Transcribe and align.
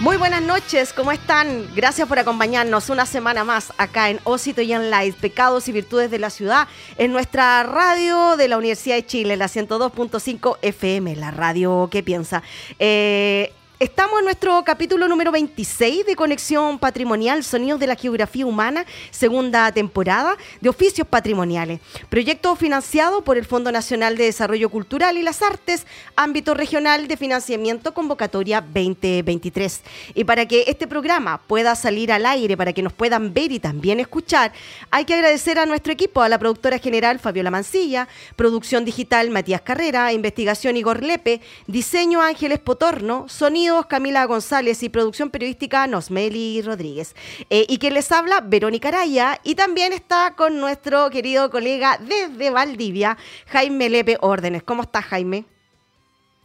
Muy 0.00 0.16
buenas 0.16 0.42
noches, 0.42 0.92
¿cómo 0.92 1.10
están? 1.10 1.66
Gracias 1.74 2.06
por 2.06 2.20
acompañarnos 2.20 2.88
una 2.88 3.04
semana 3.04 3.42
más 3.42 3.72
acá 3.78 4.10
en 4.10 4.20
Osito 4.22 4.62
y 4.62 4.66
Live, 4.66 5.14
Pecados 5.20 5.66
y 5.66 5.72
Virtudes 5.72 6.08
de 6.08 6.20
la 6.20 6.30
Ciudad, 6.30 6.68
en 6.98 7.10
nuestra 7.10 7.64
radio 7.64 8.36
de 8.36 8.46
la 8.46 8.58
Universidad 8.58 8.94
de 8.94 9.04
Chile, 9.04 9.36
la 9.36 9.46
102.5 9.46 10.58
FM, 10.62 11.16
la 11.16 11.32
radio 11.32 11.88
que 11.90 12.04
piensa. 12.04 12.44
Eh, 12.78 13.52
Estamos 13.80 14.18
en 14.18 14.24
nuestro 14.24 14.64
capítulo 14.64 15.06
número 15.06 15.30
26 15.30 16.04
de 16.04 16.16
Conexión 16.16 16.80
Patrimonial, 16.80 17.44
Sonidos 17.44 17.78
de 17.78 17.86
la 17.86 17.94
Geografía 17.94 18.44
Humana, 18.44 18.84
segunda 19.12 19.70
temporada 19.70 20.36
de 20.60 20.68
Oficios 20.68 21.06
Patrimoniales. 21.06 21.78
Proyecto 22.08 22.56
financiado 22.56 23.22
por 23.22 23.38
el 23.38 23.44
Fondo 23.44 23.70
Nacional 23.70 24.16
de 24.16 24.24
Desarrollo 24.24 24.68
Cultural 24.68 25.16
y 25.16 25.22
las 25.22 25.42
Artes, 25.42 25.86
ámbito 26.16 26.54
regional 26.54 27.06
de 27.06 27.16
financiamiento 27.16 27.94
convocatoria 27.94 28.60
2023. 28.62 29.82
Y 30.16 30.24
para 30.24 30.46
que 30.46 30.64
este 30.66 30.88
programa 30.88 31.40
pueda 31.46 31.76
salir 31.76 32.10
al 32.10 32.26
aire, 32.26 32.56
para 32.56 32.72
que 32.72 32.82
nos 32.82 32.92
puedan 32.92 33.32
ver 33.32 33.52
y 33.52 33.60
también 33.60 34.00
escuchar, 34.00 34.52
hay 34.90 35.04
que 35.04 35.14
agradecer 35.14 35.56
a 35.56 35.66
nuestro 35.66 35.92
equipo, 35.92 36.22
a 36.22 36.28
la 36.28 36.40
productora 36.40 36.80
general 36.80 37.20
Fabiola 37.20 37.52
Mancilla, 37.52 38.08
producción 38.34 38.84
digital 38.84 39.30
Matías 39.30 39.60
Carrera, 39.60 40.12
investigación 40.12 40.76
Igor 40.76 41.00
Lepe, 41.04 41.40
diseño 41.68 42.20
Ángeles 42.20 42.58
Potorno, 42.58 43.28
sonido 43.28 43.67
Camila 43.86 44.24
González 44.24 44.82
y 44.82 44.88
producción 44.88 45.30
periodística 45.30 45.86
Nosmeli 45.86 46.62
Rodríguez. 46.62 47.14
Eh, 47.50 47.66
y 47.68 47.78
quien 47.78 47.94
les 47.94 48.10
habla, 48.10 48.40
Verónica 48.40 48.88
Araya. 48.88 49.38
Y 49.44 49.54
también 49.54 49.92
está 49.92 50.34
con 50.36 50.58
nuestro 50.60 51.10
querido 51.10 51.50
colega 51.50 51.98
desde 51.98 52.50
Valdivia, 52.50 53.16
Jaime 53.46 53.88
Lepe 53.88 54.18
Órdenes. 54.20 54.62
¿Cómo 54.62 54.82
estás, 54.82 55.04
Jaime? 55.04 55.44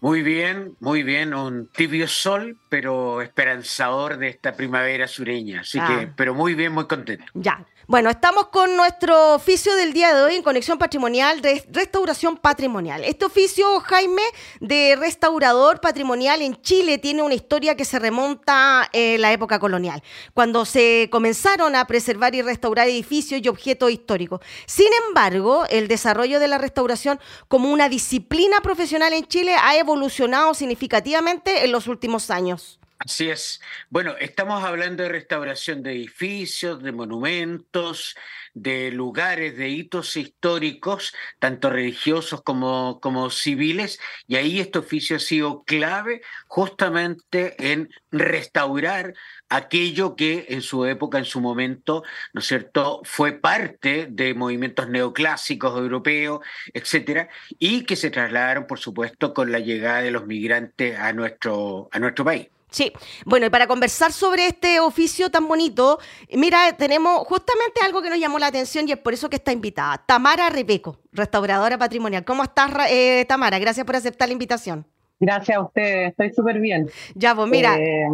Muy 0.01 0.21
bien, 0.21 0.75
muy 0.81 1.01
bien, 1.01 1.33
un 1.33 1.67
tibio 1.67 2.09
sol, 2.09 2.57
pero 2.67 3.21
esperanzador 3.21 4.17
de 4.17 4.27
esta 4.27 4.53
primavera 4.53 5.07
sureña. 5.07 5.61
Así 5.61 5.79
que, 5.79 5.93
ah. 5.93 6.13
pero 6.17 6.33
muy 6.33 6.55
bien, 6.55 6.73
muy 6.73 6.87
contento. 6.87 7.23
Ya, 7.33 7.65
bueno, 7.85 8.09
estamos 8.09 8.47
con 8.47 8.77
nuestro 8.77 9.35
oficio 9.35 9.75
del 9.75 9.91
día 9.91 10.15
de 10.15 10.23
hoy 10.23 10.35
en 10.35 10.43
Conexión 10.43 10.77
Patrimonial 10.77 11.41
Restauración 11.69 12.37
Patrimonial. 12.37 13.03
Este 13.03 13.25
oficio, 13.25 13.81
Jaime, 13.81 14.21
de 14.61 14.95
restaurador 14.97 15.81
patrimonial 15.81 16.41
en 16.41 16.61
Chile 16.61 16.97
tiene 16.97 17.21
una 17.21 17.33
historia 17.33 17.75
que 17.75 17.83
se 17.83 17.99
remonta 17.99 18.89
en 18.93 19.19
la 19.21 19.33
época 19.33 19.59
colonial, 19.59 20.01
cuando 20.33 20.63
se 20.63 21.09
comenzaron 21.11 21.75
a 21.75 21.85
preservar 21.85 22.33
y 22.35 22.41
restaurar 22.41 22.87
edificios 22.87 23.41
y 23.43 23.49
objetos 23.49 23.91
históricos. 23.91 24.39
Sin 24.65 24.87
embargo, 25.07 25.65
el 25.69 25.89
desarrollo 25.89 26.39
de 26.39 26.47
la 26.47 26.57
restauración 26.57 27.19
como 27.49 27.69
una 27.69 27.89
disciplina 27.89 28.61
profesional 28.61 29.11
en 29.11 29.25
Chile 29.27 29.55
ha 29.61 29.77
evolucionado 29.77 30.53
significativamente 30.53 31.65
en 31.65 31.71
los 31.73 31.87
últimos 31.87 32.31
años. 32.31 32.79
Así 32.99 33.29
es. 33.29 33.59
Bueno, 33.89 34.15
estamos 34.17 34.63
hablando 34.63 35.03
de 35.03 35.09
restauración 35.09 35.83
de 35.83 35.91
edificios, 35.91 36.81
de 36.81 36.93
monumentos, 36.93 38.15
de 38.53 38.91
lugares, 38.91 39.57
de 39.57 39.67
hitos 39.69 40.15
históricos, 40.15 41.13
tanto 41.39 41.69
religiosos 41.69 42.41
como, 42.43 42.99
como 43.01 43.29
civiles, 43.29 43.99
y 44.25 44.37
ahí 44.37 44.59
este 44.61 44.79
oficio 44.79 45.17
ha 45.17 45.19
sido 45.19 45.63
clave 45.65 46.21
justamente 46.47 47.71
en 47.73 47.89
restaurar 48.11 49.15
aquello 49.49 50.15
que 50.15 50.45
en 50.49 50.61
su 50.61 50.85
época, 50.85 51.17
en 51.17 51.25
su 51.25 51.41
momento, 51.41 52.03
¿no 52.31 52.39
es 52.39 52.47
cierto?, 52.47 53.01
fue 53.03 53.33
parte 53.33 54.07
de 54.09 54.33
movimientos 54.33 54.87
neoclásicos 54.87 55.77
europeos, 55.77 56.39
etcétera, 56.73 57.27
y 57.59 57.83
que 57.85 57.97
se 57.97 58.11
trasladaron, 58.11 58.65
por 58.65 58.79
supuesto, 58.79 59.33
con 59.33 59.51
la 59.51 59.59
llegada 59.59 60.01
de 60.01 60.11
los 60.11 60.25
migrantes 60.25 60.97
a 60.97 61.11
nuestro, 61.11 61.89
a 61.91 61.99
nuestro 61.99 62.23
país. 62.23 62.52
Sí, 62.73 62.91
bueno, 63.25 63.45
y 63.45 63.49
para 63.51 63.67
conversar 63.67 64.11
sobre 64.11 64.47
este 64.47 64.79
oficio 64.79 65.29
tan 65.29 65.47
bonito, 65.47 65.99
mira, 66.31 66.75
tenemos 66.75 67.19
justamente 67.19 67.81
algo 67.85 68.01
que 68.01 68.09
nos 68.09 68.17
llamó 68.17 68.39
la 68.39 68.47
atención 68.47 68.89
y 68.89 68.93
es 68.93 68.97
por 68.97 69.13
eso 69.13 69.29
que 69.29 69.35
está 69.35 69.51
invitada. 69.51 70.03
Tamara 70.03 70.49
Repeco, 70.49 70.97
restauradora 71.11 71.77
patrimonial. 71.77 72.25
¿Cómo 72.25 72.41
estás, 72.41 72.71
eh, 72.89 73.25
Tamara? 73.29 73.59
Gracias 73.59 73.85
por 73.85 73.95
aceptar 73.95 74.27
la 74.27 74.33
invitación. 74.33 74.87
Gracias 75.19 75.55
a 75.55 75.61
ustedes, 75.61 76.09
estoy 76.09 76.33
súper 76.33 76.59
bien. 76.59 76.89
Ya, 77.13 77.35
pues 77.35 77.47
mira, 77.47 77.77
eh, 77.77 78.07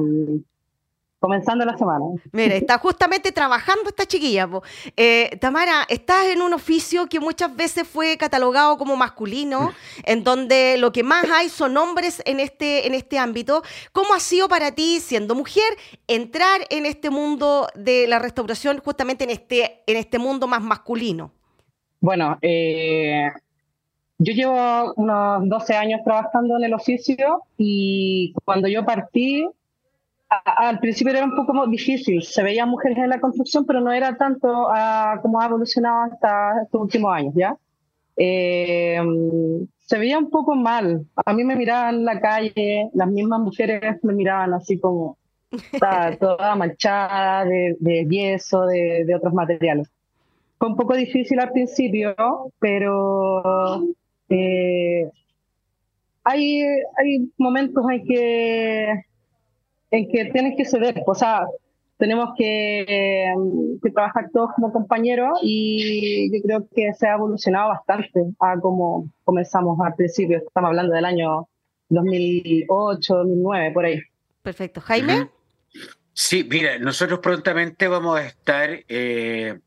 comenzando 1.19 1.65
la 1.65 1.77
semana. 1.77 2.05
Mire, 2.31 2.57
está 2.57 2.77
justamente 2.77 3.31
trabajando 3.31 3.89
esta 3.89 4.05
chiquilla. 4.05 4.49
Eh, 4.95 5.37
Tamara, 5.41 5.85
estás 5.89 6.27
en 6.27 6.41
un 6.41 6.53
oficio 6.53 7.07
que 7.07 7.19
muchas 7.19 7.55
veces 7.55 7.87
fue 7.87 8.17
catalogado 8.17 8.77
como 8.77 8.95
masculino, 8.95 9.73
en 10.05 10.23
donde 10.23 10.77
lo 10.77 10.91
que 10.91 11.03
más 11.03 11.25
hay 11.29 11.49
son 11.49 11.75
hombres 11.77 12.21
en 12.25 12.39
este, 12.39 12.87
en 12.87 12.93
este 12.93 13.19
ámbito. 13.19 13.61
¿Cómo 13.91 14.13
ha 14.13 14.19
sido 14.19 14.47
para 14.47 14.71
ti, 14.71 14.99
siendo 15.01 15.35
mujer, 15.35 15.69
entrar 16.07 16.61
en 16.69 16.85
este 16.85 17.09
mundo 17.09 17.67
de 17.75 18.07
la 18.07 18.19
restauración, 18.19 18.79
justamente 18.79 19.25
en 19.25 19.31
este, 19.31 19.83
en 19.87 19.97
este 19.97 20.19
mundo 20.19 20.47
más 20.47 20.61
masculino? 20.61 21.31
Bueno, 21.99 22.37
eh, 22.41 23.27
yo 24.19 24.33
llevo 24.33 24.93
unos 24.95 25.49
12 25.49 25.75
años 25.75 26.01
trabajando 26.05 26.57
en 26.57 26.63
el 26.63 26.73
oficio 26.73 27.43
y 27.57 28.33
cuando 28.45 28.69
yo 28.69 28.85
partí 28.85 29.45
al 30.29 30.79
principio 30.79 31.13
era 31.13 31.25
un 31.25 31.35
poco 31.35 31.65
difícil, 31.67 32.21
se 32.21 32.43
veían 32.43 32.69
mujeres 32.69 32.99
en 32.99 33.09
la 33.09 33.19
construcción, 33.19 33.65
pero 33.65 33.81
no 33.81 33.91
era 33.91 34.15
tanto 34.15 34.67
ah, 34.69 35.19
como 35.21 35.41
ha 35.41 35.47
evolucionado 35.47 36.11
hasta 36.11 36.61
estos 36.63 36.81
últimos 36.81 37.13
años, 37.13 37.33
¿ya? 37.35 37.57
Eh, 38.15 38.99
se 39.79 39.97
veía 39.97 40.19
un 40.19 40.29
poco 40.29 40.55
mal. 40.55 41.05
A 41.25 41.33
mí 41.33 41.43
me 41.43 41.55
miraban 41.55 41.95
en 41.95 42.05
la 42.05 42.19
calle, 42.19 42.89
las 42.93 43.07
mismas 43.07 43.39
mujeres 43.39 44.03
me 44.03 44.13
miraban 44.13 44.53
así 44.53 44.77
como 44.77 45.17
toda 46.19 46.55
manchada 46.55 47.45
de, 47.45 47.75
de 47.79 48.05
yeso, 48.07 48.67
de, 48.67 49.05
de, 49.05 49.15
otros 49.15 49.33
materiales. 49.33 49.89
Fue 50.59 50.67
un 50.67 50.75
poco 50.75 50.95
difícil 50.95 51.39
al 51.39 51.51
principio, 51.51 52.13
pero 52.59 53.83
eh, 54.29 55.09
hay, 56.23 56.61
hay 56.61 57.31
momentos 57.37 57.83
en 57.89 58.05
que 58.05 59.05
en 59.91 60.09
que 60.09 60.25
tienes 60.25 60.55
que 60.57 60.65
ceder, 60.65 61.01
o 61.05 61.15
sea, 61.15 61.45
tenemos 61.97 62.29
que, 62.37 63.33
trabajar 63.93 64.29
todos 64.31 64.51
como 64.55 64.71
compañeros 64.71 65.39
y 65.41 66.31
yo 66.33 66.41
creo 66.41 66.67
que 66.73 66.93
se 66.93 67.07
ha 67.07 67.15
evolucionado 67.15 67.69
bastante 67.69 68.23
a 68.39 68.57
como 68.59 69.09
comenzamos 69.25 69.77
al 69.85 69.95
principio, 69.95 70.37
estamos 70.37 70.69
hablando 70.69 70.93
del 70.93 71.05
año 71.05 71.47
2008, 71.89 73.15
2009, 73.15 73.71
por 73.71 73.85
ahí. 73.85 73.99
Perfecto. 74.41 74.79
Jaime. 74.81 75.29
Sí, 76.13 76.47
mira, 76.49 76.77
nosotros 76.79 77.19
prontamente 77.19 77.87
vamos 77.87 78.19
a 78.19 78.25
estar 78.27 78.69
eh, 78.87 79.59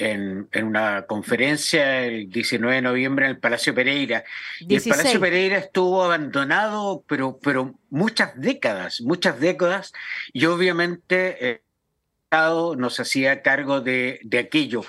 en, 0.00 0.48
una 0.64 1.02
conferencia 1.02 2.04
el 2.04 2.30
19 2.30 2.76
de 2.76 2.82
noviembre 2.82 3.26
en 3.26 3.32
el 3.32 3.38
Palacio 3.38 3.74
Pereira. 3.74 4.24
Y 4.60 4.76
el 4.76 4.82
Palacio 4.82 5.20
Pereira 5.20 5.58
estuvo 5.58 6.02
abandonado, 6.02 7.04
pero, 7.06 7.38
pero 7.42 7.74
muchas 7.90 8.32
décadas, 8.40 9.00
muchas 9.02 9.38
décadas, 9.38 9.92
y 10.32 10.46
obviamente 10.46 11.50
el 11.50 11.60
Estado 12.24 12.76
nos 12.76 12.98
hacía 12.98 13.42
cargo 13.42 13.80
de, 13.80 14.20
aquello. 14.38 14.82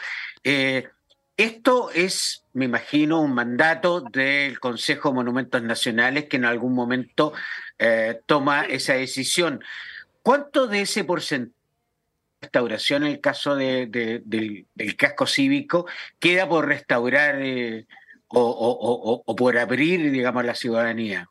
Eh, 0.44 0.88
esto 1.36 1.92
es, 1.92 2.46
me 2.54 2.66
imagino, 2.66 3.20
un 3.20 3.34
mandato 3.34 4.02
del 4.02 4.60
Consejo 4.60 5.10
de 5.10 5.16
Monumentos 5.16 5.62
Nacionales 5.62 6.26
que 6.26 6.38
en 6.38 6.46
algún 6.46 6.74
momento 6.74 7.34
eh, 7.78 8.22
toma 8.26 8.62
esa 8.64 8.94
decisión. 8.94 9.62
¿Cuánto 10.22 10.68
de 10.68 10.82
ese 10.82 11.04
porcentaje 11.04 11.61
restauración 12.42 13.04
en 13.04 13.12
el 13.12 13.22
caso 13.22 13.56
de, 13.56 13.88
del, 13.88 14.96
casco 14.98 15.28
cívico 15.28 15.86
queda 16.20 16.50
por 16.50 16.68
restaurar 16.68 17.36
eh, 17.40 17.86
o, 18.30 19.36
por 19.38 19.58
abrir, 19.58 20.12
digamos, 20.12 20.44
la 20.44 20.56
ciudadanía? 20.56 21.30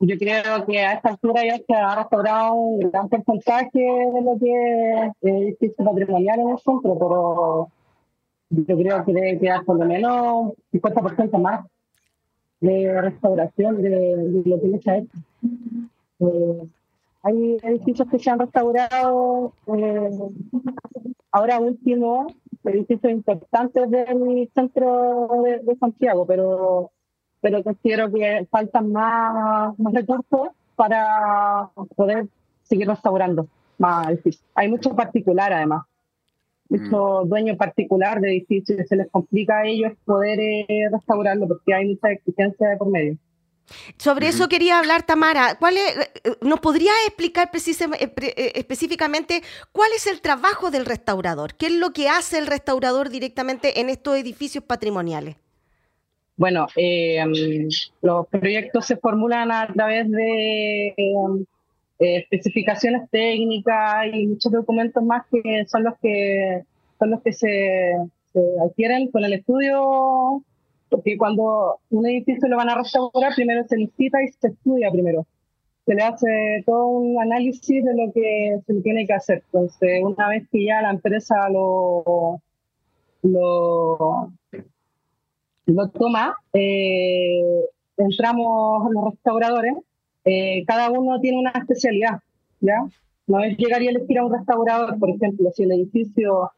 Yo 0.00 0.16
creo 0.16 0.64
que 0.66 0.80
a 0.80 0.94
esta 0.94 1.10
altura 1.10 1.44
ya 1.44 1.56
se 1.58 1.74
ha 1.74 1.96
restaurado 1.96 2.54
un 2.54 2.90
gran 2.90 3.08
porcentaje 3.08 3.78
de 3.78 4.22
lo 4.22 4.38
que 4.38 4.92
es 4.92 5.12
edificio 5.22 5.84
patrimonial 5.84 6.40
en 6.40 6.48
el 6.50 6.58
centro, 6.58 6.98
pero 6.98 7.68
yo 8.50 8.78
creo 8.78 9.04
que 9.04 9.12
debe 9.12 9.38
quedar 9.38 9.64
por 9.64 9.78
lo 9.78 9.84
menos 9.84 10.52
50% 10.72 11.38
más 11.40 11.66
de 12.60 13.00
restauración 13.00 13.82
de, 13.82 14.42
lo 14.44 14.60
que 14.60 14.78
se 14.82 14.90
ha 14.90 14.96
hecho. 14.98 15.18
Eh, 16.20 16.68
hay 17.28 17.58
edificios 17.62 18.08
que 18.10 18.18
se 18.18 18.30
han 18.30 18.38
restaurado, 18.38 19.52
eh, 19.66 20.10
ahora 21.30 21.60
último, 21.60 22.26
edificios 22.64 23.12
importantes 23.12 23.90
del 23.90 24.50
centro 24.54 25.28
de, 25.44 25.76
Santiago, 25.78 26.26
pero, 26.26 26.90
pero 27.40 27.62
considero 27.62 28.10
que 28.10 28.46
faltan 28.50 28.92
más, 28.92 29.78
más 29.78 29.92
recursos 29.92 30.48
para 30.74 31.70
poder 31.96 32.28
seguir 32.62 32.88
restaurando 32.88 33.46
más 33.76 34.08
edificios. 34.08 34.44
Hay 34.54 34.68
mucho 34.70 34.96
particular 34.96 35.52
además, 35.52 35.84
mucho 36.70 37.24
mm. 37.24 37.28
dueño 37.28 37.56
particular 37.56 38.20
de 38.20 38.30
edificios, 38.30 38.88
se 38.88 38.96
les 38.96 39.10
complica 39.10 39.58
a 39.58 39.66
ellos 39.66 39.92
poder 40.06 40.40
eh, 40.40 40.88
restaurarlo 40.90 41.46
porque 41.46 41.74
hay 41.74 41.88
mucha 41.88 42.10
exigencia 42.10 42.70
de 42.70 42.76
por 42.78 42.90
medio. 42.90 43.18
Sobre 43.96 44.28
eso 44.28 44.48
quería 44.48 44.78
hablar, 44.78 45.04
Tamara. 45.04 45.56
¿Cuál 45.58 45.76
eh, 45.76 46.10
¿Nos 46.40 46.60
podría 46.60 46.92
explicar 47.06 47.50
eh, 47.54 48.12
eh, 48.20 48.52
específicamente 48.54 49.42
cuál 49.72 49.90
es 49.94 50.06
el 50.06 50.20
trabajo 50.20 50.70
del 50.70 50.86
restaurador? 50.86 51.54
¿Qué 51.54 51.66
es 51.66 51.72
lo 51.72 51.92
que 51.92 52.08
hace 52.08 52.38
el 52.38 52.46
restaurador 52.46 53.10
directamente 53.10 53.80
en 53.80 53.88
estos 53.90 54.16
edificios 54.16 54.64
patrimoniales? 54.64 55.36
Bueno, 56.36 56.68
los 58.00 58.26
proyectos 58.28 58.86
se 58.86 58.96
formulan 58.96 59.50
a 59.50 59.66
través 59.72 60.08
de 60.08 60.94
especificaciones 61.98 63.10
técnicas 63.10 64.06
y 64.12 64.28
muchos 64.28 64.52
documentos 64.52 65.02
más 65.02 65.26
que 65.32 65.64
son 65.66 65.82
los 65.82 65.94
que 66.00 66.62
son 67.00 67.10
los 67.10 67.22
que 67.22 67.32
se 67.32 67.92
adquieren 68.64 69.10
con 69.10 69.24
el 69.24 69.32
estudio 69.32 70.44
porque 70.88 71.16
cuando 71.16 71.78
un 71.90 72.06
edificio 72.06 72.48
lo 72.48 72.56
van 72.56 72.70
a 72.70 72.76
restaurar, 72.76 73.34
primero 73.34 73.64
se 73.68 73.76
licita 73.76 74.22
y 74.22 74.28
se 74.28 74.48
estudia 74.48 74.90
primero. 74.90 75.26
Se 75.86 75.94
le 75.94 76.02
hace 76.02 76.62
todo 76.66 76.86
un 76.86 77.20
análisis 77.20 77.84
de 77.84 77.94
lo 77.94 78.12
que 78.12 78.60
se 78.66 78.74
tiene 78.82 79.06
que 79.06 79.14
hacer. 79.14 79.42
Entonces, 79.46 80.02
una 80.02 80.28
vez 80.28 80.46
que 80.50 80.64
ya 80.64 80.82
la 80.82 80.90
empresa 80.90 81.48
lo, 81.48 82.40
lo, 83.22 84.32
lo 85.66 85.88
toma, 85.90 86.36
eh, 86.52 87.64
entramos 87.96 88.90
los 88.90 89.12
restauradores. 89.12 89.74
Eh, 90.24 90.64
cada 90.66 90.90
uno 90.90 91.20
tiene 91.20 91.38
una 91.38 91.52
especialidad, 91.52 92.20
¿ya? 92.60 92.84
No 93.26 93.42
es 93.42 93.56
llegar 93.56 93.82
y 93.82 93.88
elegir 93.88 94.18
a 94.18 94.26
un 94.26 94.32
restaurador, 94.32 94.98
por 94.98 95.10
ejemplo, 95.10 95.50
si 95.54 95.62
el 95.62 95.72
edificio 95.72 96.50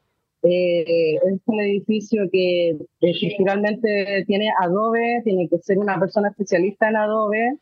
eh, 0.42 1.14
es 1.16 1.40
un 1.46 1.60
edificio 1.60 2.28
que 2.30 2.76
estructuralmente 3.00 4.24
tiene 4.26 4.50
adobe, 4.60 5.20
tiene 5.24 5.48
que 5.48 5.58
ser 5.58 5.78
una 5.78 5.98
persona 5.98 6.28
especialista 6.28 6.88
en 6.88 6.96
adobe, 6.96 7.56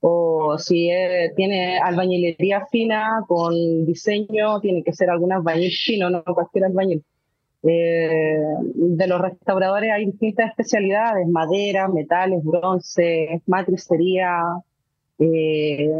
o 0.00 0.56
si 0.58 0.90
tiene 1.36 1.78
albañilería 1.78 2.66
fina 2.66 3.22
con 3.28 3.84
diseño, 3.84 4.60
tiene 4.60 4.82
que 4.82 4.92
ser 4.92 5.10
algún 5.10 5.32
albañil 5.32 5.72
fino, 5.72 6.08
no 6.08 6.24
cualquier 6.24 6.64
albañil. 6.64 7.04
Eh, 7.62 8.38
de 8.74 9.06
los 9.06 9.20
restauradores 9.20 9.90
hay 9.92 10.06
distintas 10.06 10.48
especialidades, 10.50 11.28
madera, 11.28 11.88
metales, 11.88 12.42
bronce, 12.42 13.42
matricería, 13.46 14.40
eh, 15.18 15.90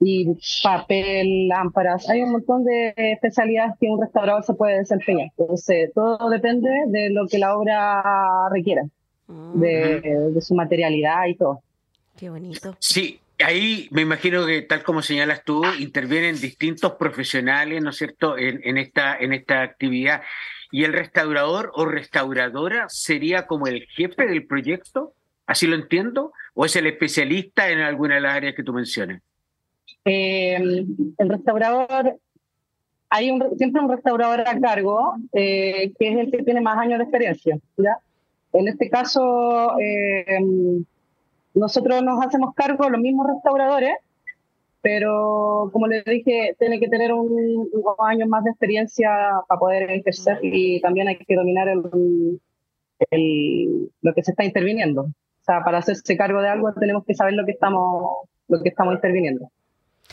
y 0.00 0.26
papel, 0.62 1.48
lámparas. 1.48 2.08
Hay 2.08 2.22
un 2.22 2.32
montón 2.32 2.64
de 2.64 2.94
especialidades 2.96 3.74
que 3.78 3.86
un 3.86 4.00
restaurador 4.00 4.42
se 4.42 4.54
puede 4.54 4.78
desempeñar. 4.78 5.28
Entonces, 5.36 5.92
todo 5.94 6.30
depende 6.30 6.70
de 6.86 7.10
lo 7.10 7.26
que 7.28 7.38
la 7.38 7.56
obra 7.56 8.48
requiera, 8.50 8.82
de, 9.28 10.32
su 10.40 10.54
materialidad 10.54 11.26
y 11.26 11.36
todo. 11.36 11.60
Qué 12.18 12.30
bonito. 12.30 12.74
Sí, 12.78 13.20
ahí 13.44 13.88
me 13.90 14.00
imagino 14.00 14.46
que, 14.46 14.62
tal 14.62 14.82
como 14.82 15.02
señalas 15.02 15.44
tú, 15.44 15.62
intervienen 15.78 16.40
distintos 16.40 16.92
profesionales, 16.92 17.82
¿no 17.82 17.90
es 17.90 17.96
cierto?, 17.96 18.38
en, 18.38 18.60
en, 18.64 18.78
esta, 18.78 19.16
en 19.16 19.34
esta 19.34 19.62
actividad. 19.62 20.22
¿Y 20.72 20.84
el 20.84 20.94
restaurador 20.94 21.72
o 21.74 21.84
restauradora 21.84 22.86
sería 22.88 23.46
como 23.46 23.66
el 23.66 23.86
jefe 23.88 24.26
del 24.26 24.46
proyecto? 24.46 25.12
¿Así 25.46 25.66
lo 25.66 25.74
entiendo? 25.74 26.32
¿O 26.54 26.64
es 26.64 26.74
el 26.76 26.86
especialista 26.86 27.70
en 27.70 27.80
alguna 27.80 28.14
de 28.14 28.20
las 28.22 28.36
áreas 28.36 28.54
que 28.54 28.62
tú 28.62 28.72
mencionas? 28.72 29.20
Eh, 30.04 30.54
el 30.54 31.28
restaurador, 31.28 32.18
hay 33.10 33.30
un, 33.30 33.56
siempre 33.58 33.82
un 33.82 33.90
restaurador 33.90 34.40
a 34.40 34.58
cargo, 34.60 35.14
eh, 35.32 35.92
que 35.98 36.08
es 36.08 36.18
el 36.18 36.30
que 36.30 36.42
tiene 36.42 36.60
más 36.60 36.78
años 36.78 36.98
de 36.98 37.04
experiencia. 37.04 37.58
¿ya? 37.76 37.98
En 38.52 38.68
este 38.68 38.88
caso, 38.88 39.78
eh, 39.80 40.40
nosotros 41.54 42.02
nos 42.02 42.24
hacemos 42.24 42.54
cargo, 42.54 42.88
los 42.88 43.00
mismos 43.00 43.26
restauradores, 43.28 43.96
pero 44.82 45.70
como 45.72 45.86
les 45.86 46.04
dije, 46.04 46.56
tiene 46.58 46.80
que 46.80 46.88
tener 46.88 47.12
un, 47.12 47.68
unos 47.72 47.96
años 47.98 48.28
más 48.28 48.44
de 48.44 48.50
experiencia 48.50 49.10
para 49.46 49.58
poder 49.58 49.90
ejercer 49.90 50.38
y 50.42 50.80
también 50.80 51.08
hay 51.08 51.18
que 51.18 51.36
dominar 51.36 51.68
el, 51.68 52.40
el, 53.10 53.90
lo 54.00 54.14
que 54.14 54.22
se 54.22 54.30
está 54.30 54.44
interviniendo. 54.44 55.02
O 55.02 55.42
sea, 55.42 55.62
para 55.64 55.78
hacerse 55.78 56.16
cargo 56.16 56.40
de 56.40 56.48
algo 56.48 56.72
tenemos 56.74 57.04
que 57.04 57.14
saber 57.14 57.34
lo 57.34 57.44
que 57.44 57.52
estamos, 57.52 58.28
lo 58.48 58.62
que 58.62 58.70
estamos 58.70 58.94
interviniendo. 58.94 59.50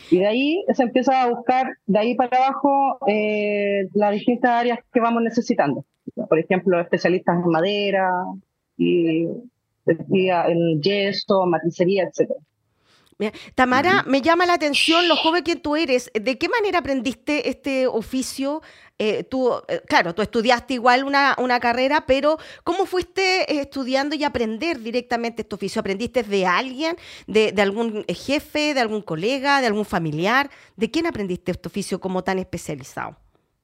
Y 0.10 0.20
de 0.20 0.28
ahí 0.28 0.66
se 0.74 0.84
empieza 0.84 1.22
a 1.22 1.30
buscar, 1.30 1.68
de 1.86 2.00
ahí 2.00 2.16
para 2.16 2.38
abajo, 2.38 2.98
eh, 3.08 3.88
las 3.94 4.14
distintas 4.14 4.52
áreas 4.52 4.80
que 4.94 5.00
vamos 5.00 5.22
necesitando. 5.22 5.86
Por 6.30 6.40
ejemplo, 6.40 6.80
especialistas 6.80 7.36
en 7.44 7.50
madera, 7.52 8.10
y, 8.78 9.28
en 9.86 10.82
yeso, 10.82 11.46
matricería, 11.46 12.04
etcétera. 12.04 12.40
Tamara, 13.56 14.04
me 14.06 14.22
llama 14.22 14.46
la 14.46 14.54
atención 14.54 15.08
lo 15.08 15.16
joven 15.16 15.44
que 15.44 15.56
tú 15.56 15.76
eres. 15.76 16.12
¿De 16.14 16.38
qué 16.38 16.48
manera 16.50 16.80
aprendiste 16.80 17.50
este 17.50 17.88
oficio? 17.88 18.62
Eh, 19.00 19.24
tú, 19.24 19.52
eh, 19.68 19.82
claro, 19.88 20.14
tú 20.14 20.22
estudiaste 20.22 20.76
igual 20.76 21.04
una, 21.04 21.36
una 21.40 21.60
carrera, 21.60 22.06
pero 22.06 22.38
¿cómo 22.64 22.86
fuiste 22.86 23.60
estudiando 23.60 24.16
y 24.16 24.24
aprender 24.24 24.80
directamente 24.80 25.44
este 25.44 25.56
oficio? 25.56 25.80
¿Aprendiste 25.80 26.24
de 26.24 26.46
alguien, 26.46 26.96
de, 27.28 27.52
de, 27.52 27.62
algún 27.62 28.06
jefe, 28.08 28.74
de 28.74 28.80
algún 28.80 29.02
colega, 29.02 29.62
de 29.62 29.68
algún 29.68 29.86
familiar? 29.86 30.50
¿De 30.76 30.90
quién 30.90 31.06
aprendiste 31.08 31.52
este 31.52 31.68
oficio 31.68 32.00
como 32.00 32.24
tan 32.24 32.40
especializado? 32.40 33.18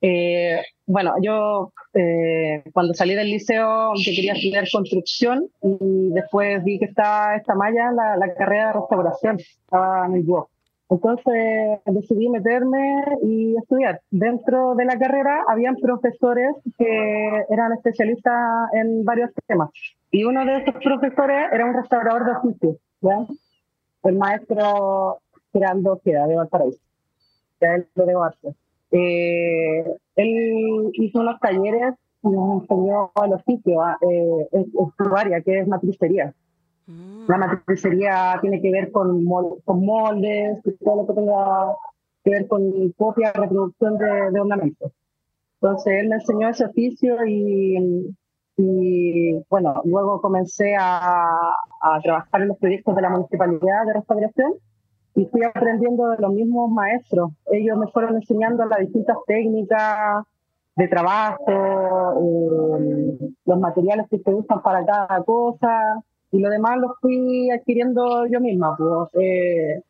Eh, 0.05 0.61
bueno, 0.85 1.13
yo 1.21 1.71
eh, 1.93 2.61
cuando 2.73 2.93
salí 2.93 3.15
del 3.15 3.31
liceo 3.31 3.93
que 4.03 4.13
quería 4.13 4.33
estudiar 4.33 4.65
construcción 4.69 5.47
y 5.61 6.09
después 6.09 6.61
vi 6.65 6.77
que 6.77 6.85
estaba 6.85 7.37
esta 7.37 7.55
malla, 7.55 7.89
la, 7.93 8.17
la 8.17 8.33
carrera 8.33 8.67
de 8.67 8.73
restauración, 8.73 9.39
estaba 9.39 10.05
en 10.07 10.15
el. 10.15 10.25
Entonces 10.89 11.79
decidí 11.85 12.27
meterme 12.27 13.05
y 13.23 13.55
estudiar. 13.55 14.01
Dentro 14.11 14.75
de 14.75 14.83
la 14.83 14.99
carrera 14.99 15.39
habían 15.47 15.77
profesores 15.77 16.53
que 16.77 17.45
eran 17.49 17.71
especialistas 17.71 18.73
en 18.73 19.05
varios 19.05 19.31
temas. 19.47 19.69
Y 20.11 20.25
uno 20.25 20.43
de 20.43 20.57
esos 20.57 20.75
profesores 20.83 21.47
era 21.53 21.65
un 21.65 21.75
restaurador 21.75 22.25
de 22.25 22.31
oficio, 22.33 22.77
¿ya? 22.99 23.25
el 24.03 24.17
maestro 24.17 25.19
Gerardo 25.53 26.01
Queda 26.03 26.27
de 26.27 26.35
Valparaíso, 26.35 26.79
que 27.57 27.65
es 27.67 27.85
el 27.95 28.05
de 28.05 28.13
arte. 28.21 28.62
Eh, 28.93 29.83
él 30.15 30.91
hizo 30.93 31.19
unos 31.19 31.39
talleres 31.39 31.95
y 32.21 32.29
nos 32.29 32.61
enseñó 32.61 33.11
el 33.25 33.33
oficio, 33.33 33.81
ah, 33.81 33.97
eh, 34.01 34.47
en, 34.51 34.71
su 34.71 35.15
área, 35.15 35.41
que 35.41 35.59
es 35.59 35.67
matricería. 35.67 36.33
Mm. 36.85 37.25
La 37.27 37.37
matricería 37.37 38.37
tiene 38.39 38.61
que 38.61 38.71
ver 38.71 38.91
con, 38.91 39.25
con 39.65 39.85
moldes, 39.85 40.59
todo 40.83 40.97
lo 40.97 41.07
que 41.07 41.13
tenga 41.13 41.75
que 42.23 42.29
ver 42.29 42.47
con 42.47 42.91
copia, 42.91 43.33
reproducción 43.33 43.97
de, 43.97 44.31
de 44.31 44.39
ornamentos. 44.39 44.91
Entonces 45.59 45.93
él 46.01 46.09
me 46.09 46.15
enseñó 46.15 46.49
ese 46.49 46.65
oficio 46.65 47.25
y, 47.25 48.15
y 48.57 49.43
bueno, 49.49 49.81
luego 49.85 50.21
comencé 50.21 50.75
a, 50.75 51.25
a, 51.81 51.99
trabajar 52.01 52.43
en 52.43 52.49
los 52.49 52.57
proyectos 52.59 52.95
de 52.95 53.01
la 53.01 53.09
municipalidad 53.09 53.85
de 53.87 53.93
restauración 53.93 54.53
y 55.15 55.25
fui 55.25 55.43
aprendiendo 55.43 56.09
de 56.09 56.17
los 56.17 56.31
mismos 56.31 56.71
maestros. 56.71 57.31
Ellos 57.51 57.77
me 57.77 57.87
fueron 57.87 58.15
enseñando 58.15 58.65
las 58.65 58.79
distintas 58.79 59.17
técnicas 59.27 60.25
de 60.75 60.87
trabajo, 60.87 61.43
eh, 61.49 63.31
los 63.45 63.59
materiales 63.59 64.07
que 64.09 64.19
se 64.19 64.33
usan 64.33 64.61
para 64.63 64.83
cada 64.85 65.23
cosa 65.23 66.01
y 66.31 66.39
lo 66.39 66.49
demás 66.49 66.77
lo 66.77 66.95
fui 66.99 67.51
adquiriendo 67.51 68.25
yo 68.25 68.39
misma. 68.39 68.75
Pues, 68.75 69.09
eh, 69.23 69.81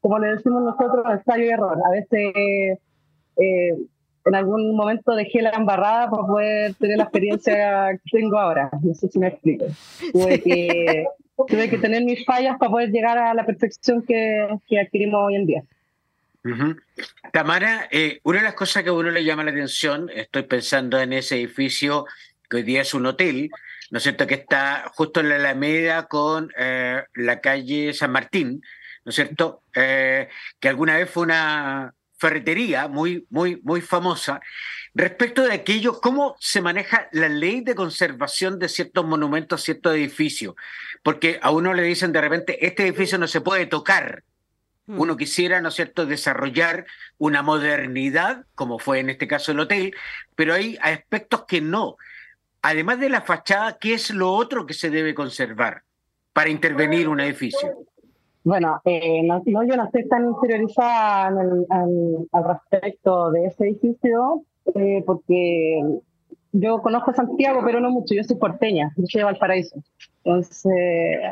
como 0.00 0.18
le 0.18 0.32
decimos 0.34 0.62
nosotros, 0.62 1.04
ensayo 1.10 1.44
y 1.44 1.48
error. 1.48 1.78
A 1.84 1.90
veces 1.90 2.32
eh, 3.36 3.76
en 4.26 4.34
algún 4.34 4.74
momento 4.74 5.14
dejé 5.14 5.42
la 5.42 5.50
embarrada 5.50 6.10
para 6.10 6.26
poder 6.26 6.74
tener 6.74 6.98
la 6.98 7.04
experiencia 7.04 7.92
que 7.92 8.18
tengo 8.18 8.36
ahora. 8.38 8.68
No 8.82 8.94
sé 8.94 9.08
si 9.08 9.18
me 9.18 9.28
explico. 9.28 9.66
Tuve, 10.12 10.40
que, 10.42 11.06
tuve 11.44 11.68
que 11.68 11.78
tener 11.78 12.02
mis 12.02 12.24
fallas 12.24 12.56
para 12.58 12.70
poder 12.70 12.90
llegar 12.90 13.18
a 13.18 13.34
la 13.34 13.44
perfección 13.44 14.02
que, 14.02 14.48
que 14.66 14.80
adquirimos 14.80 15.20
hoy 15.22 15.36
en 15.36 15.46
día. 15.46 15.62
Tamara, 17.32 17.88
eh, 17.90 18.20
una 18.22 18.38
de 18.38 18.44
las 18.44 18.54
cosas 18.54 18.82
que 18.82 18.90
a 18.90 18.92
uno 18.92 19.10
le 19.10 19.24
llama 19.24 19.44
la 19.44 19.50
atención, 19.50 20.10
estoy 20.14 20.44
pensando 20.44 21.00
en 21.00 21.12
ese 21.12 21.36
edificio 21.36 22.06
que 22.48 22.58
hoy 22.58 22.62
día 22.62 22.82
es 22.82 22.94
un 22.94 23.06
hotel, 23.06 23.50
¿no 23.90 23.98
es 23.98 24.04
cierto?, 24.04 24.26
que 24.26 24.34
está 24.34 24.90
justo 24.94 25.20
en 25.20 25.30
la 25.30 25.36
Alameda 25.36 26.06
con 26.06 26.52
eh, 26.56 27.02
la 27.14 27.40
calle 27.40 27.92
San 27.92 28.12
Martín, 28.12 28.62
¿no 29.04 29.10
es 29.10 29.16
cierto?, 29.16 29.62
eh, 29.74 30.28
que 30.60 30.68
alguna 30.68 30.96
vez 30.96 31.10
fue 31.10 31.24
una 31.24 31.92
ferretería 32.18 32.88
muy, 32.88 33.26
muy, 33.30 33.60
muy 33.62 33.80
famosa. 33.80 34.40
Respecto 34.94 35.42
de 35.42 35.52
aquello, 35.52 36.00
¿cómo 36.00 36.36
se 36.40 36.60
maneja 36.60 37.08
la 37.12 37.28
ley 37.28 37.60
de 37.60 37.74
conservación 37.74 38.58
de 38.58 38.68
ciertos 38.68 39.04
monumentos, 39.04 39.62
ciertos 39.62 39.94
edificios? 39.94 40.54
Porque 41.02 41.38
a 41.42 41.50
uno 41.50 41.74
le 41.74 41.82
dicen 41.82 42.12
de 42.12 42.20
repente, 42.20 42.66
este 42.66 42.84
edificio 42.84 43.18
no 43.18 43.28
se 43.28 43.40
puede 43.40 43.66
tocar, 43.66 44.24
Mm. 44.86 45.00
Uno 45.00 45.16
quisiera, 45.16 45.60
¿no 45.60 45.68
es 45.68 45.74
cierto?, 45.74 46.06
desarrollar 46.06 46.86
una 47.18 47.42
modernidad, 47.42 48.46
como 48.54 48.78
fue 48.78 49.00
en 49.00 49.10
este 49.10 49.26
caso 49.26 49.52
el 49.52 49.60
hotel, 49.60 49.94
pero 50.34 50.54
hay 50.54 50.78
aspectos 50.80 51.44
que 51.46 51.60
no. 51.60 51.96
Además 52.62 53.00
de 53.00 53.10
la 53.10 53.22
fachada, 53.22 53.78
¿qué 53.78 53.94
es 53.94 54.10
lo 54.10 54.32
otro 54.32 54.66
que 54.66 54.74
se 54.74 54.90
debe 54.90 55.14
conservar 55.14 55.82
para 56.32 56.50
intervenir 56.50 57.08
un 57.08 57.20
edificio? 57.20 57.76
Bueno, 58.46 58.80
eh, 58.84 59.24
no, 59.24 59.42
yo 59.44 59.76
no 59.76 59.86
estoy 59.86 60.06
tan 60.06 60.28
interiorizada 60.28 61.26
al 61.26 62.44
respecto 62.44 63.32
de 63.32 63.46
ese 63.46 63.64
edificio, 63.64 64.44
eh, 64.72 65.02
porque 65.04 65.82
yo 66.52 66.80
conozco 66.80 67.12
Santiago, 67.12 67.62
pero 67.64 67.80
no 67.80 67.90
mucho. 67.90 68.14
Yo 68.14 68.22
soy 68.22 68.36
porteña, 68.36 68.92
yo 68.96 69.04
soy 69.08 69.18
de 69.18 69.24
Valparaíso. 69.24 69.82
Entonces, 70.22 70.72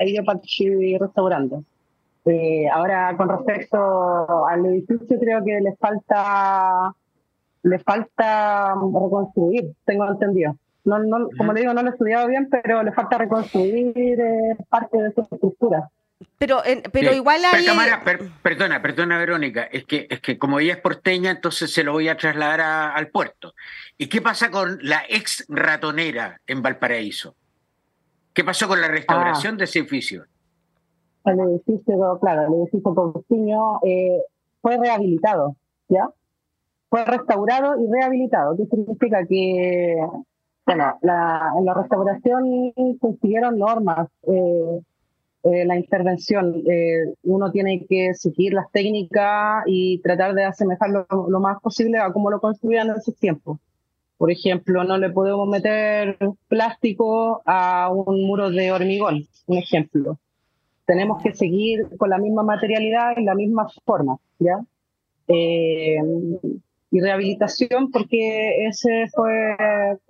ahí 0.00 0.16
yo 0.16 0.24
partí 0.24 0.98
restaurando. 0.98 1.62
Eh, 2.24 2.66
ahora, 2.68 3.16
con 3.16 3.28
respecto 3.28 4.44
al 4.48 4.66
edificio, 4.66 5.16
creo 5.20 5.44
que 5.44 5.60
le 5.60 5.76
falta 5.76 6.92
le 7.62 7.78
falta 7.78 8.74
reconstruir, 8.74 9.72
tengo 9.84 10.10
entendido. 10.10 10.56
No, 10.84 10.98
no, 10.98 11.28
como 11.38 11.52
le 11.52 11.60
digo, 11.60 11.74
no 11.74 11.82
lo 11.82 11.90
he 11.90 11.92
estudiado 11.92 12.26
bien, 12.26 12.48
pero 12.50 12.82
le 12.82 12.90
falta 12.90 13.18
reconstruir 13.18 14.20
eh, 14.20 14.56
parte 14.68 15.00
de 15.00 15.12
su 15.12 15.20
estructura. 15.20 15.88
Pero, 16.38 16.62
pero 16.92 17.12
igual 17.12 17.40
hay... 17.44 17.66
perdona, 18.42 18.82
perdona 18.82 19.18
Verónica, 19.18 19.64
es 19.64 19.84
que, 19.84 20.06
es 20.10 20.20
que 20.20 20.38
como 20.38 20.60
ella 20.60 20.74
es 20.74 20.80
porteña, 20.80 21.30
entonces 21.30 21.72
se 21.72 21.84
lo 21.84 21.92
voy 21.92 22.08
a 22.08 22.16
trasladar 22.16 22.60
al 22.60 23.08
puerto. 23.08 23.54
¿Y 23.96 24.08
qué 24.08 24.20
pasa 24.20 24.50
con 24.50 24.78
la 24.82 25.04
ex 25.08 25.44
ratonera 25.48 26.40
en 26.46 26.62
Valparaíso? 26.62 27.36
¿Qué 28.32 28.44
pasó 28.44 28.68
con 28.68 28.80
la 28.80 28.88
restauración 28.88 29.54
ah. 29.54 29.58
de 29.58 29.64
ese 29.64 29.78
edificio? 29.78 30.26
el 31.24 31.40
edificio, 31.40 32.18
claro, 32.20 32.48
el 32.48 32.60
edificio 32.60 32.94
Porciño 32.94 33.80
eh, 33.82 34.22
fue 34.60 34.76
rehabilitado, 34.76 35.56
¿ya? 35.88 36.10
Fue 36.90 37.04
restaurado 37.04 37.80
y 37.80 37.90
rehabilitado. 37.90 38.56
¿Qué 38.56 38.66
significa? 38.66 39.24
Que, 39.26 39.96
bueno, 40.66 40.98
la, 41.02 41.52
en 41.58 41.64
la 41.64 41.74
restauración 41.74 42.72
se 43.00 43.12
siguieron 43.20 43.58
normas. 43.58 44.08
Eh, 44.22 44.80
eh, 45.44 45.64
la 45.64 45.76
intervención, 45.76 46.62
uno 47.22 47.50
tiene 47.52 47.84
que 47.86 48.14
seguir 48.14 48.54
las 48.54 48.70
técnicas 48.72 49.64
y 49.66 49.98
tratar 50.00 50.34
de 50.34 50.44
asemejarlo 50.44 51.06
lo, 51.10 51.40
más 51.40 51.60
posible 51.60 51.98
a 51.98 52.12
cómo 52.12 52.30
lo 52.30 52.40
construían 52.40 52.88
en 52.88 52.96
esos 52.96 53.16
tiempos. 53.16 53.58
Por 54.16 54.30
ejemplo, 54.30 54.84
no 54.84 54.96
le 54.96 55.10
podemos 55.10 55.48
meter 55.48 56.16
plástico 56.48 57.42
a 57.44 57.90
un 57.92 58.26
muro 58.26 58.50
de 58.50 58.72
hormigón, 58.72 59.26
un 59.46 59.58
ejemplo 59.58 60.18
tenemos 60.86 61.22
que 61.22 61.32
seguir 61.32 61.86
con 61.96 62.10
la 62.10 62.18
misma 62.18 62.42
materialidad 62.42 63.16
y 63.16 63.24
la 63.24 63.34
misma 63.34 63.66
forma, 63.84 64.16
¿ya? 64.38 64.60
Eh, 65.28 65.98
y 66.90 67.00
rehabilitación 67.00 67.90
porque 67.90 68.66
ese 68.66 69.06
fue 69.12 69.52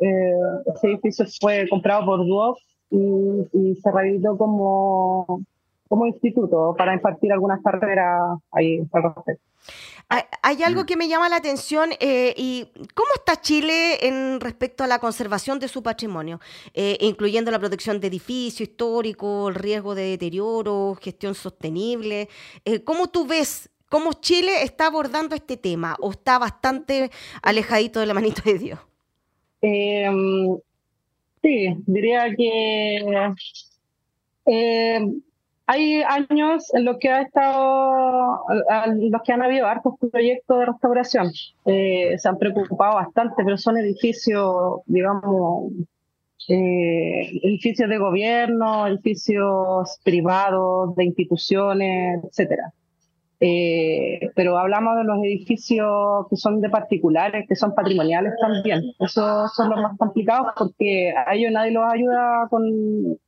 eh, 0.00 0.32
ese 0.74 0.88
edificio 0.88 1.24
fue 1.40 1.68
comprado 1.68 2.04
por 2.04 2.26
Duoc 2.26 2.58
y, 2.94 3.74
se 3.76 3.90
rehabilitó 3.90 4.36
como 4.36 5.42
como 5.88 6.06
instituto 6.06 6.74
para 6.76 6.94
impartir 6.94 7.30
algunas 7.32 7.62
carreras 7.62 8.38
ahí 8.50 8.80
al 8.92 9.02
respecto. 9.02 9.44
Hay 10.42 10.62
algo 10.62 10.84
que 10.86 10.96
me 10.96 11.08
llama 11.08 11.28
la 11.28 11.36
atención 11.36 11.90
eh, 11.98 12.34
y 12.36 12.68
cómo 12.94 13.08
está 13.14 13.40
Chile 13.40 14.06
en 14.06 14.40
respecto 14.40 14.84
a 14.84 14.86
la 14.86 14.98
conservación 14.98 15.58
de 15.58 15.68
su 15.68 15.82
patrimonio, 15.82 16.40
eh, 16.74 16.98
incluyendo 17.00 17.50
la 17.50 17.58
protección 17.58 18.00
de 18.00 18.08
edificios 18.08 18.68
históricos, 18.68 19.48
el 19.50 19.54
riesgo 19.54 19.94
de 19.94 20.10
deterioro, 20.10 20.96
gestión 21.00 21.34
sostenible. 21.34 22.28
Eh, 22.64 22.82
¿Cómo 22.84 23.08
tú 23.08 23.26
ves 23.26 23.70
cómo 23.88 24.12
Chile 24.14 24.62
está 24.62 24.86
abordando 24.86 25.34
este 25.34 25.56
tema 25.56 25.96
o 26.00 26.10
está 26.10 26.38
bastante 26.38 27.10
alejadito 27.42 28.00
de 28.00 28.06
la 28.06 28.14
manito 28.14 28.42
de 28.44 28.58
Dios? 28.58 28.78
Sí, 31.44 31.76
diría 31.86 32.34
que 32.34 33.04
hay 35.66 36.02
años 36.02 36.72
en 36.72 36.86
los 36.86 36.96
que 36.98 37.10
ha 37.10 37.20
estado, 37.20 38.44
en 38.86 39.10
los 39.10 39.22
que 39.22 39.32
han 39.34 39.42
habido 39.42 39.66
hartos 39.66 39.92
proyectos 40.10 40.58
de 40.58 40.64
restauración. 40.64 41.30
Eh, 41.66 42.14
se 42.16 42.28
han 42.30 42.38
preocupado 42.38 42.94
bastante, 42.94 43.44
pero 43.44 43.58
son 43.58 43.76
edificios, 43.76 44.80
digamos, 44.86 45.70
eh, 46.48 47.30
edificios 47.42 47.90
de 47.90 47.98
gobierno, 47.98 48.86
edificios 48.86 49.98
privados, 50.02 50.96
de 50.96 51.04
instituciones, 51.04 52.24
etcétera. 52.24 52.72
Eh, 53.46 54.30
pero 54.34 54.56
hablamos 54.56 54.96
de 54.96 55.04
los 55.04 55.18
edificios 55.18 56.26
que 56.30 56.36
son 56.36 56.62
de 56.62 56.70
particulares, 56.70 57.44
que 57.46 57.54
son 57.54 57.74
patrimoniales 57.74 58.32
también. 58.40 58.82
Esos 58.98 59.54
son 59.54 59.68
los 59.68 59.82
más 59.82 59.98
complicados 59.98 60.52
porque 60.56 61.12
a 61.14 61.34
ellos 61.34 61.52
nadie 61.52 61.72
los 61.72 61.84
ayuda 61.84 62.46
con 62.48 63.18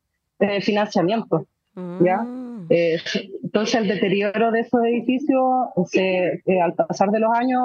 financiamiento. 0.61 1.45
¿ya? 2.01 2.23
Mm. 2.23 2.65
Eh, 2.71 2.97
entonces 3.43 3.75
el 3.75 3.87
deterioro 3.87 4.51
de 4.51 4.61
esos 4.61 4.81
edificios 4.85 5.43
se, 5.85 6.41
eh, 6.45 6.61
al 6.61 6.73
pasar 6.73 7.11
de 7.11 7.19
los 7.19 7.31
años 7.31 7.61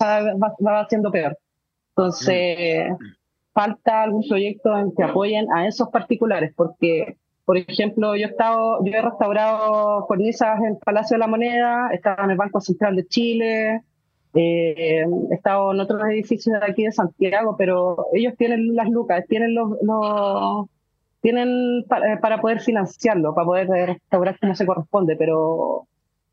va, 0.00 0.54
va 0.64 0.86
siendo 0.88 1.10
peor. 1.10 1.36
Entonces 1.96 2.90
mm. 2.92 3.04
falta 3.52 4.04
algún 4.04 4.22
proyecto 4.28 4.78
en 4.78 4.94
que 4.94 5.02
apoyen 5.02 5.48
a 5.52 5.66
esos 5.66 5.88
particulares, 5.88 6.52
porque, 6.56 7.16
por 7.48 7.56
ejemplo, 7.56 8.14
yo 8.14 8.26
he, 8.26 8.28
estado, 8.28 8.84
yo 8.84 8.92
he 8.92 9.00
restaurado 9.00 10.04
cornisas 10.06 10.58
en 10.60 10.66
el 10.66 10.76
Palacio 10.76 11.14
de 11.14 11.20
la 11.20 11.26
Moneda, 11.28 11.88
he 11.90 11.94
estado 11.94 12.24
en 12.24 12.32
el 12.32 12.36
Banco 12.36 12.60
Central 12.60 12.94
de 12.94 13.06
Chile, 13.06 13.80
eh, 14.34 15.06
he 15.30 15.34
estado 15.34 15.72
en 15.72 15.80
otros 15.80 16.02
edificios 16.10 16.60
de 16.60 16.66
aquí 16.70 16.84
de 16.84 16.92
Santiago, 16.92 17.56
pero 17.56 18.08
ellos 18.12 18.34
tienen 18.36 18.76
las 18.76 18.90
lucas, 18.90 19.24
tienen 19.26 19.54
los, 19.54 19.78
los 19.80 20.66
tienen 21.22 21.86
para, 21.88 22.12
eh, 22.12 22.18
para, 22.18 22.38
poder 22.38 22.60
financiarlo, 22.60 23.34
para 23.34 23.46
poder 23.46 23.68
restaurar 23.68 24.38
como 24.38 24.54
se 24.54 24.66
corresponde, 24.66 25.16
pero 25.16 25.86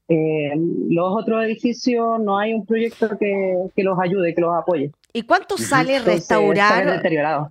eh, 0.07 0.51
los 0.89 1.15
otros 1.19 1.43
edificios 1.43 2.19
no 2.19 2.37
hay 2.37 2.53
un 2.53 2.65
proyecto 2.65 3.09
que, 3.17 3.55
que, 3.75 3.83
los 3.83 3.97
ayude, 3.99 4.35
que 4.35 4.41
los 4.41 4.53
apoye. 4.55 4.91
¿Y 5.13 5.23
cuánto 5.23 5.57
sale 5.57 5.97
restaurar? 5.99 7.01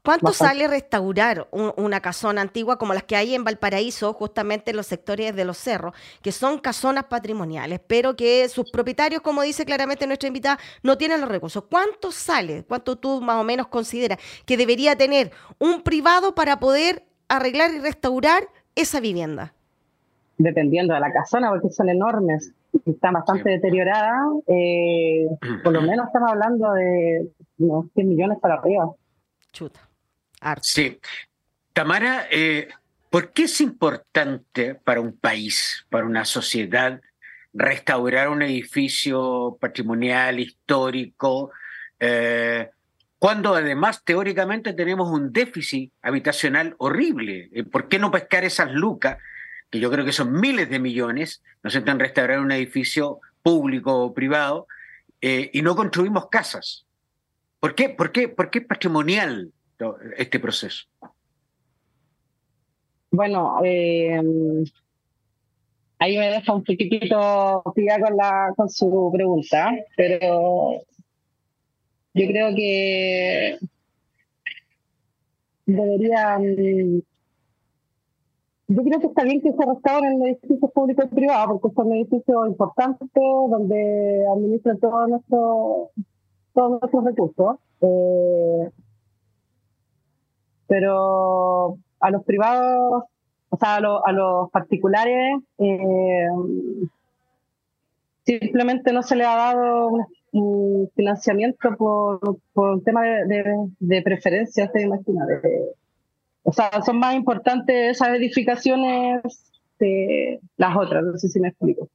¿Cuánto 0.05 0.33
sale 0.33 0.69
restaurar 0.69 1.49
una 1.51 2.01
casona 2.01 2.43
antigua 2.43 2.77
como 2.77 2.95
las 2.95 3.05
que 3.05 3.17
hay 3.17 3.35
en 3.35 3.43
Valparaíso, 3.43 4.13
justamente 4.13 4.71
en 4.71 4.77
los 4.77 4.87
sectores 4.87 5.35
de 5.35 5.45
los 5.45 5.57
cerros, 5.57 5.95
que 6.23 6.31
son 6.31 6.59
casonas 6.59 7.05
patrimoniales, 7.05 7.81
pero 7.85 8.15
que 8.15 8.49
sus 8.49 8.71
propietarios, 8.71 9.23
como 9.23 9.43
dice 9.43 9.65
claramente 9.65 10.07
nuestra 10.07 10.29
invitada, 10.29 10.59
no 10.83 10.99
tienen 10.99 11.23
los 11.23 11.31
recursos? 11.31 11.65
¿Cuánto 11.69 12.13
sale? 12.13 12.65
¿Cuánto 12.65 12.97
tú 12.97 13.21
más 13.21 13.37
o 13.37 13.45
menos 13.45 13.67
consideras 13.69 14.19
que 14.45 14.57
debería 14.57 14.95
tener 14.95 15.33
un 15.59 15.83
privado 15.83 16.35
para 16.35 16.61
poder 16.61 17.05
arreglar 17.29 17.73
y 17.73 17.81
restaurar 17.81 18.47
esa 18.77 19.01
vivienda? 19.01 19.54
Dependiendo 20.37 20.95
de 20.95 21.01
la 21.01 21.13
casona, 21.13 21.51
porque 21.51 21.71
son 21.71 21.89
enormes, 21.89 22.53
están 22.87 23.15
bastante 23.15 23.51
deterioradas, 23.51 24.21
eh, 24.49 25.27
por 25.63 25.73
lo 25.73 25.83
menos 25.83 26.07
estamos 26.07 26.31
hablando 26.31 26.73
de, 26.73 27.29
unos 27.59 27.87
100 27.95 28.09
millones 28.09 28.39
para 28.41 28.55
arriba. 28.55 28.91
Chuta. 29.53 29.81
Sí. 30.61 30.99
Tamara, 31.73 32.27
eh, 32.31 32.69
¿por 33.11 33.33
qué 33.33 33.45
es 33.45 33.61
importante 33.61 34.75
para 34.75 35.01
un 35.01 35.17
país, 35.17 35.87
para 35.89 36.05
una 36.05 36.25
sociedad, 36.25 37.01
restaurar 37.53 38.29
un 38.29 38.43
edificio 38.43 39.57
patrimonial, 39.61 40.41
histórico, 40.41 41.51
eh, 42.01 42.71
cuando 43.19 43.55
además 43.55 44.03
teóricamente 44.05 44.73
tenemos 44.75 45.11
un 45.11 45.33
déficit 45.33 45.93
habitacional 46.03 46.75
horrible? 46.79 47.51
¿Por 47.71 47.89
qué 47.89 47.99
no 47.99 48.11
pescar 48.11 48.45
esas 48.45 48.73
lucas, 48.73 49.19
que 49.75 49.81
yo 49.81 49.91
creo 49.91 50.05
que 50.05 50.13
son 50.13 50.41
miles 50.41 50.71
de 50.71 50.79
millones, 50.79 51.43
no 51.65 51.69
se 51.69 51.79
en 51.79 51.99
restaurar 51.99 52.39
un 52.39 52.53
edificio 52.53 53.19
público 53.43 54.05
o 54.05 54.15
privado, 54.15 54.69
y 55.21 55.63
no 55.63 55.75
construimos 55.75 56.29
casas? 56.29 56.87
¿Por 57.59 57.75
qué, 57.75 57.89
por 57.89 58.13
qué, 58.13 58.29
por 58.29 58.51
qué 58.51 58.61
es 58.61 58.67
patrimonial 58.67 59.51
este 60.17 60.39
proceso? 60.39 60.85
Bueno, 63.11 63.59
eh, 63.65 64.23
ahí 65.99 66.19
me 66.19 66.31
deja 66.31 66.55
un 66.55 66.63
poquitito 66.63 67.65
pilla 67.75 67.99
con, 67.99 68.17
la, 68.17 68.53
con 68.57 68.71
su 68.71 69.11
pregunta, 69.13 69.73
pero 69.97 70.83
yo 72.15 72.27
creo 72.29 72.55
que 72.55 73.59
deberían. 75.67 77.03
Yo 78.75 78.83
creo 78.83 78.99
que 78.99 79.07
está 79.07 79.23
bien 79.23 79.41
que 79.41 79.53
se 79.53 79.67
restauren 79.67 80.21
edificios 80.27 80.73
públicos 80.73 81.05
y 81.09 81.15
privados, 81.15 81.61
porque 81.61 81.77
son 81.77 81.93
edificios 81.93 82.49
importantes 82.49 83.09
donde 83.15 84.27
administran 84.35 84.81
todos 84.81 85.09
nuestros 85.09 87.05
recursos. 87.05 87.57
Eh, 87.83 88.71
pero 90.67 91.79
a 92.01 92.11
los 92.11 92.25
privados, 92.25 93.05
o 93.51 93.57
sea, 93.57 93.77
a, 93.77 94.13
los 94.13 94.51
particulares, 94.51 95.39
eh, 95.59 96.27
simplemente 98.25 98.93
no 98.93 99.05
se 99.05 99.15
le 99.15 99.25
ha 99.25 99.37
dado 99.37 99.91
un, 100.33 100.91
financiamiento 100.97 101.77
por, 101.77 102.19
un 102.55 102.83
tema 102.83 103.03
de, 103.03 103.69
de, 103.79 104.03
preferencia, 104.03 104.69
se 104.73 104.83
imagina. 104.83 105.25
O 106.45 106.53
sea, 106.53 106.71
son 106.85 106.99
más 106.99 107.15
importantes 107.15 107.97
esas 107.97 108.11
edificaciones 108.11 109.23
que 109.79 110.39
las 110.57 110.77
otras, 110.77 111.03
no 111.03 111.19
sé 111.19 111.29
si 111.29 111.41
me 111.41 111.49
explico. 111.49 111.89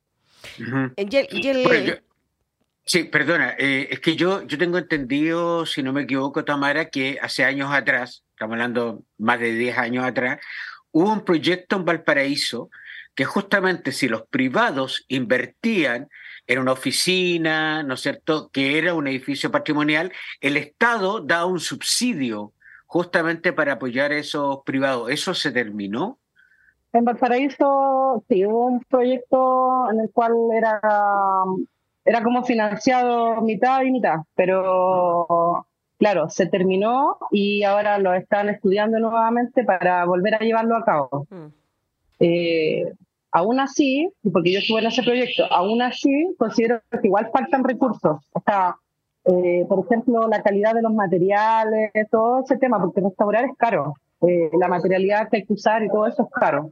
Sí, 2.83 3.03
perdona, 3.03 3.53
eh, 3.59 3.87
es 3.91 3.99
que 3.99 4.15
yo, 4.15 4.41
yo 4.47 4.57
tengo 4.57 4.79
entendido, 4.79 5.67
si 5.67 5.83
no 5.83 5.93
me 5.93 6.01
equivoco, 6.01 6.43
Tamara, 6.43 6.89
que 6.89 7.19
hace 7.21 7.45
años 7.45 7.71
atrás, 7.71 8.23
estamos 8.31 8.53
hablando 8.53 9.03
más 9.19 9.39
de 9.39 9.53
10 9.53 9.77
años 9.77 10.03
atrás, 10.03 10.39
hubo 10.91 11.13
un 11.13 11.23
proyecto 11.23 11.75
en 11.75 11.85
Valparaíso 11.85 12.71
que 13.13 13.25
justamente 13.25 13.91
si 13.91 14.07
los 14.07 14.23
privados 14.23 15.05
invertían 15.07 16.09
en 16.47 16.59
una 16.59 16.71
oficina, 16.71 17.83
¿no 17.83 17.93
es 17.93 18.01
cierto?, 18.01 18.49
que 18.51 18.79
era 18.79 18.95
un 18.95 19.07
edificio 19.07 19.51
patrimonial, 19.51 20.11
el 20.41 20.57
Estado 20.57 21.19
da 21.19 21.45
un 21.45 21.59
subsidio 21.59 22.53
justamente 22.89 23.53
para 23.53 23.73
apoyar 23.73 24.11
a 24.11 24.17
esos 24.17 24.63
privados. 24.63 25.11
¿Eso 25.11 25.35
se 25.35 25.51
terminó? 25.51 26.17
En 26.91 27.05
Valparaíso 27.05 28.23
sí, 28.27 28.45
hubo 28.47 28.65
un 28.65 28.79
proyecto 28.81 29.91
en 29.91 30.01
el 30.01 30.11
cual 30.11 30.33
era 30.51 30.81
era 32.03 32.23
como 32.23 32.43
financiado 32.43 33.41
mitad 33.41 33.83
y 33.83 33.91
mitad, 33.91 34.15
pero 34.33 35.67
claro, 35.99 36.29
se 36.29 36.47
terminó 36.47 37.17
y 37.29 37.61
ahora 37.61 37.99
lo 37.99 38.15
están 38.15 38.49
estudiando 38.49 38.97
nuevamente 38.97 39.63
para 39.63 40.05
volver 40.05 40.33
a 40.33 40.39
llevarlo 40.39 40.75
a 40.75 40.83
cabo. 40.83 41.27
Mm. 41.29 41.47
Eh, 42.21 42.91
aún 43.31 43.59
así, 43.59 44.11
porque 44.33 44.53
yo 44.53 44.59
estuve 44.59 44.79
en 44.79 44.87
ese 44.87 45.03
proyecto, 45.03 45.45
aún 45.51 45.83
así 45.83 46.33
considero 46.39 46.81
que 46.89 47.07
igual 47.07 47.29
faltan 47.31 47.63
recursos. 47.63 48.17
O 48.33 48.41
sea, 48.43 48.75
eh, 49.25 49.65
por 49.67 49.85
ejemplo, 49.85 50.27
la 50.27 50.41
calidad 50.41 50.73
de 50.73 50.81
los 50.81 50.93
materiales, 50.93 51.91
todo 52.09 52.43
ese 52.43 52.57
tema, 52.57 52.79
porque 52.79 53.01
restaurar 53.01 53.45
es 53.45 53.55
caro. 53.57 53.95
Eh, 54.21 54.49
la 54.59 54.67
materialidad 54.67 55.29
que 55.29 55.37
hay 55.37 55.45
que 55.45 55.53
usar 55.53 55.83
y 55.83 55.89
todo 55.89 56.07
eso 56.07 56.23
es 56.23 56.29
caro, 56.31 56.71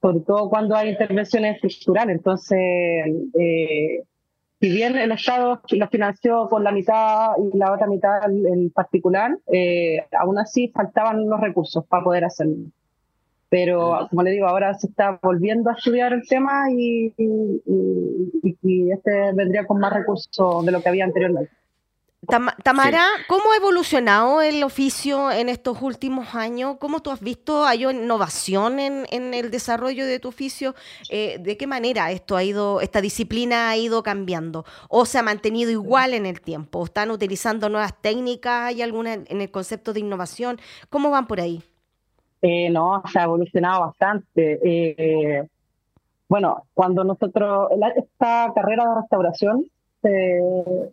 sobre 0.00 0.20
todo 0.20 0.50
cuando 0.50 0.74
hay 0.74 0.90
intervenciones 0.90 1.56
estructurales. 1.56 2.16
Entonces, 2.16 2.58
si 4.60 4.70
bien 4.70 4.96
el 4.96 5.12
Estado 5.12 5.60
lo 5.70 5.88
financió 5.88 6.48
con 6.48 6.64
la 6.64 6.72
mitad 6.72 7.30
y 7.38 7.56
la 7.56 7.72
otra 7.72 7.86
mitad 7.86 8.24
en 8.28 8.70
particular, 8.70 9.38
eh, 9.52 10.04
aún 10.18 10.38
así 10.38 10.68
faltaban 10.68 11.28
los 11.28 11.40
recursos 11.40 11.84
para 11.86 12.02
poder 12.02 12.24
hacerlo. 12.24 12.56
Pero, 13.50 14.08
como 14.10 14.22
le 14.24 14.32
digo, 14.32 14.46
ahora 14.46 14.74
se 14.74 14.88
está 14.88 15.18
volviendo 15.22 15.70
a 15.70 15.74
estudiar 15.74 16.12
el 16.12 16.26
tema 16.26 16.70
y, 16.70 17.14
y 17.16 18.90
este 18.90 19.32
vendría 19.32 19.64
con 19.64 19.78
más 19.78 19.92
recursos 19.92 20.66
de 20.66 20.72
lo 20.72 20.82
que 20.82 20.88
había 20.88 21.04
anteriormente. 21.04 21.50
Tamara, 22.28 23.06
¿cómo 23.26 23.52
ha 23.52 23.56
evolucionado 23.56 24.42
el 24.42 24.62
oficio 24.62 25.30
en 25.30 25.48
estos 25.48 25.80
últimos 25.80 26.34
años? 26.34 26.76
¿Cómo 26.78 27.00
tú 27.00 27.10
has 27.10 27.20
visto, 27.20 27.64
hay 27.64 27.84
innovación 27.84 28.78
en, 28.78 29.06
el 29.32 29.50
desarrollo 29.50 30.04
de 30.04 30.18
tu 30.18 30.28
oficio? 30.28 30.74
Eh, 31.10 31.38
¿De 31.40 31.56
qué 31.56 31.66
manera 31.66 32.10
esto 32.10 32.36
ha 32.36 32.44
ido, 32.44 32.82
esta 32.82 33.00
disciplina 33.00 33.70
ha 33.70 33.76
ido 33.78 34.02
cambiando? 34.02 34.66
¿O 34.90 35.06
se 35.06 35.18
ha 35.18 35.22
mantenido 35.22 35.70
igual 35.70 36.12
en 36.12 36.26
el 36.26 36.42
tiempo? 36.42 36.84
¿Están 36.84 37.10
utilizando 37.10 37.70
nuevas 37.70 37.94
técnicas? 37.98 38.64
¿Hay 38.66 38.82
alguna 38.82 39.14
en 39.14 39.40
el 39.40 39.50
concepto 39.50 39.94
de 39.94 40.00
innovación? 40.00 40.60
¿Cómo 40.90 41.10
van 41.10 41.26
por 41.26 41.40
ahí? 41.40 41.62
Eh, 42.42 42.68
no, 42.68 43.02
se 43.10 43.18
ha 43.20 43.24
evolucionado 43.24 43.86
bastante. 43.86 44.60
Eh, 44.62 45.48
bueno, 46.28 46.64
cuando 46.74 47.04
nosotros, 47.04 47.70
esta 47.96 48.52
carrera 48.54 48.84
de 48.86 49.00
restauración 49.00 49.64
se 50.02 50.40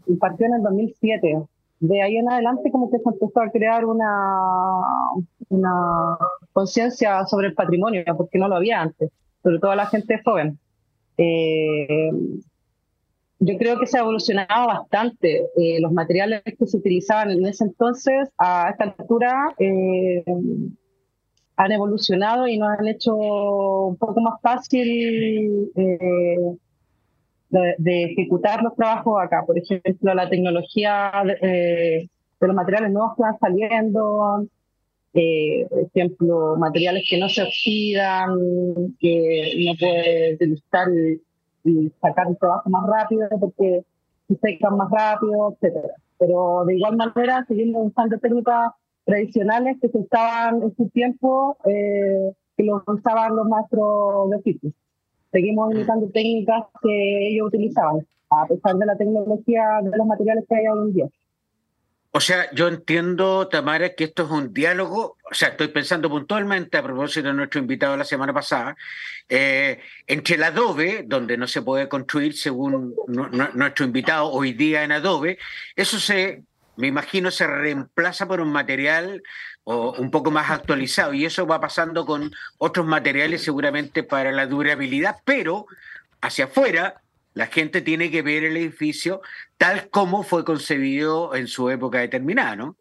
impartió 0.07 0.45
en 0.47 0.55
el 0.55 0.63
2007. 0.63 1.41
De 1.79 2.01
ahí 2.01 2.17
en 2.17 2.29
adelante 2.29 2.71
como 2.71 2.89
que 2.89 2.99
se 2.99 3.09
empezó 3.09 3.41
a 3.41 3.51
crear 3.51 3.85
una, 3.85 4.41
una 5.49 6.17
conciencia 6.53 7.25
sobre 7.25 7.47
el 7.47 7.53
patrimonio, 7.53 8.03
porque 8.17 8.39
no 8.39 8.47
lo 8.47 8.55
había 8.55 8.81
antes, 8.81 9.11
sobre 9.43 9.59
todo 9.59 9.75
la 9.75 9.87
gente 9.87 10.21
joven. 10.23 10.57
Eh, 11.17 12.09
yo 13.39 13.57
creo 13.57 13.79
que 13.79 13.87
se 13.87 13.97
ha 13.97 14.01
evolucionado 14.01 14.67
bastante. 14.67 15.45
Eh, 15.57 15.79
los 15.81 15.91
materiales 15.91 16.41
que 16.43 16.65
se 16.65 16.77
utilizaban 16.77 17.31
en 17.31 17.45
ese 17.45 17.65
entonces, 17.65 18.29
a 18.37 18.69
esta 18.69 18.85
altura, 18.85 19.53
eh, 19.59 20.23
han 21.57 21.71
evolucionado 21.71 22.47
y 22.47 22.57
nos 22.57 22.79
han 22.79 22.87
hecho 22.87 23.15
un 23.15 23.97
poco 23.97 24.21
más 24.21 24.41
fácil 24.41 25.71
de, 27.77 28.03
ejecutar 28.03 28.61
los 28.63 28.75
trabajos 28.75 29.21
acá. 29.21 29.43
Por 29.45 29.57
ejemplo, 29.57 30.13
la 30.13 30.29
tecnología 30.29 31.11
eh, 31.41 32.07
de 32.39 32.47
los 32.47 32.55
materiales 32.55 32.91
nuevos 32.91 33.15
que 33.15 33.21
van 33.21 33.39
saliendo, 33.39 34.47
eh, 35.13 35.65
por 35.69 35.79
ejemplo, 35.79 36.55
materiales 36.57 37.05
que 37.09 37.19
no 37.19 37.29
se 37.29 37.43
oxidan, 37.43 38.37
que 38.99 39.53
no 39.65 39.73
puede 39.79 40.35
utilizar 40.35 40.87
y, 41.63 41.91
sacar 41.99 42.27
el 42.29 42.37
trabajo 42.37 42.69
más 42.69 42.85
rápido 42.85 43.27
porque 43.39 43.83
se 44.27 44.35
secan 44.37 44.77
más 44.77 44.89
rápido, 44.91 45.53
etcétera. 45.53 45.95
Pero 46.19 46.63
de 46.65 46.75
igual 46.75 46.95
manera, 46.95 47.43
siguiendo 47.47 47.79
usando 47.79 48.19
técnicas 48.19 48.71
tradicionales 49.03 49.77
que 49.81 49.89
se 49.89 49.97
usaban 49.97 50.61
en 50.61 50.75
su 50.75 50.89
tiempo, 50.89 51.57
eh, 51.65 52.31
que 52.55 52.63
los 52.63 52.83
usaban 52.87 53.35
los 53.35 53.47
maestros 53.47 54.29
de 54.29 54.37
oficio 54.37 54.71
seguimos 55.35 55.73
imitando 55.73 56.09
técnicas 56.13 56.63
que 56.81 57.27
ellos 57.27 57.47
utilizaban, 57.47 58.07
a 58.29 58.47
pesar 58.47 58.75
de 58.75 58.85
la 58.85 58.95
tecnología 58.95 59.81
de 59.83 59.97
los 59.97 60.07
materiales 60.07 60.45
que 60.47 60.55
hay 60.55 60.67
hoy 60.67 60.87
en 60.87 60.93
día. 60.93 61.07
O 62.11 62.21
sea, 62.21 62.49
yo 62.53 62.69
entiendo, 62.69 63.49
Tamara, 63.49 63.93
que 63.93 64.05
esto 64.05 64.23
es 64.23 64.31
un 64.31 64.53
diálogo, 64.53 65.17
o 65.29 65.33
sea, 65.33 65.49
estoy 65.49 65.67
pensando 65.67 66.09
puntualmente 66.09 66.77
a 66.77 66.83
propósito 66.83 67.27
de 67.27 67.33
nuestro 67.33 67.59
invitado 67.59 67.97
la 67.97 68.05
semana 68.05 68.31
pasada, 68.31 68.77
eh, 69.27 69.79
entre 70.07 70.35
el 70.35 70.43
adobe, 70.43 71.03
donde 71.05 71.35
no 71.35 71.47
se 71.47 71.61
puede 71.61 71.89
construir 71.89 72.33
según 72.33 72.95
nuestro 73.53 73.85
invitado 73.85 74.31
hoy 74.31 74.53
día 74.53 74.85
en 74.85 74.93
adobe, 74.93 75.37
eso 75.75 75.99
se, 75.99 76.43
me 76.77 76.87
imagino, 76.87 77.31
se 77.31 77.47
reemplaza 77.47 78.27
por 78.27 78.41
un 78.41 78.51
material 78.51 79.23
o 79.63 79.93
un 79.93 80.11
poco 80.11 80.31
más 80.31 80.49
actualizado. 80.51 81.13
Y 81.13 81.25
eso 81.25 81.45
va 81.47 81.59
pasando 81.59 82.05
con 82.05 82.31
otros 82.57 82.85
materiales 82.85 83.43
seguramente 83.43 84.03
para 84.03 84.31
la 84.31 84.47
durabilidad, 84.47 85.17
pero 85.25 85.65
hacia 86.21 86.45
afuera 86.45 87.01
la 87.33 87.47
gente 87.47 87.81
tiene 87.81 88.09
que 88.09 88.21
ver 88.21 88.45
el 88.45 88.57
edificio 88.57 89.21
tal 89.57 89.89
como 89.89 90.23
fue 90.23 90.45
concebido 90.45 91.35
en 91.35 91.47
su 91.47 91.69
época 91.69 91.99
determinada, 91.99 92.55
¿no? 92.55 92.75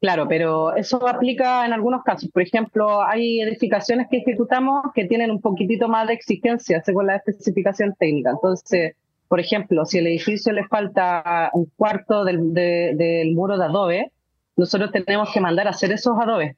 Claro, 0.00 0.28
pero 0.28 0.76
eso 0.76 1.08
aplica 1.08 1.64
en 1.64 1.72
algunos 1.72 2.04
casos. 2.04 2.30
Por 2.30 2.42
ejemplo, 2.42 3.02
hay 3.02 3.40
edificaciones 3.40 4.06
que 4.10 4.18
ejecutamos 4.18 4.84
que 4.94 5.06
tienen 5.06 5.30
un 5.30 5.40
poquitito 5.40 5.88
más 5.88 6.06
de 6.06 6.12
exigencia 6.12 6.82
según 6.84 7.06
la 7.06 7.16
especificación 7.16 7.94
técnica. 7.98 8.32
Entonces, 8.32 8.96
por 9.34 9.40
ejemplo, 9.40 9.84
si 9.84 9.98
el 9.98 10.06
edificio 10.06 10.52
le 10.52 10.62
falta 10.68 11.50
un 11.54 11.68
cuarto 11.76 12.22
del, 12.22 12.54
del 12.54 13.34
muro 13.34 13.58
de 13.58 13.64
adobe, 13.64 14.12
nosotros 14.54 14.92
tenemos 14.92 15.32
que 15.32 15.40
mandar 15.40 15.66
a 15.66 15.70
hacer 15.70 15.90
esos 15.90 16.16
adobes. 16.20 16.54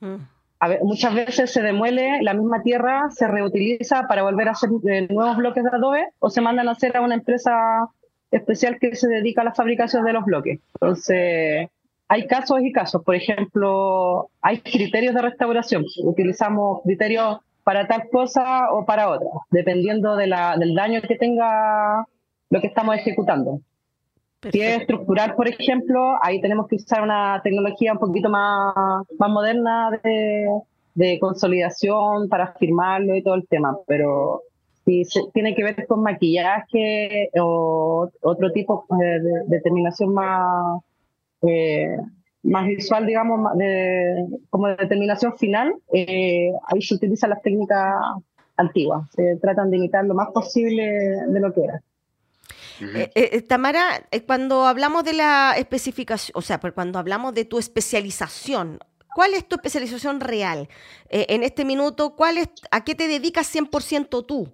Mm. 0.00 0.16
muchas 0.82 1.14
veces 1.14 1.50
se 1.50 1.62
demuele 1.62 2.20
la 2.20 2.34
misma 2.34 2.62
tierra, 2.62 3.08
se 3.08 3.26
reutiliza 3.26 4.06
para 4.08 4.24
volver 4.24 4.48
a 4.48 4.50
hacer 4.50 4.68
eh, 4.90 5.08
nuevos 5.08 5.38
bloques 5.38 5.64
de 5.64 5.70
adobe 5.70 6.08
o 6.18 6.28
se 6.28 6.42
mandan 6.42 6.68
a 6.68 6.72
hacer 6.72 6.98
a 6.98 7.00
una 7.00 7.14
empresa 7.14 7.88
especial 8.30 8.76
que 8.78 8.94
se 8.94 9.08
dedica 9.08 9.40
a 9.40 9.44
la 9.44 9.54
fabricación 9.54 10.04
de 10.04 10.12
los 10.12 10.26
bloques. 10.26 10.60
Entonces, 10.74 11.70
hay 12.08 12.26
casos 12.26 12.60
y 12.60 12.72
casos. 12.72 13.02
Por 13.04 13.14
ejemplo, 13.14 14.28
hay 14.42 14.60
criterios 14.60 15.14
de 15.14 15.22
restauración. 15.22 15.82
Utilizamos 16.04 16.82
criterios 16.84 17.38
para 17.68 17.86
tal 17.86 18.08
cosa 18.10 18.72
o 18.72 18.86
para 18.86 19.10
otra, 19.10 19.28
dependiendo 19.50 20.16
de 20.16 20.26
la, 20.26 20.56
del 20.56 20.74
daño 20.74 21.02
que 21.02 21.16
tenga 21.16 22.06
lo 22.50 22.60
que 22.60 22.66
estamos 22.68 22.96
ejecutando. 22.96 23.60
Si 24.52 24.60
es 24.60 24.80
estructural, 24.80 25.34
por 25.34 25.48
ejemplo, 25.48 26.14
ahí 26.22 26.40
tenemos 26.40 26.68
que 26.68 26.76
usar 26.76 27.02
una 27.02 27.40
tecnología 27.42 27.92
un 27.92 27.98
poquito 27.98 28.30
más, 28.30 28.74
más 29.18 29.30
moderna 29.30 29.90
de, 30.02 30.46
de 30.94 31.18
consolidación 31.18 32.28
para 32.28 32.54
firmarlo 32.54 33.16
y 33.16 33.22
todo 33.22 33.34
el 33.34 33.46
tema, 33.48 33.76
pero 33.86 34.42
si 34.88 35.30
tiene 35.32 35.54
que 35.54 35.64
ver 35.64 35.86
con 35.86 36.02
maquillaje 36.02 37.30
o 37.38 38.10
otro 38.22 38.52
tipo 38.52 38.86
de, 38.98 39.20
determinación 39.46 40.14
más, 40.14 40.82
eh, 41.42 41.96
más 42.42 42.66
visual, 42.66 43.06
digamos, 43.06 43.56
de, 43.58 44.26
como 44.50 44.68
de 44.68 44.76
determinación 44.76 45.36
final, 45.36 45.74
eh, 45.92 46.50
ahí 46.68 46.80
se 46.80 46.94
utilizan 46.94 47.30
las 47.30 47.42
técnicas 47.42 47.94
antiguas. 48.56 49.10
Se 49.12 49.36
tratan 49.36 49.70
de 49.70 49.76
imitar 49.76 50.04
lo 50.04 50.14
más 50.14 50.28
posible 50.32 50.84
de 51.28 51.40
lo 51.40 51.52
que 51.52 51.64
era. 51.64 51.82
Eh, 52.80 53.42
Tamara, 53.42 54.06
cuando 54.26 54.66
hablamos 54.66 55.04
de 55.04 55.12
la 55.12 55.54
especificación, 55.56 56.32
o 56.36 56.42
sea, 56.42 56.58
cuando 56.58 56.98
hablamos 56.98 57.34
de 57.34 57.44
tu 57.44 57.58
especialización, 57.58 58.78
¿cuál 59.14 59.34
es 59.34 59.48
tu 59.48 59.56
especialización 59.56 60.20
real? 60.20 60.68
en 61.10 61.42
este 61.42 61.64
minuto, 61.64 62.14
¿cuál 62.14 62.38
es, 62.38 62.48
¿a 62.70 62.84
qué 62.84 62.94
te 62.94 63.08
dedicas 63.08 63.54
100% 63.54 64.26
tú? 64.26 64.52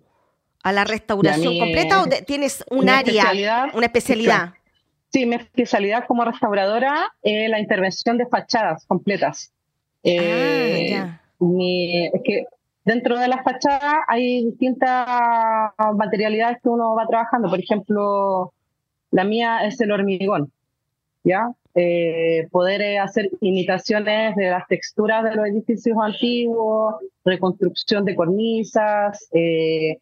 ¿A 0.62 0.72
la 0.72 0.84
restauración 0.84 1.58
completa 1.58 2.02
o 2.02 2.06
tienes 2.24 2.64
un 2.70 2.88
área, 2.88 3.70
una 3.74 3.86
especialidad? 3.86 4.54
Sí, 5.14 5.26
mi 5.26 5.36
especialidad 5.36 6.06
como 6.08 6.24
restauradora 6.24 7.14
es 7.22 7.48
la 7.48 7.60
intervención 7.60 8.18
de 8.18 8.26
fachadas 8.26 8.84
completas. 8.86 9.52
Ah, 10.04 10.10
eh, 10.10 12.10
es 12.12 12.20
que 12.24 12.46
dentro 12.84 13.18
de 13.18 13.28
las 13.28 13.42
fachadas 13.42 13.94
hay 14.08 14.44
distintas 14.44 15.06
materialidades 15.94 16.58
que 16.62 16.68
uno 16.68 16.94
va 16.94 17.06
trabajando. 17.06 17.48
Por 17.48 17.58
ejemplo, 17.58 18.52
la 19.10 19.24
mía 19.24 19.64
es 19.66 19.80
el 19.80 19.92
hormigón, 19.92 20.52
¿ya? 21.22 21.50
Eh, 21.76 22.46
poder 22.52 22.98
hacer 23.00 23.30
imitaciones 23.40 24.36
de 24.36 24.50
las 24.50 24.66
texturas 24.68 25.24
de 25.24 25.34
los 25.34 25.46
edificios 25.46 25.96
antiguos, 26.00 26.96
reconstrucción 27.24 28.04
de 28.04 28.14
cornisas. 28.14 29.28
Eh, 29.32 29.98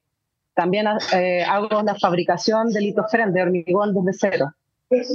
también 0.55 0.87
hago 0.87 1.83
la 1.83 1.95
fabricación 1.95 2.69
de 2.69 2.81
litofren 2.81 3.33
de 3.33 3.43
hormigón 3.43 3.95
desde 3.95 4.31
cero. 4.31 4.53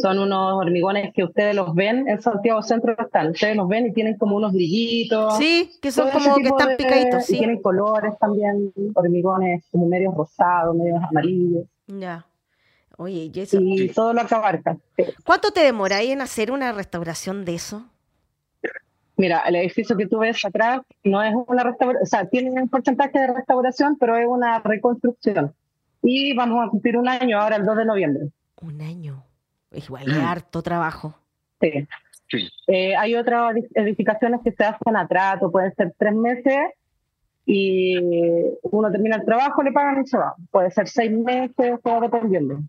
Son 0.02 0.20
unos 0.20 0.54
hormigones 0.54 1.14
que 1.14 1.24
ustedes 1.24 1.56
los 1.56 1.74
ven 1.74 2.08
en 2.08 2.22
Santiago 2.22 2.62
Centro 2.62 2.96
están. 2.98 3.32
Ustedes 3.32 3.56
los 3.56 3.68
ven 3.68 3.88
y 3.88 3.94
tienen 3.94 4.18
como 4.18 4.36
unos 4.36 4.54
brillitos. 4.54 5.38
Sí, 5.38 5.72
que 5.82 5.92
son 5.92 6.10
como 6.10 6.36
que 6.36 6.48
están 6.48 6.78
picaditos. 6.78 7.26
Sí. 7.26 7.36
Y 7.36 7.40
tienen 7.40 7.62
colores 7.62 8.14
también, 8.20 8.74
hormigones 8.94 9.66
como 9.72 9.88
medios 9.88 10.14
rosados, 10.16 10.76
medios 10.76 11.02
amarillos. 11.10 11.66
Ya. 11.88 12.26
Oye, 12.98 13.32
y 13.32 13.40
eso. 13.40 13.58
Y 13.62 13.90
todo 13.90 14.14
lo 14.14 14.26
que 14.26 14.36
abarca. 14.36 14.78
¿Cuánto 15.24 15.52
te 15.52 15.62
demora 15.62 16.02
en 16.02 16.22
hacer 16.22 16.52
una 16.52 16.72
restauración 16.72 17.46
de 17.46 17.56
eso? 17.56 17.86
Mira, 19.16 19.42
el 19.48 19.56
edificio 19.56 19.98
que 19.98 20.08
tú 20.08 20.20
ves 20.20 20.44
atrás 20.46 20.82
no 21.04 21.24
es 21.24 21.34
una 21.48 21.64
restauración, 21.64 22.04
o 22.04 22.06
sea, 22.06 22.28
tiene 22.28 22.52
un 22.52 22.70
porcentaje 22.70 23.18
de 23.20 23.34
restauración, 23.34 23.98
pero 24.00 24.16
es 24.16 24.28
una 24.28 24.60
reconstrucción. 24.60 25.54
Y 26.04 26.36
vamos 26.36 26.66
a 26.66 26.70
cumplir 26.70 26.98
un 26.98 27.08
año 27.08 27.40
ahora, 27.40 27.56
el 27.56 27.66
2 27.66 27.78
de 27.78 27.86
noviembre. 27.86 28.28
Un 28.62 28.82
año. 28.82 29.24
Igual 29.72 30.10
es 30.10 30.18
mm. 30.18 30.26
harto 30.26 30.62
trabajo. 30.62 31.16
Sí. 31.60 31.88
Eh, 32.68 32.96
hay 32.96 33.16
otras 33.16 33.56
edificaciones 33.74 34.42
que 34.44 34.52
se 34.52 34.64
hacen 34.64 34.96
a 34.96 35.08
trato, 35.08 35.52
pueden 35.52 35.74
ser 35.76 35.94
tres 35.98 36.14
meses 36.14 36.58
y 37.46 37.98
uno 38.64 38.92
termina 38.92 39.16
el 39.16 39.26
trabajo, 39.26 39.64
le 39.64 39.72
pagan 39.72 40.04
y 40.04 40.08
se 40.08 40.18
va. 40.18 40.36
Puede 40.52 40.72
ser 40.72 40.88
seis 40.88 41.12
meses, 41.12 41.80
todo 41.84 42.02
dependiendo. 42.02 42.60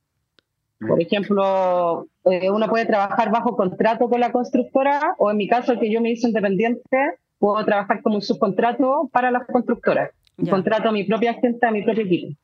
Por 0.79 0.99
mm. 0.99 1.01
ejemplo, 1.01 2.07
eh, 2.25 2.51
uno 2.51 2.69
puede 2.69 2.87
trabajar 2.87 3.31
bajo 3.31 3.57
contrato 3.57 4.09
con 4.09 4.21
la 4.21 4.31
constructora 4.31 5.15
o 5.19 5.31
en 5.31 5.37
mi 5.37 5.49
caso 5.49 5.79
que 5.79 5.91
yo 5.91 6.01
me 6.01 6.13
hice 6.13 6.29
independiente, 6.29 7.19
puedo 7.39 7.65
trabajar 7.65 8.03
como 8.03 8.17
un 8.17 8.23
subcontrato 8.23 9.09
para 9.13 9.31
las 9.31 9.47
constructoras. 9.47 10.11
Contrato 10.49 10.89
a 10.89 10.93
mi 10.93 11.03
propia 11.03 11.35
gente, 11.35 11.67
a 11.67 11.73
mi 11.73 11.83
propio 11.83 12.05
equipo. 12.05 12.39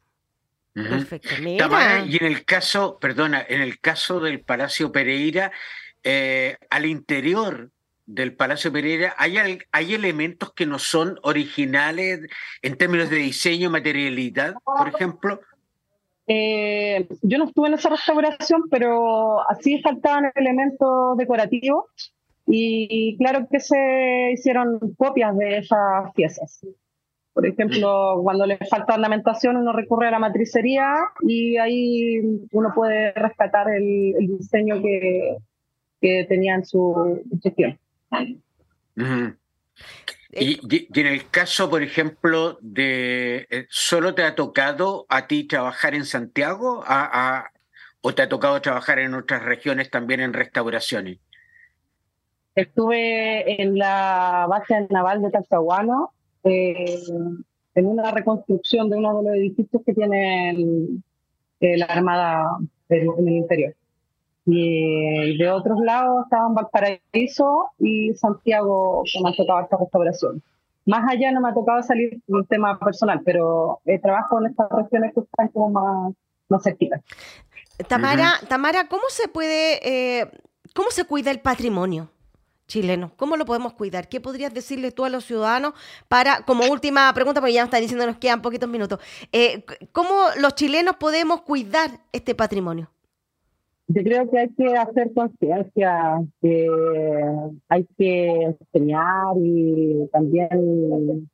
Perfecto. 0.75 1.29
y 1.41 2.17
en 2.17 2.27
el 2.27 2.45
caso, 2.45 2.99
perdona, 2.99 3.45
en 3.49 3.61
el 3.61 3.79
caso 3.79 4.19
del 4.19 4.41
Palacio 4.41 4.91
Pereira, 4.91 5.53
eh, 6.03 6.57
al 6.69 6.85
interior 6.85 7.71
del 8.07 8.35
Palacio 8.35 8.73
Pereira, 8.73 9.15
¿hay, 9.17 9.61
¿hay 9.71 9.95
elementos 9.95 10.53
que 10.53 10.67
no 10.67 10.79
son 10.79 11.19
originales 11.23 12.29
en 12.61 12.77
términos 12.77 13.09
de 13.09 13.17
diseño, 13.17 13.71
materialidad, 13.71 14.55
por 14.65 14.89
ejemplo? 14.89 15.41
Eh, 16.27 17.07
yo 17.23 17.39
no 17.39 17.45
estuve 17.45 17.69
en 17.69 17.75
esa 17.75 17.91
restauración, 17.91 18.65
pero 18.71 19.49
así 19.49 19.81
faltaban 19.81 20.33
elementos 20.35 21.17
decorativos 21.17 21.85
y 22.47 23.17
claro 23.19 23.47
que 23.51 23.61
se 23.61 24.33
hicieron 24.33 24.79
copias 24.97 25.37
de 25.37 25.59
esas 25.59 26.13
piezas. 26.15 26.61
Por 27.35 27.47
ejemplo, 27.47 28.21
cuando 28.23 28.47
le 28.47 28.59
falta 28.59 28.95
ornamentación, 28.95 29.57
uno 29.57 29.73
recurre 29.73 30.07
a 30.07 30.13
la 30.13 30.21
matricería 30.21 30.95
y 31.21 31.57
ahí 31.57 32.21
uno 32.53 32.73
puede 32.73 33.13
rescatar 33.13 33.71
el, 33.75 34.15
diseño 34.39 34.81
que, 34.81 35.39
que, 36.01 36.25
tenía 36.29 36.55
en 36.55 36.65
su 36.65 37.25
gestión. 37.43 37.77
y, 40.31 41.01
en 41.01 41.07
el 41.09 41.29
caso, 41.29 41.69
por 41.69 41.83
ejemplo, 41.83 42.57
de 42.61 43.49
eh, 43.51 43.67
¿solo 43.69 44.15
te 44.15 44.23
ha 44.23 44.37
tocado 44.37 45.05
a 45.09 45.27
ti 45.27 45.43
trabajar 45.43 45.97
en 45.97 46.05
Santiago 46.05 46.85
o 48.01 48.15
te 48.15 48.23
ha 48.23 48.29
tocado 48.29 48.61
trabajar 48.61 49.01
en 49.01 49.13
otras 49.13 49.43
regiones 49.43 49.91
también 49.91 50.21
en 50.21 50.33
restauraciones? 50.35 51.19
Estuve 52.55 53.61
en 53.61 53.77
la 53.77 54.47
base 54.49 54.87
naval 54.89 55.21
de 55.21 55.33
Talcahuano 55.33 56.13
eh, 56.45 57.01
en 57.75 57.87
una 57.87 58.11
reconstrucción 58.11 58.89
de 58.91 58.97
uno 58.97 59.19
de 59.19 59.25
los 59.25 59.37
edificios 59.37 59.83
que 59.85 59.95
tiene 59.95 60.57
la 61.61 61.87
Armada 61.87 62.59
en, 62.89 63.09
el 63.19 63.29
interior. 63.29 63.75
Y 64.47 65.39
de 65.39 65.51
otros 65.51 65.81
lados 65.81 66.25
estaban 66.25 66.55
Valparaíso 66.55 67.71
y 67.79 68.13
Santiago, 68.15 69.03
que 69.11 69.23
me 69.23 69.31
ha 69.31 69.37
tocado 69.37 69.61
esta 69.61 69.77
restauración. 69.79 70.43
Más 70.87 71.11
allá 71.11 71.33
no 71.33 71.41
me 71.41 71.49
ha 71.49 71.55
tocado 71.55 71.83
salir 71.83 72.21
un 72.27 72.45
tema 72.47 72.79
personal, 72.79 73.23
pero 73.25 73.81
trabajo 74.03 74.39
en 74.41 74.51
estas 74.51 74.69
regiones 74.71 75.15
que 75.15 75.21
están 75.21 75.49
como 75.49 75.71
más, 75.71 76.15
más 76.51 76.63
cerquitas. 76.63 77.01
Tamara, 77.89 78.35
Tamara, 78.49 78.87
¿cómo 78.89 79.05
se 79.09 79.29
puede, 79.29 79.81
eh, 79.83 80.31
cómo 80.75 80.91
se 80.91 81.05
cuida 81.05 81.31
el 81.31 81.41
patrimonio? 81.41 82.11
Chileno? 82.67 83.13
¿Cómo 83.17 83.37
lo 83.37 83.45
podemos 83.45 83.75
cuidar? 83.75 84.09
¿Qué 84.09 84.21
podrías 84.21 84.53
decirle 84.53 84.91
tú 84.91 85.05
a 85.05 85.09
los 85.09 85.25
ciudadanos 85.25 85.75
para, 86.09 86.45
como 86.45 86.65
última 86.71 87.13
pregunta, 87.15 87.41
porque 87.41 87.55
ya 87.55 87.63
nos 87.63 87.69
está 87.69 87.81
diciendo 87.81 88.07
nos 88.07 88.19
quedan 88.19 88.43
poquitos 88.43 88.69
minutos, 88.69 88.99
eh, 89.33 89.65
¿cómo 89.93 90.11
los 90.41 90.55
chilenos 90.55 90.97
podemos 90.97 91.43
cuidar 91.43 91.91
este 92.13 92.35
patrimonio? 92.35 92.91
Yo 93.87 94.03
creo 94.03 94.31
que 94.31 94.39
hay 94.39 94.49
que 94.49 94.75
hacer 94.77 95.13
conciencia, 95.13 96.23
que 96.41 96.67
hay 97.69 97.87
que 97.99 98.57
enseñar 98.73 99.37
y 99.37 100.09
también 100.11 101.29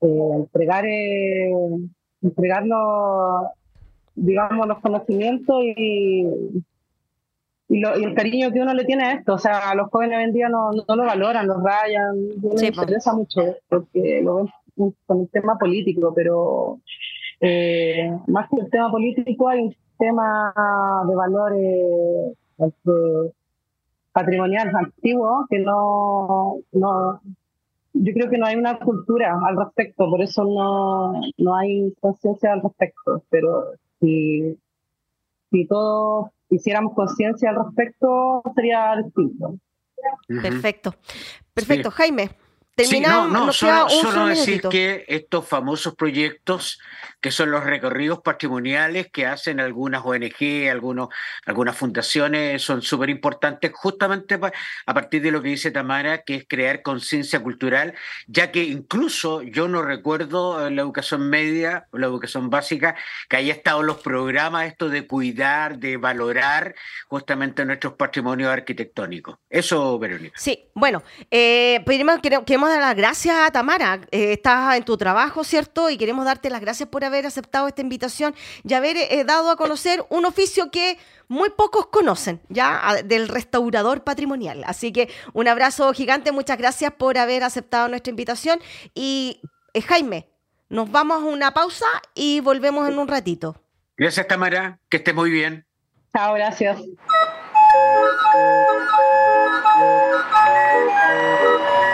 eh, 0.00 0.30
entregar, 0.36 0.86
eh, 0.86 1.52
digamos, 4.14 4.66
los 4.68 4.80
conocimientos 4.80 5.62
y 5.76 6.26
y, 7.74 8.04
el 8.04 8.14
cariño 8.14 8.52
que 8.52 8.60
uno 8.60 8.72
le 8.72 8.84
tiene 8.84 9.04
a 9.04 9.12
esto. 9.14 9.34
O 9.34 9.38
sea, 9.38 9.74
los 9.74 9.90
jóvenes 9.90 10.18
hoy 10.18 10.24
en 10.24 10.32
día 10.32 10.48
no, 10.48 10.70
no 10.72 10.96
lo 10.96 11.04
valoran, 11.04 11.46
lo 11.46 11.60
rayan, 11.60 12.28
no 12.40 12.52
les 12.52 12.62
interesa 12.62 13.12
mucho 13.12 13.56
porque 13.68 14.20
lo 14.22 14.36
ven 14.36 14.94
con 15.06 15.18
un 15.20 15.28
tema 15.28 15.58
político, 15.58 16.12
pero 16.14 16.80
eh, 17.40 18.10
más 18.28 18.48
que 18.48 18.60
el 18.60 18.70
tema 18.70 18.90
político 18.90 19.48
hay 19.48 19.60
un 19.60 19.76
tema 19.98 20.52
de 21.08 21.14
valores 21.14 22.36
este, 22.58 23.34
patrimoniales 24.12 24.74
antiguos 24.74 25.46
que 25.48 25.58
no, 25.58 26.58
no, 26.72 27.20
yo 27.92 28.12
creo 28.12 28.30
que 28.30 28.38
no 28.38 28.46
hay 28.46 28.56
una 28.56 28.78
cultura 28.78 29.38
al 29.44 29.56
respecto, 29.56 30.08
por 30.10 30.22
eso 30.22 30.44
no, 30.44 31.20
no 31.38 31.56
hay 31.56 31.92
conciencia 32.00 32.52
al 32.52 32.62
respecto, 32.62 33.22
pero 33.30 33.72
si 34.00 34.58
si 35.54 35.66
todos 35.66 36.30
hiciéramos 36.56 36.94
conciencia 36.94 37.50
al 37.50 37.56
respecto, 37.64 38.42
sería 38.54 38.94
distinto. 39.02 39.58
Perfecto. 40.28 40.94
Perfecto, 41.52 41.90
Jaime. 41.90 42.30
Terminamos, 42.74 43.30
no, 43.30 43.46
no, 43.46 43.52
solo, 43.52 44.26
decir 44.26 44.60
que 44.62 45.04
estos 45.06 45.46
famosos 45.46 45.94
proyectos, 45.94 46.80
que 47.20 47.30
son 47.30 47.52
los 47.52 47.62
recorridos 47.62 48.20
patrimoniales 48.20 49.08
que 49.12 49.26
hacen 49.26 49.60
algunas 49.60 50.02
ONG, 50.04 50.68
algunos, 50.68 51.08
algunas 51.46 51.76
fundaciones, 51.76 52.62
son 52.62 52.82
súper 52.82 53.10
importantes 53.10 53.70
justamente 53.72 54.40
a 54.86 54.94
partir 54.94 55.22
de 55.22 55.30
lo 55.30 55.40
que 55.40 55.50
dice 55.50 55.70
Tamara, 55.70 56.22
que 56.22 56.34
es 56.34 56.46
crear 56.48 56.82
conciencia 56.82 57.40
cultural, 57.40 57.94
ya 58.26 58.50
que 58.50 58.64
incluso 58.64 59.42
yo 59.42 59.68
no 59.68 59.82
recuerdo 59.82 60.66
en 60.66 60.74
la 60.74 60.82
educación 60.82 61.30
media 61.30 61.86
o 61.92 61.98
la 61.98 62.06
educación 62.06 62.50
básica 62.50 62.96
que 63.28 63.36
haya 63.36 63.52
estado 63.52 63.84
los 63.84 63.98
programas 63.98 64.66
esto 64.66 64.88
de 64.88 65.06
cuidar, 65.06 65.78
de 65.78 65.96
valorar 65.96 66.74
justamente 67.06 67.64
nuestros 67.64 67.94
patrimonios 67.94 68.50
arquitectónicos. 68.50 69.38
Eso, 69.48 69.96
Verónica. 69.98 70.36
Sí, 70.36 70.66
bueno, 70.74 71.04
eh, 71.30 71.80
primero 71.86 72.20
queremos 72.20 72.63
dar 72.68 72.80
las 72.80 72.96
gracias 72.96 73.36
a 73.36 73.50
Tamara. 73.50 74.00
Eh, 74.10 74.32
estás 74.32 74.76
en 74.76 74.84
tu 74.84 74.96
trabajo, 74.96 75.44
¿cierto? 75.44 75.90
Y 75.90 75.96
queremos 75.96 76.24
darte 76.24 76.50
las 76.50 76.60
gracias 76.60 76.88
por 76.88 77.04
haber 77.04 77.26
aceptado 77.26 77.68
esta 77.68 77.82
invitación 77.82 78.34
y 78.62 78.74
haber 78.74 78.96
eh, 78.96 79.24
dado 79.24 79.50
a 79.50 79.56
conocer 79.56 80.04
un 80.10 80.24
oficio 80.24 80.70
que 80.70 80.98
muy 81.28 81.50
pocos 81.50 81.86
conocen, 81.86 82.40
¿ya? 82.48 83.02
Del 83.04 83.28
restaurador 83.28 84.04
patrimonial. 84.04 84.64
Así 84.66 84.92
que 84.92 85.08
un 85.32 85.48
abrazo 85.48 85.92
gigante, 85.92 86.32
muchas 86.32 86.58
gracias 86.58 86.92
por 86.92 87.18
haber 87.18 87.44
aceptado 87.44 87.88
nuestra 87.88 88.10
invitación. 88.10 88.60
Y 88.94 89.40
eh, 89.72 89.82
Jaime, 89.82 90.28
nos 90.68 90.90
vamos 90.90 91.22
a 91.22 91.26
una 91.26 91.52
pausa 91.52 91.86
y 92.14 92.40
volvemos 92.40 92.88
en 92.88 92.98
un 92.98 93.08
ratito. 93.08 93.60
Gracias, 93.96 94.26
Tamara. 94.26 94.80
Que 94.88 94.98
esté 94.98 95.12
muy 95.12 95.30
bien. 95.30 95.66
Chao, 96.12 96.34
gracias. 96.34 96.78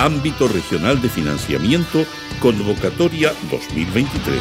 Ámbito 0.00 0.48
Regional 0.48 1.02
de 1.02 1.10
Financiamiento, 1.10 2.06
Convocatoria 2.40 3.34
2023. 3.50 4.40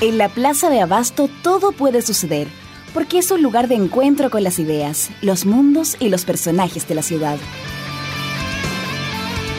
En 0.00 0.16
la 0.16 0.30
Plaza 0.30 0.70
de 0.70 0.80
Abasto 0.80 1.28
todo 1.42 1.72
puede 1.72 2.00
suceder, 2.00 2.48
porque 2.94 3.18
es 3.18 3.30
un 3.30 3.42
lugar 3.42 3.68
de 3.68 3.74
encuentro 3.74 4.30
con 4.30 4.42
las 4.42 4.58
ideas, 4.58 5.10
los 5.20 5.44
mundos 5.44 5.98
y 6.00 6.08
los 6.08 6.24
personajes 6.24 6.88
de 6.88 6.94
la 6.94 7.02
ciudad. 7.02 7.36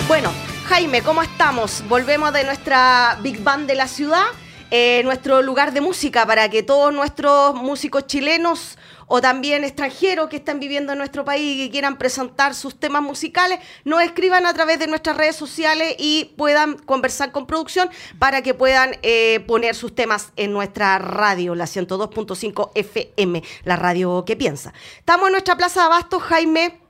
Bueno, 0.08 0.32
Jaime, 0.68 1.02
¿cómo 1.02 1.22
estamos? 1.22 1.84
Volvemos 1.90 2.32
de 2.32 2.46
nuestra 2.46 3.18
Big 3.22 3.44
Band 3.44 3.68
de 3.68 3.76
la 3.76 3.88
ciudad, 3.88 4.24
eh, 4.72 5.02
nuestro 5.04 5.42
lugar 5.42 5.74
de 5.74 5.82
música 5.82 6.26
para 6.26 6.50
que 6.50 6.64
todos 6.64 6.94
nuestros 6.94 7.54
músicos 7.54 8.08
chilenos 8.08 8.78
o 9.08 9.20
también 9.20 9.66
extranjeros 9.66 10.30
que 10.30 10.38
están 10.38 10.60
viviendo 10.60 10.94
en 10.94 11.00
nuestro 11.00 11.26
país 11.26 11.56
y 11.56 11.66
que 11.66 11.72
quieran 11.72 11.98
presentar 11.98 12.56
sus 12.56 12.80
temas 12.80 13.02
musicales, 13.02 13.60
nos 13.84 14.02
escriban 14.02 14.46
a 14.46 14.54
través 14.54 14.80
de 14.80 14.88
nuestras 14.88 15.18
redes 15.18 15.36
sociales 15.36 15.96
y 16.00 16.34
puedan 16.38 16.78
conversar 16.78 17.34
con 17.34 17.46
producción 17.46 17.90
para 18.18 18.42
que 18.42 18.54
puedan 18.54 18.96
eh, 19.04 19.42
poner 19.46 19.76
sus 19.76 19.94
temas 19.94 20.32
en 20.38 20.54
nuestra 20.54 20.98
radio, 20.98 21.56
la 21.56 21.66
102.5 21.66 22.72
FM, 22.74 23.44
la 23.66 23.76
radio 23.76 24.24
que 24.26 24.38
piensa. 24.38 24.74
Estamos 24.98 25.28
en 25.28 25.34
nuestra 25.34 25.58
Plaza 25.58 25.82
de 25.82 25.86
Abasto, 25.88 26.20
Jaime 26.22 26.83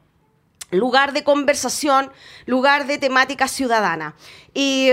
lugar 0.73 1.13
de 1.13 1.23
conversación, 1.23 2.12
lugar 2.45 2.88
de 2.88 2.97
temática 2.97 3.47
ciudadana. 3.47 4.15
Y, 4.53 4.89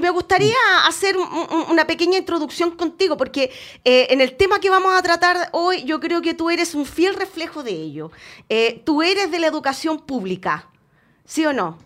me 0.00 0.10
gustaría 0.10 0.54
hacer 0.86 1.16
una 1.16 1.84
pequeña 1.86 2.18
introducción 2.18 2.72
contigo, 2.72 3.16
porque 3.16 3.50
eh, 3.84 4.06
en 4.10 4.20
el 4.20 4.36
tema 4.36 4.60
que 4.60 4.70
vamos 4.70 4.96
a 4.96 5.02
tratar 5.02 5.48
hoy, 5.52 5.82
yo 5.82 5.98
creo 5.98 6.22
que 6.22 6.34
tú 6.34 6.50
eres 6.50 6.74
un 6.74 6.86
fiel 6.86 7.14
reflejo 7.14 7.64
de 7.64 7.72
ello. 7.72 8.12
Eh, 8.48 8.82
tú 8.84 9.02
eres 9.02 9.30
de 9.32 9.40
la 9.40 9.48
educación 9.48 9.98
pública, 9.98 10.68
¿sí 11.24 11.44
o 11.46 11.52
no? 11.52 11.78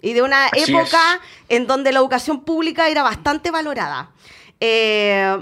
Y 0.00 0.14
de 0.14 0.22
una 0.22 0.48
época 0.54 1.20
en 1.50 1.66
donde 1.66 1.92
la 1.92 1.98
educación 1.98 2.44
pública 2.44 2.88
era 2.88 3.02
bastante 3.02 3.50
valorada. 3.50 4.10
Eh, 4.58 5.36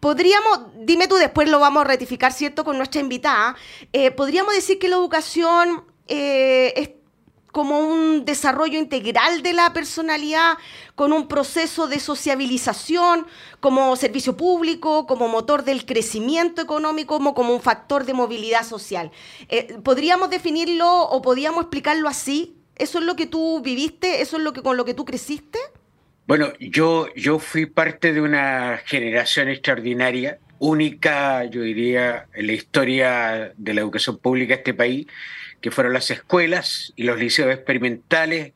podríamos, 0.00 0.60
dime 0.78 1.06
tú, 1.06 1.14
después 1.14 1.48
lo 1.48 1.60
vamos 1.60 1.82
a 1.82 1.84
ratificar, 1.84 2.32
¿cierto?, 2.32 2.64
con 2.64 2.76
nuestra 2.76 3.00
invitada. 3.00 3.54
podríamos 4.16 4.52
decir 4.52 4.80
que 4.80 4.88
la 4.88 4.96
educación 4.96 5.84
eh, 6.08 6.72
es 6.76 6.90
como 7.56 7.80
un 7.80 8.26
desarrollo 8.26 8.78
integral 8.78 9.42
de 9.42 9.54
la 9.54 9.72
personalidad, 9.72 10.58
con 10.94 11.14
un 11.14 11.26
proceso 11.26 11.88
de 11.88 12.00
sociabilización 12.00 13.26
como 13.60 13.96
servicio 13.96 14.36
público, 14.36 15.06
como 15.06 15.26
motor 15.26 15.64
del 15.64 15.86
crecimiento 15.86 16.60
económico, 16.60 17.16
como, 17.16 17.34
como 17.34 17.54
un 17.54 17.62
factor 17.62 18.04
de 18.04 18.12
movilidad 18.12 18.62
social. 18.62 19.10
Eh, 19.48 19.78
¿Podríamos 19.82 20.28
definirlo 20.28 21.04
o 21.04 21.22
podríamos 21.22 21.62
explicarlo 21.62 22.10
así? 22.10 22.56
¿Eso 22.76 22.98
es 22.98 23.06
lo 23.06 23.16
que 23.16 23.24
tú 23.24 23.62
viviste? 23.62 24.20
¿Eso 24.20 24.36
es 24.36 24.42
lo 24.42 24.52
que, 24.52 24.60
con 24.60 24.76
lo 24.76 24.84
que 24.84 24.92
tú 24.92 25.06
creciste? 25.06 25.58
Bueno, 26.26 26.52
yo, 26.60 27.08
yo 27.14 27.38
fui 27.38 27.64
parte 27.64 28.12
de 28.12 28.20
una 28.20 28.82
generación 28.84 29.48
extraordinaria, 29.48 30.40
única, 30.58 31.44
yo 31.44 31.62
diría, 31.62 32.26
en 32.34 32.48
la 32.48 32.52
historia 32.52 33.52
de 33.56 33.74
la 33.74 33.80
educación 33.80 34.18
pública 34.18 34.54
de 34.54 34.58
este 34.58 34.74
país, 34.74 35.06
que 35.60 35.70
fueron 35.70 35.92
las 35.92 36.10
escuelas 36.10 36.92
y 36.96 37.04
los 37.04 37.18
liceos 37.18 37.52
experimentales, 37.52 38.52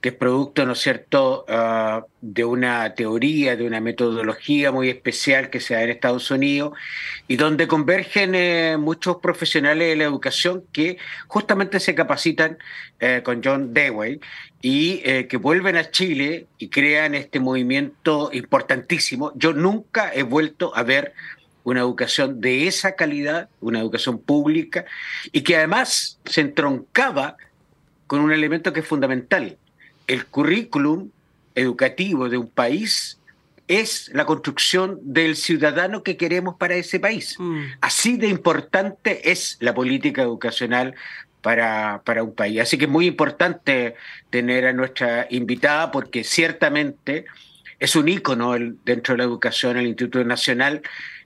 que 0.00 0.10
es 0.10 0.14
producto, 0.14 0.66
¿no 0.66 0.72
es 0.72 0.80
cierto?, 0.80 1.44
ah, 1.48 2.04
de 2.20 2.44
una 2.44 2.94
teoría, 2.94 3.56
de 3.56 3.66
una 3.66 3.80
metodología 3.80 4.72
muy 4.72 4.88
especial 4.88 5.48
que 5.48 5.60
se 5.60 5.74
da 5.74 5.82
en 5.82 5.90
Estados 5.90 6.30
Unidos 6.30 6.72
y 7.28 7.36
donde 7.36 7.68
convergen 7.68 8.34
eh, 8.34 8.76
muchos 8.78 9.16
profesionales 9.16 9.88
de 9.88 9.96
la 9.96 10.04
educación 10.04 10.64
que 10.72 10.98
justamente 11.28 11.80
se 11.80 11.94
capacitan 11.94 12.58
eh, 13.00 13.22
con 13.24 13.42
John 13.42 13.72
Dewey 13.72 14.20
y 14.60 15.00
eh, 15.04 15.28
que 15.28 15.36
vuelven 15.36 15.76
a 15.76 15.90
Chile 15.90 16.46
y 16.58 16.68
crean 16.68 17.14
este 17.14 17.40
movimiento 17.40 18.30
importantísimo. 18.32 19.32
Yo 19.36 19.52
nunca 19.52 20.12
he 20.12 20.24
vuelto 20.24 20.76
a 20.76 20.82
ver 20.82 21.14
una 21.66 21.80
educación 21.80 22.40
de 22.40 22.68
esa 22.68 22.94
calidad, 22.94 23.48
una 23.60 23.80
educación 23.80 24.20
pública, 24.20 24.84
y 25.32 25.40
que 25.40 25.56
además 25.56 26.20
se 26.24 26.40
entroncaba 26.40 27.36
con 28.06 28.20
un 28.20 28.30
elemento 28.30 28.72
que 28.72 28.80
es 28.80 28.86
fundamental. 28.86 29.58
El 30.06 30.26
currículum 30.26 31.10
educativo 31.56 32.28
de 32.28 32.38
un 32.38 32.48
país 32.48 33.18
es 33.66 34.12
la 34.14 34.26
construcción 34.26 35.00
del 35.02 35.34
ciudadano 35.34 36.04
que 36.04 36.16
queremos 36.16 36.54
para 36.54 36.76
ese 36.76 37.00
país. 37.00 37.34
Mm. 37.40 37.62
Así 37.80 38.16
de 38.16 38.28
importante 38.28 39.32
es 39.32 39.56
la 39.58 39.74
política 39.74 40.22
educacional 40.22 40.94
para, 41.42 42.00
para, 42.04 42.22
un 42.22 42.32
país. 42.32 42.60
Así 42.60 42.78
que 42.78 42.84
es 42.84 42.90
muy 42.90 43.06
importante 43.08 43.96
tener 44.30 44.66
a 44.66 44.72
nuestra 44.72 45.26
invitada 45.30 45.90
porque 45.90 46.22
ciertamente 46.22 47.24
es 47.78 47.96
un 47.96 48.08
ícono 48.08 48.54
dentro 48.84 49.14
de 49.14 49.18
la 49.18 49.24
educación, 49.24 49.76
el 49.76 49.86
Instituto 49.86 50.24
Nacional, 50.24 50.82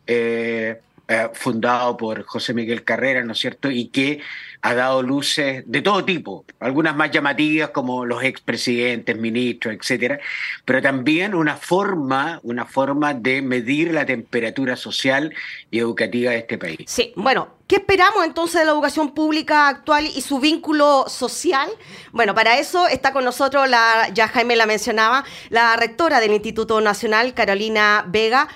eh, 0.07 0.81
eh, 1.13 1.29
fundado 1.33 1.97
por 1.97 2.23
José 2.23 2.55
Miguel 2.55 2.85
Carrera, 2.85 3.25
¿no 3.25 3.33
es 3.33 3.41
cierto? 3.41 3.69
Y 3.69 3.89
que 3.89 4.21
ha 4.63 4.75
dado 4.75 5.03
luces 5.03 5.65
de 5.67 5.83
todo 5.83 6.05
tipo, 6.05 6.45
algunas 6.61 6.95
más 6.95 7.11
llamativas 7.11 7.71
como 7.71 8.07
los 8.07 8.23
expresidentes, 8.23 9.19
ministros, 9.19 9.75
etcétera, 9.75 10.21
pero 10.65 10.81
también 10.81 11.35
una 11.35 11.57
forma, 11.57 12.39
una 12.45 12.65
forma 12.65 13.13
de 13.13 13.43
medir 13.43 13.93
la 13.93 14.07
temperatura 14.07 14.77
social 14.77 15.35
y 15.73 15.81
educativa 15.81 16.31
de 16.31 16.39
este 16.39 16.59
país. 16.59 16.79
Sí, 16.87 17.13
bueno, 17.17 17.59
¿Qué 17.67 17.77
esperamos 17.77 18.25
entonces 18.25 18.61
de 18.61 18.67
la 18.67 18.73
educación 18.73 19.15
pública 19.15 19.69
actual 19.69 20.05
y 20.05 20.23
su 20.23 20.41
vínculo 20.41 21.05
social? 21.09 21.69
Bueno, 22.11 22.35
para 22.35 22.59
eso 22.59 22.89
está 22.89 23.13
con 23.13 23.25
nosotros, 23.25 23.69
la, 23.69 24.09
ya 24.13 24.27
Jaime 24.27 24.57
la 24.57 24.67
mencionaba, 24.67 25.25
la 25.51 25.77
rectora 25.77 26.19
del 26.19 26.33
Instituto 26.33 26.81
Nacional, 26.81 27.33
Carolina 27.33 28.05
Vega, 28.09 28.49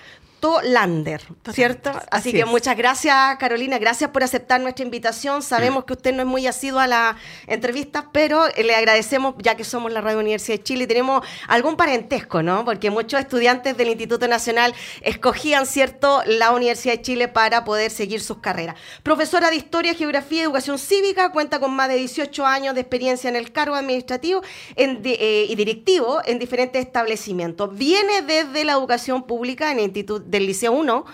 Lander, 0.62 1.22
¿cierto? 1.52 1.90
Así, 2.11 2.33
que 2.33 2.44
muchas 2.44 2.76
gracias, 2.76 3.37
Carolina, 3.38 3.78
gracias 3.78 4.11
por 4.11 4.22
aceptar 4.22 4.61
nuestra 4.61 4.85
invitación. 4.85 5.42
Sabemos 5.42 5.85
que 5.85 5.94
usted 5.94 6.12
no 6.12 6.22
es 6.22 6.26
muy 6.26 6.46
asiduo 6.46 6.80
a 6.80 6.87
las 6.87 7.16
entrevistas, 7.46 8.04
pero 8.12 8.44
le 8.48 8.74
agradecemos, 8.74 9.35
ya 9.38 9.57
que 9.57 9.64
somos 9.64 9.92
la 9.92 10.00
Radio 10.00 10.18
Universidad 10.18 10.59
de 10.59 10.62
Chile, 10.62 10.85
y 10.85 10.87
tenemos 10.87 11.26
algún 11.48 11.76
parentesco, 11.76 12.42
¿no? 12.42 12.64
Porque 12.64 12.90
muchos 12.90 13.20
estudiantes 13.20 13.76
del 13.76 13.88
Instituto 13.88 14.28
Nacional 14.28 14.74
escogían, 15.02 15.66
¿cierto?, 15.66 16.22
la 16.26 16.52
Universidad 16.52 16.94
de 16.94 17.02
Chile 17.02 17.28
para 17.28 17.64
poder 17.64 17.90
seguir 17.90 18.20
sus 18.20 18.38
carreras. 18.38 18.76
Profesora 19.02 19.50
de 19.50 19.57
Historia, 19.57 19.94
Geografía 19.94 20.40
y 20.40 20.42
Educación 20.42 20.78
Cívica, 20.78 21.33
cuenta 21.33 21.59
con 21.59 21.74
más 21.74 21.88
de 21.88 21.96
18 21.96 22.44
años 22.44 22.74
de 22.74 22.80
experiencia 22.83 23.28
en 23.28 23.37
el 23.37 23.52
cargo 23.52 23.76
administrativo 23.76 24.42
eh, 24.76 25.46
y 25.48 25.54
directivo 25.54 26.20
en 26.24 26.38
diferentes 26.38 26.85
establecimientos. 26.85 27.74
Viene 27.76 28.22
desde 28.22 28.64
la 28.64 28.72
educación 28.72 29.22
pública 29.22 29.70
en 29.70 29.78
el 29.78 29.85
Instituto 29.85 30.34
del 30.35 30.47
Liceo 30.47 30.73
1. 30.73 31.05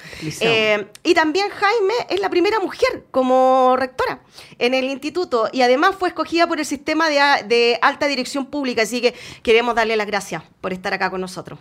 Eh, 0.40 0.86
y 1.04 1.14
también 1.14 1.48
Jaime 1.50 1.94
es 2.08 2.20
la 2.20 2.30
primera 2.30 2.58
mujer 2.58 3.04
como 3.10 3.76
rectora 3.78 4.22
en 4.58 4.74
el 4.74 4.86
instituto 4.86 5.48
y 5.52 5.62
además 5.62 5.94
fue 5.98 6.08
escogida 6.08 6.46
por 6.46 6.58
el 6.58 6.66
sistema 6.66 7.08
de, 7.08 7.78
alta 7.82 8.06
dirección 8.06 8.46
pública. 8.46 8.82
Así 8.82 9.00
que 9.00 9.14
queremos 9.42 9.74
darle 9.74 9.96
las 9.96 10.06
gracias 10.06 10.42
por 10.60 10.72
estar 10.72 10.92
acá 10.94 11.10
con 11.10 11.20
nosotros. 11.20 11.58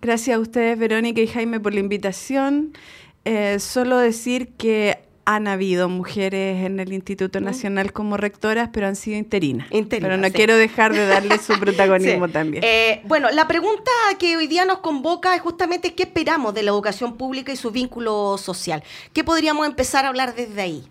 Gracias 0.00 0.36
a 0.36 0.40
ustedes, 0.40 0.78
Verónica 0.78 1.20
y 1.20 1.26
Jaime, 1.26 1.60
por 1.60 1.74
la 1.74 1.80
invitación. 1.80 2.76
Eh, 3.24 3.58
solo 3.58 3.98
decir 3.98 4.48
que 4.56 4.98
han 5.26 5.48
habido 5.48 5.88
mujeres 5.88 6.64
en 6.64 6.80
el 6.80 6.92
Instituto 6.92 7.40
Nacional 7.40 7.92
como 7.92 8.16
rectoras, 8.16 8.70
pero 8.72 8.86
han 8.86 8.96
sido 8.96 9.18
interinas. 9.18 9.68
pero 9.88 10.16
no 10.16 10.30
quiero 10.30 10.56
dejar 10.56 10.92
de 10.92 11.06
darle 11.06 11.38
su 11.38 11.52
protagonismo 11.60 12.28
también. 12.28 12.62
Eh, 12.64 13.00
bueno, 13.04 13.30
la 13.30 13.48
pregunta 13.48 13.90
que 14.18 14.36
hoy 14.36 14.46
día 14.46 14.64
nos 14.64 14.78
convoca 14.78 15.34
es 15.34 15.40
justamente 15.40 15.94
qué 15.94 16.04
esperamos 16.04 16.54
de 16.54 16.62
la 16.62 16.70
educación 16.70 17.16
pública 17.16 17.52
y 17.52 17.56
su 17.56 17.70
vínculo 17.70 18.36
social. 18.38 18.82
¿Qué 19.12 19.24
podríamos 19.24 19.66
empezar 19.66 20.04
a 20.04 20.08
hablar 20.08 20.34
desde 20.34 20.60
ahí? 20.60 20.84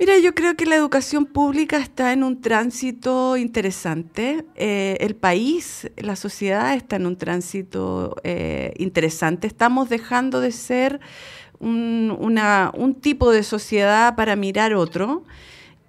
Mira, 0.00 0.18
yo 0.18 0.34
creo 0.34 0.56
que 0.56 0.64
la 0.64 0.76
educación 0.76 1.26
pública 1.26 1.76
está 1.76 2.14
en 2.14 2.24
un 2.24 2.40
tránsito 2.40 3.36
interesante. 3.36 4.46
Eh, 4.54 4.96
el 4.98 5.14
país, 5.14 5.90
la 5.98 6.16
sociedad 6.16 6.72
está 6.72 6.96
en 6.96 7.04
un 7.04 7.16
tránsito 7.16 8.16
eh, 8.24 8.72
interesante. 8.78 9.46
Estamos 9.46 9.90
dejando 9.90 10.40
de 10.40 10.52
ser 10.52 11.00
un, 11.60 12.16
una, 12.18 12.72
un 12.74 12.94
tipo 12.94 13.30
de 13.30 13.42
sociedad 13.42 14.16
para 14.16 14.34
mirar 14.34 14.74
otro. 14.74 15.22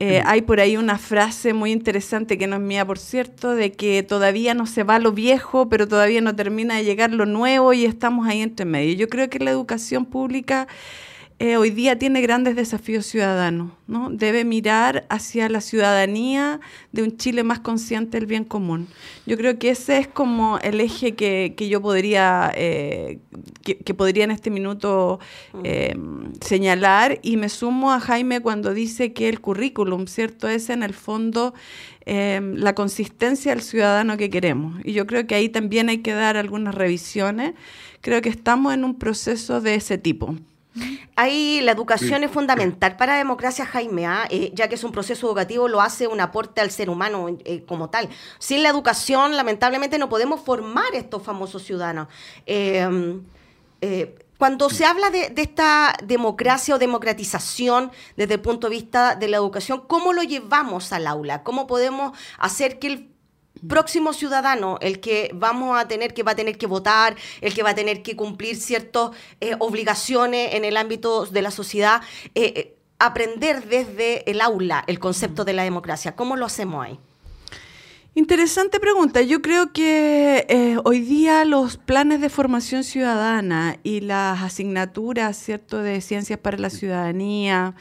Eh, 0.04 0.24
hay 0.26 0.42
por 0.42 0.60
ahí 0.60 0.78
una 0.78 0.98
frase 0.98 1.54
muy 1.54 1.72
interesante 1.72 2.40
que 2.40 2.48
no 2.48 2.56
es 2.56 2.62
mía, 2.62 2.86
por 2.88 2.98
cierto, 2.98 3.54
de 3.54 3.72
que 3.72 4.02
todavía 4.02 4.56
no 4.56 4.66
se 4.66 4.84
va 4.84 4.98
lo 4.98 5.12
viejo, 5.12 5.70
pero 5.70 5.88
todavía 5.88 6.22
no 6.22 6.36
termina 6.36 6.76
de 6.76 6.84
llegar 6.84 7.12
lo 7.12 7.28
nuevo 7.28 7.72
y 7.72 7.86
estamos 7.86 8.28
ahí 8.28 8.42
entre 8.42 8.66
medio. 8.66 8.96
Yo 8.96 9.08
creo 9.10 9.30
que 9.30 9.38
la 9.38 9.52
educación 9.52 10.06
pública 10.06 10.68
eh, 11.44 11.58
hoy 11.58 11.72
día 11.72 11.98
tiene 11.98 12.22
grandes 12.22 12.56
desafíos 12.56 13.08
ciudadanos, 13.08 13.72
¿no? 13.88 14.12
Debe 14.12 14.46
mirar 14.46 15.08
hacia 15.10 15.50
la 15.50 15.60
ciudadanía 15.60 16.60
de 16.92 17.02
un 17.02 17.18
Chile 17.18 17.42
más 17.42 17.60
consciente 17.62 18.20
del 18.20 18.28
bien 18.28 18.44
común. 18.44 18.88
Yo 19.26 19.38
creo 19.38 19.58
que 19.58 19.72
ese 19.72 19.98
es 19.98 20.08
como 20.08 20.60
el 20.60 20.80
eje 20.80 21.16
que, 21.16 21.56
yo 21.68 21.82
podría, 21.82 22.52
eh, 22.56 23.18
que, 23.64 23.94
podría 23.96 24.26
en 24.26 24.30
este 24.30 24.52
minuto 24.52 25.20
eh, 25.64 25.96
señalar 26.42 27.18
y 27.24 27.38
me 27.38 27.50
sumo 27.50 27.92
a 27.92 28.00
Jaime 28.00 28.42
cuando 28.42 28.76
dice 28.76 29.12
que 29.12 29.28
el 29.28 29.42
currículum, 29.42 30.06
¿cierto? 30.06 30.48
Es 30.48 30.70
en 30.70 30.84
el 30.84 30.94
fondo 30.94 31.56
la 32.06 32.76
consistencia 32.76 33.52
del 33.52 33.64
ciudadano 33.64 34.16
que 34.16 34.30
queremos. 34.30 34.80
Y 34.84 34.94
yo 34.94 35.08
creo 35.08 35.26
que 35.26 35.34
ahí 35.34 35.50
también 35.50 35.90
hay 35.90 36.04
que 36.04 36.14
dar 36.14 36.38
algunas 36.38 36.76
revisiones. 36.76 37.56
Creo 38.02 38.22
que 38.22 38.30
estamos 38.30 38.76
en 38.76 38.84
un 38.84 39.00
proceso 39.00 39.60
de 39.60 39.74
ese 39.74 39.98
tipo. 39.98 40.36
Ahí 41.16 41.60
la 41.62 41.74
educación 41.74 42.24
es 42.24 42.32
fundamental 42.32 42.96
para 42.96 43.14
la 43.14 43.18
democracia, 43.18 43.66
Jaime, 43.66 44.06
¿ah? 44.08 44.26
eh, 44.30 44.52
ya 44.54 44.70
que 44.70 44.76
es 44.76 44.84
un 44.84 44.92
proceso 44.92 45.28
educativo, 45.28 45.68
lo 45.68 45.82
hace 45.82 46.08
un 46.08 46.22
aporte 46.22 46.62
al 46.62 46.72
ser 46.72 46.90
humano 46.90 47.28
eh, 47.44 47.64
como 47.68 47.90
tal. 47.90 48.10
Sin 48.40 48.64
la 48.64 48.70
educación, 48.70 49.36
lamentablemente, 49.36 49.98
no 49.98 50.08
podemos 50.08 50.40
formar 50.42 50.94
estos 50.94 51.22
famosos 51.24 51.64
ciudadanos. 51.64 52.08
Em, 52.46 53.22
eh, 53.82 54.16
cuando 54.38 54.70
se 54.70 54.86
habla 54.86 55.10
de, 55.10 55.30
de, 55.30 55.42
esta 55.42 55.94
democracia 56.04 56.74
o 56.74 56.80
democratización 56.80 57.92
desde 58.16 58.36
el 58.36 58.40
punto 58.40 58.68
de 58.68 58.76
vista 58.76 59.16
de 59.16 59.28
la 59.28 59.38
educación, 59.38 59.84
¿cómo 59.86 60.14
lo 60.14 60.24
llevamos 60.24 60.94
al 60.94 61.06
aula? 61.06 61.44
¿Cómo 61.44 61.68
podemos 61.68 62.18
hacer 62.40 62.80
que 62.80 62.88
el 62.88 63.11
próximo 63.68 64.14
ciudadano, 64.14 64.78
el 64.82 65.00
que 65.00 65.32
vamos 65.34 65.80
a 65.80 65.88
tener 65.88 66.14
que 66.14 66.24
va 66.24 66.32
a 66.32 66.36
tener 66.36 66.58
que 66.58 66.68
votar, 66.68 67.16
el 67.42 67.54
que 67.54 67.64
va 67.64 67.72
a 67.72 67.76
tener 67.76 68.02
que 68.02 68.16
cumplir 68.16 68.56
ciertas 68.56 69.12
eh, 69.40 69.56
obligaciones 69.60 70.54
en 70.54 70.66
el 70.66 70.78
ámbito 70.78 71.26
de 71.26 71.42
la 71.42 71.52
sociedad, 71.52 72.02
eh, 72.36 72.54
eh, 72.56 72.76
aprender 73.00 73.66
desde 73.66 74.30
el 74.30 74.42
aula 74.42 74.84
el 74.88 75.00
concepto 75.00 75.44
de 75.46 75.54
la 75.54 75.64
democracia. 75.64 76.16
¿Cómo 76.16 76.36
lo 76.36 76.46
hacemos 76.46 76.86
ahí? 76.86 77.00
Interesante 78.14 78.80
pregunta. 78.80 79.22
Yo 79.22 79.42
creo 79.42 79.72
que 79.72 80.78
hoy 80.84 81.00
día 81.00 81.46
los 81.46 81.78
planes 81.78 82.20
de 82.20 82.30
formación 82.30 82.84
ciudadana 82.84 83.78
y 83.84 84.02
las 84.02 84.42
asignaturas, 84.42 85.38
¿cierto?, 85.38 85.82
de 85.82 86.02
ciencias 86.02 86.38
para 86.38 86.58
la 86.58 86.70
ciudadanía, 86.70 87.74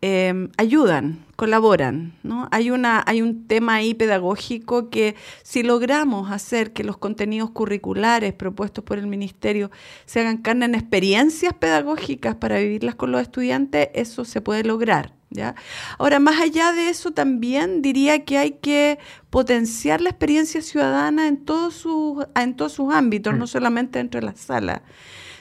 Em, 0.00 0.50
ayudan, 0.56 1.26
colaboran. 1.34 2.14
¿no? 2.22 2.46
Hay, 2.52 2.70
una, 2.70 3.02
hay 3.04 3.20
un 3.20 3.48
tema 3.48 3.74
ahí 3.74 3.94
pedagógico 3.94 4.90
que 4.90 5.16
si 5.42 5.64
logramos 5.64 6.30
hacer 6.30 6.72
que 6.72 6.84
los 6.84 6.98
contenidos 6.98 7.50
curriculares 7.50 8.32
propuestos 8.32 8.84
por 8.84 8.98
el 8.98 9.08
Ministerio 9.08 9.72
se 10.06 10.20
hagan 10.20 10.36
carne 10.38 10.66
en 10.66 10.76
experiencias 10.76 11.52
pedagógicas 11.52 12.36
para 12.36 12.60
vivirlas 12.60 12.94
con 12.94 13.10
los 13.10 13.22
estudiantes, 13.22 13.88
eso 13.92 14.24
se 14.24 14.40
puede 14.40 14.62
lograr. 14.62 15.14
¿ya? 15.30 15.56
Ahora, 15.98 16.20
más 16.20 16.40
allá 16.40 16.72
de 16.72 16.90
eso, 16.90 17.10
también 17.10 17.82
diría 17.82 18.24
que 18.24 18.38
hay 18.38 18.52
que 18.52 19.00
potenciar 19.30 20.00
la 20.00 20.10
experiencia 20.10 20.62
ciudadana 20.62 21.26
en 21.26 21.44
todos 21.44 21.74
sus, 21.74 22.24
en 22.36 22.54
todos 22.54 22.70
sus 22.70 22.94
ámbitos, 22.94 23.36
no 23.36 23.46
mm. 23.46 23.48
solamente 23.48 23.98
dentro 23.98 24.20
de 24.20 24.26
la 24.26 24.36
sala 24.36 24.82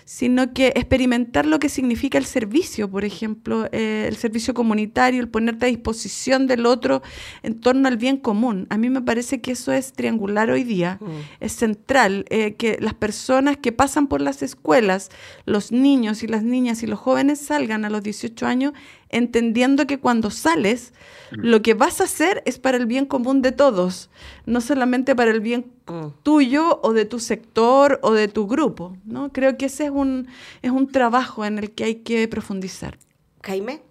sino 0.08 0.54
que 0.54 0.68
experimentar 0.68 1.46
lo 1.46 1.60
que 1.60 1.68
significa 1.68 2.18
el 2.18 2.24
servicio, 2.24 2.90
por 2.90 3.04
ejemplo, 3.04 3.68
eh, 3.74 4.06
el 4.08 4.16
servicio 4.16 4.54
comunitario, 4.54 5.20
el 5.20 5.28
ponerte 5.28 5.66
a 5.66 5.68
disposición 5.68 6.48
del 6.48 6.66
otro 6.66 7.02
en 7.44 7.60
torno 7.60 7.90
al 7.90 7.98
bien 7.98 8.16
común. 8.16 8.68
A 8.70 8.78
mí 8.78 8.90
me 8.90 9.02
parece 9.02 9.42
que 9.42 9.52
eso 9.52 9.74
es 9.74 9.92
triangular 9.92 10.50
hoy 10.50 10.64
día, 10.64 10.98
mm. 11.02 11.06
es 11.42 11.52
central, 11.52 12.26
eh, 12.30 12.54
que 12.54 12.78
las 12.80 12.94
personas 12.94 13.58
que 13.58 13.74
pasan 13.74 14.08
por 14.08 14.22
las 14.22 14.44
escuelas, 14.44 15.10
los 15.46 15.74
niños 15.74 16.24
y 16.24 16.28
las 16.28 16.42
niñas 16.42 16.84
y 16.84 16.88
los 16.88 17.00
jóvenes 17.00 17.40
salgan 17.40 17.84
a 17.84 17.90
los 17.90 18.02
18 18.02 18.48
años 18.48 18.72
entendiendo 19.10 19.88
que 19.88 20.00
cuando 20.00 20.30
sales, 20.30 20.94
mm. 21.32 21.36
lo 21.42 21.62
que 21.62 21.74
vas 21.74 22.02
a 22.02 22.06
hacer 22.06 22.44
es 22.46 22.60
para 22.60 22.78
el 22.78 22.86
bien 22.86 23.06
común 23.06 23.42
de 23.42 23.52
todos, 23.52 24.10
no 24.46 24.62
solamente 24.62 25.16
para 25.16 25.32
el 25.32 25.42
bien 25.42 25.72
mm. 25.88 26.24
tuyo 26.24 26.80
o 26.84 26.94
de 26.94 27.06
tu 27.06 27.20
sector 27.20 28.00
o 28.04 28.14
de 28.14 28.28
tu 28.28 28.48
grupo. 28.48 28.98
¿no? 29.06 29.32
Creo 29.32 29.58
que 29.58 29.66
ese 29.66 29.86
es 29.86 29.92
un, 29.92 30.28
es 30.62 30.72
un 30.72 30.92
trabajo 30.92 31.46
en 31.46 31.60
el 31.60 31.72
que 31.72 31.84
hay 31.84 31.96
que 31.96 32.28
profundizar. 32.28 32.98
Jaime. 33.44 33.82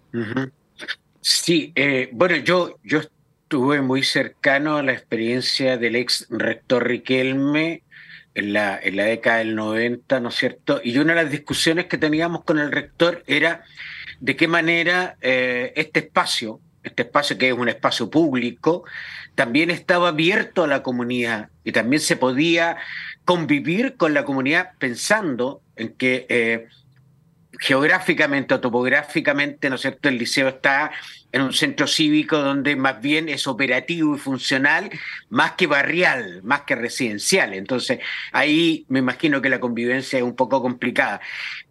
Sí, 1.21 1.73
eh, 1.75 2.09
bueno, 2.13 2.37
yo, 2.37 2.79
yo 2.85 3.01
estuve 3.47 3.81
muy 3.81 4.03
cercano 4.03 4.77
a 4.77 4.83
la 4.83 4.93
experiencia 4.93 5.77
del 5.77 5.97
ex 5.97 6.27
rector 6.31 6.87
Riquelme 6.87 7.83
en 8.35 8.53
la, 8.53 8.79
en 8.81 8.97
la 8.97 9.05
década 9.05 9.39
del 9.39 9.55
90, 9.55 10.21
¿no 10.21 10.29
es 10.29 10.35
cierto? 10.35 10.81
Y 10.85 10.99
una 10.99 11.15
de 11.15 11.23
las 11.23 11.33
discusiones 11.33 11.87
que 11.87 11.97
teníamos 11.97 12.45
con 12.45 12.59
el 12.59 12.71
rector 12.71 13.25
era 13.27 13.65
de 14.21 14.37
qué 14.37 14.49
manera 14.49 15.17
eh, 15.21 15.73
este 15.77 16.01
espacio, 16.01 16.61
este 16.83 17.03
espacio 17.03 17.37
que 17.37 17.49
es 17.49 17.55
un 17.55 17.69
espacio 17.69 18.09
público, 18.11 18.85
también 19.35 19.71
estaba 19.71 20.09
abierto 20.09 20.65
a 20.65 20.67
la 20.67 20.83
comunidad 20.83 21.51
y 21.65 21.73
también 21.73 22.01
se 22.01 22.17
podía 22.17 22.77
convivir 23.25 23.97
con 23.97 24.15
la 24.15 24.25
comunidad 24.25 24.71
pensando 24.79 25.63
en 25.77 25.95
que 25.95 26.27
eh, 26.29 26.69
geográficamente 27.59 28.55
o 28.55 28.61
topográficamente, 28.61 29.69
¿no 29.69 29.77
es 29.77 29.83
cierto?, 29.83 30.09
el 30.09 30.19
liceo 30.19 30.49
está 30.49 30.91
en 31.33 31.43
un 31.43 31.53
centro 31.53 31.87
cívico 31.87 32.39
donde 32.39 32.77
más 32.77 33.01
bien 33.01 33.29
es 33.29 33.47
operativo 33.47 34.17
y 34.17 34.19
funcional, 34.19 34.91
más 35.29 35.53
que 35.53 35.67
barrial, 35.67 36.43
más 36.43 36.63
que 36.63 36.75
residencial. 36.75 37.55
Entonces, 37.55 37.99
ahí 38.33 38.85
me 38.89 39.01
imagino 39.01 39.43
que 39.43 39.49
la 39.49 39.61
convivencia 39.61 40.19
es 40.19 40.23
un 40.23 40.37
poco 40.37 40.63
complicada. 40.63 41.21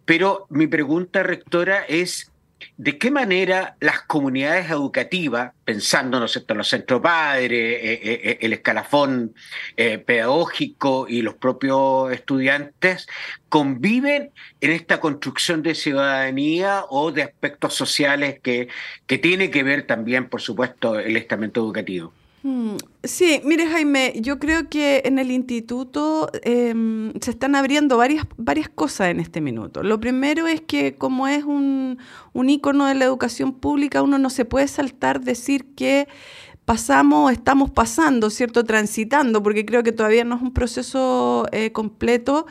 Pero 0.06 0.46
mi 0.50 0.68
pregunta, 0.68 1.24
rectora, 1.24 1.84
es 1.88 2.32
de 2.78 2.98
qué 2.98 3.12
manera 3.12 3.76
las 3.80 4.02
comunidades 4.02 4.70
educativas, 4.70 5.54
pensando 5.64 6.20
¿no 6.20 6.26
en 6.26 6.58
los 6.58 6.68
centros 6.68 7.02
padres, 7.02 7.52
eh, 7.52 7.94
eh, 7.94 8.22
eh, 8.24 8.38
el 8.42 8.54
escalafón 8.54 9.34
pedagógico 9.76 11.08
y 11.08 11.22
los 11.22 11.36
propios 11.36 12.12
estudiantes, 12.12 13.08
conviven 13.50 14.32
en 14.62 14.72
esta 14.72 15.00
construcción 15.00 15.64
de 15.64 15.76
ciudadanía 15.76 16.84
o 16.90 17.12
de 17.12 17.24
aspectos 17.24 17.74
sociales 17.74 18.40
que, 18.42 18.68
que 19.08 19.18
tiene 19.18 19.50
que 19.50 19.64
ver 19.64 19.88
también, 19.88 20.30
por 20.30 20.42
supuesto, 20.42 21.00
el 21.00 21.18
estamento 21.18 21.62
educativo. 21.62 22.14
Mm, 22.46 22.78
sí, 23.04 23.42
mire 23.44 23.66
Jaime, 23.66 24.14
yo 24.18 24.38
creo 24.38 24.70
que 24.70 25.02
en 25.06 25.18
el 25.18 25.32
instituto 25.32 26.30
em, 26.44 27.12
se 27.20 27.32
están 27.32 27.56
abriendo 27.56 27.98
varias, 27.98 28.28
varias 28.38 28.70
cosas 28.70 29.10
en 29.10 29.20
este 29.20 29.42
minuto. 29.42 29.82
Lo 29.82 30.00
primero 30.00 30.46
es 30.46 30.62
que 30.62 30.94
como 30.94 31.28
es 31.28 31.44
un, 31.44 31.98
un 32.34 32.50
ícono 32.52 32.86
de 32.86 32.94
la 32.94 33.06
educación 33.06 33.52
pública, 33.52 34.04
uno 34.04 34.20
no 34.20 34.30
se 34.30 34.46
puede 34.46 34.68
saltar 34.68 35.22
decir 35.22 35.74
que 35.74 36.08
pasamos, 36.66 37.32
estamos 37.32 37.72
pasando, 37.72 38.30
¿cierto? 38.30 38.64
Transitando, 38.64 39.42
porque 39.42 39.66
creo 39.66 39.82
que 39.82 39.92
todavía 39.92 40.24
no 40.24 40.36
es 40.36 40.44
un 40.44 40.54
proceso 40.54 41.48
eh, 41.52 41.72
completo. 41.72 42.46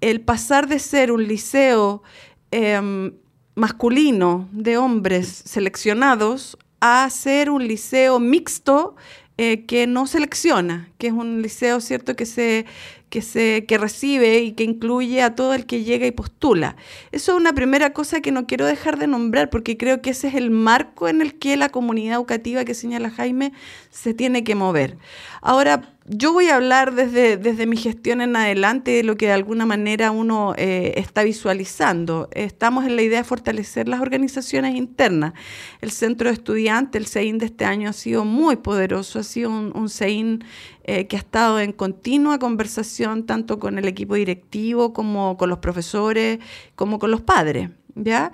El 0.00 0.20
pasar 0.20 0.68
de 0.68 0.78
ser 0.78 1.10
un 1.10 1.26
liceo 1.26 2.04
em, 2.52 3.12
masculino 3.56 4.48
de 4.52 4.76
hombres 4.76 5.42
seleccionados 5.46 6.56
a 6.82 7.08
ser 7.10 7.48
un 7.48 7.66
liceo 7.66 8.18
mixto 8.18 8.96
eh, 9.38 9.64
que 9.66 9.86
no 9.86 10.06
selecciona, 10.06 10.90
que 10.98 11.08
es 11.08 11.12
un 11.12 11.42
liceo, 11.42 11.80
¿cierto?, 11.80 12.14
que 12.16 12.26
se, 12.26 12.66
que, 13.08 13.22
se, 13.22 13.64
que 13.66 13.78
recibe 13.78 14.40
y 14.40 14.52
que 14.52 14.64
incluye 14.64 15.22
a 15.22 15.34
todo 15.34 15.54
el 15.54 15.66
que 15.66 15.84
llega 15.84 16.06
y 16.06 16.10
postula. 16.12 16.76
Eso 17.12 17.32
es 17.32 17.38
una 17.38 17.52
primera 17.52 17.92
cosa 17.92 18.20
que 18.20 18.32
no 18.32 18.46
quiero 18.46 18.66
dejar 18.66 18.98
de 18.98 19.06
nombrar 19.06 19.50
porque 19.50 19.76
creo 19.76 20.00
que 20.00 20.10
ese 20.10 20.28
es 20.28 20.34
el 20.34 20.50
marco 20.50 21.08
en 21.08 21.20
el 21.20 21.38
que 21.38 21.56
la 21.56 21.68
comunidad 21.68 22.16
educativa 22.16 22.64
que 22.64 22.74
señala 22.74 23.10
Jaime 23.10 23.52
se 23.90 24.14
tiene 24.14 24.44
que 24.44 24.54
mover. 24.54 24.96
Ahora, 25.42 25.94
yo 26.14 26.32
voy 26.32 26.48
a 26.48 26.56
hablar 26.56 26.94
desde, 26.94 27.36
desde 27.36 27.66
mi 27.66 27.76
gestión 27.76 28.20
en 28.20 28.36
adelante 28.36 28.90
de 28.90 29.02
lo 29.02 29.16
que 29.16 29.26
de 29.26 29.32
alguna 29.32 29.66
manera 29.66 30.10
uno 30.10 30.54
eh, 30.56 30.92
está 30.96 31.22
visualizando. 31.22 32.28
Estamos 32.32 32.84
en 32.84 32.96
la 32.96 33.02
idea 33.02 33.18
de 33.18 33.24
fortalecer 33.24 33.88
las 33.88 34.00
organizaciones 34.00 34.74
internas. 34.74 35.32
El 35.80 35.90
centro 35.90 36.28
de 36.28 36.34
estudiantes, 36.34 37.00
el 37.00 37.06
CEIN 37.06 37.38
de 37.38 37.46
este 37.46 37.64
año 37.64 37.88
ha 37.88 37.94
sido 37.94 38.24
muy 38.24 38.56
poderoso, 38.56 39.18
ha 39.18 39.22
sido 39.22 39.50
un, 39.50 39.72
un 39.74 39.88
CEIN 39.88 40.44
eh, 40.84 41.06
que 41.06 41.16
ha 41.16 41.20
estado 41.20 41.60
en 41.60 41.72
continua 41.72 42.38
conversación 42.38 43.24
tanto 43.24 43.58
con 43.58 43.78
el 43.78 43.86
equipo 43.86 44.14
directivo 44.16 44.92
como 44.92 45.36
con 45.36 45.48
los 45.48 45.58
profesores, 45.58 46.40
como 46.74 46.98
con 46.98 47.10
los 47.10 47.20
padres. 47.20 47.70
¿Ya? 47.94 48.32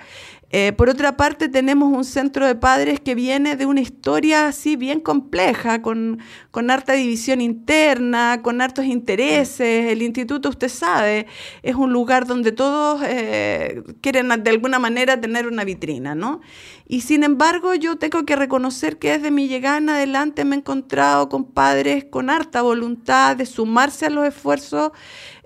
Eh, 0.50 0.72
por 0.72 0.88
otra 0.88 1.18
parte, 1.18 1.50
tenemos 1.50 1.92
un 1.94 2.04
centro 2.04 2.46
de 2.46 2.54
padres 2.54 3.00
que 3.00 3.14
viene 3.14 3.54
de 3.54 3.66
una 3.66 3.82
historia 3.82 4.46
así 4.48 4.76
bien 4.76 5.00
compleja, 5.00 5.82
con, 5.82 6.20
con 6.50 6.70
harta 6.70 6.94
división 6.94 7.42
interna, 7.42 8.40
con 8.42 8.62
hartos 8.62 8.86
intereses. 8.86 9.92
El 9.92 10.00
instituto, 10.00 10.48
usted 10.48 10.70
sabe, 10.70 11.26
es 11.62 11.74
un 11.74 11.92
lugar 11.92 12.26
donde 12.26 12.52
todos 12.52 13.02
eh, 13.04 13.82
quieren 14.00 14.28
de 14.42 14.50
alguna 14.50 14.78
manera 14.78 15.20
tener 15.20 15.46
una 15.46 15.64
vitrina, 15.64 16.14
¿no? 16.14 16.40
Y 16.86 17.02
sin 17.02 17.24
embargo, 17.24 17.74
yo 17.74 17.96
tengo 17.98 18.24
que 18.24 18.34
reconocer 18.34 18.98
que 18.98 19.12
desde 19.12 19.30
mi 19.30 19.48
llegada 19.48 19.76
en 19.76 19.90
adelante 19.90 20.46
me 20.46 20.56
he 20.56 20.58
encontrado 20.60 21.28
con 21.28 21.44
padres 21.44 22.06
con 22.06 22.30
harta 22.30 22.62
voluntad 22.62 23.36
de 23.36 23.44
sumarse 23.44 24.06
a 24.06 24.10
los 24.10 24.26
esfuerzos 24.26 24.92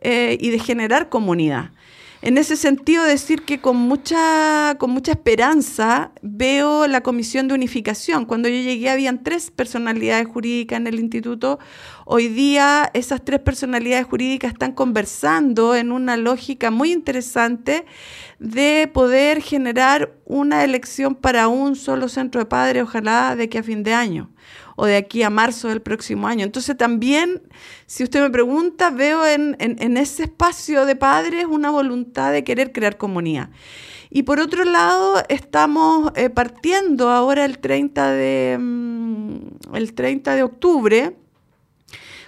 eh, 0.00 0.38
y 0.40 0.50
de 0.50 0.60
generar 0.60 1.08
comunidad. 1.08 1.72
En 2.24 2.38
ese 2.38 2.56
sentido, 2.56 3.02
decir 3.02 3.42
que 3.42 3.60
con 3.60 3.76
mucha, 3.76 4.76
con 4.78 4.90
mucha 4.90 5.10
esperanza 5.10 6.12
veo 6.22 6.86
la 6.86 7.00
comisión 7.00 7.48
de 7.48 7.54
unificación. 7.54 8.26
Cuando 8.26 8.48
yo 8.48 8.54
llegué 8.54 8.90
habían 8.90 9.24
tres 9.24 9.50
personalidades 9.50 10.28
jurídicas 10.28 10.76
en 10.76 10.86
el 10.86 11.00
instituto. 11.00 11.58
Hoy 12.04 12.28
día 12.28 12.88
esas 12.94 13.24
tres 13.24 13.40
personalidades 13.40 14.06
jurídicas 14.06 14.52
están 14.52 14.70
conversando 14.70 15.74
en 15.74 15.90
una 15.90 16.16
lógica 16.16 16.70
muy 16.70 16.92
interesante 16.92 17.86
de 18.38 18.88
poder 18.94 19.42
generar 19.42 20.12
una 20.24 20.62
elección 20.62 21.16
para 21.16 21.48
un 21.48 21.74
solo 21.74 22.08
centro 22.08 22.40
de 22.40 22.46
padres, 22.46 22.84
ojalá 22.84 23.34
de 23.34 23.48
que 23.48 23.58
a 23.58 23.62
fin 23.64 23.82
de 23.82 23.94
año 23.94 24.30
o 24.76 24.86
de 24.86 24.96
aquí 24.96 25.22
a 25.22 25.30
marzo 25.30 25.68
del 25.68 25.82
próximo 25.82 26.26
año. 26.26 26.44
Entonces 26.44 26.76
también, 26.76 27.42
si 27.86 28.04
usted 28.04 28.20
me 28.20 28.30
pregunta, 28.30 28.90
veo 28.90 29.26
en, 29.26 29.56
ese 29.96 30.24
espacio 30.24 30.86
de 30.86 30.96
padres 30.96 31.46
una 31.48 31.70
voluntad 31.70 32.32
de 32.32 32.44
querer 32.44 32.72
crear 32.72 32.96
comunidad. 32.96 33.50
Y 34.10 34.24
por 34.24 34.40
otro 34.40 34.64
lado, 34.64 35.22
estamos 35.28 36.12
eh, 36.16 36.28
partiendo 36.28 37.08
ahora 37.08 37.44
el 37.46 37.58
30 37.58 38.10
de, 38.12 38.58
mm, 38.60 39.74
el 39.74 39.94
30 39.94 40.34
de 40.34 40.42
octubre, 40.42 41.16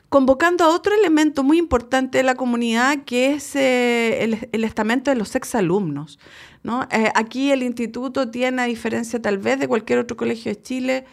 convocando 0.09 0.65
a 0.65 0.69
otro 0.69 0.95
elemento 0.95 1.43
muy 1.43 1.59
importante 1.59 2.19
de 2.19 2.25
la 2.25 2.37
comunidad, 2.37 3.05
que 3.05 3.35
es 3.35 3.55
eh, 3.57 4.23
el, 4.53 4.65
estamento 4.65 5.11
de 5.11 5.17
los 5.17 5.35
exalumnos. 5.35 6.19
¿no? 6.63 6.85
Eh, 6.91 7.11
aquí 7.15 7.51
el 7.51 7.63
instituto 7.63 8.31
tiene, 8.31 8.63
a 8.63 8.65
diferencia 8.67 9.21
tal 9.21 9.39
vez 9.39 9.59
de 9.59 9.69
cualquier 9.69 9.99
otro 9.99 10.17
colegio 10.17 10.55
de 10.55 10.63
Chile, 10.63 11.05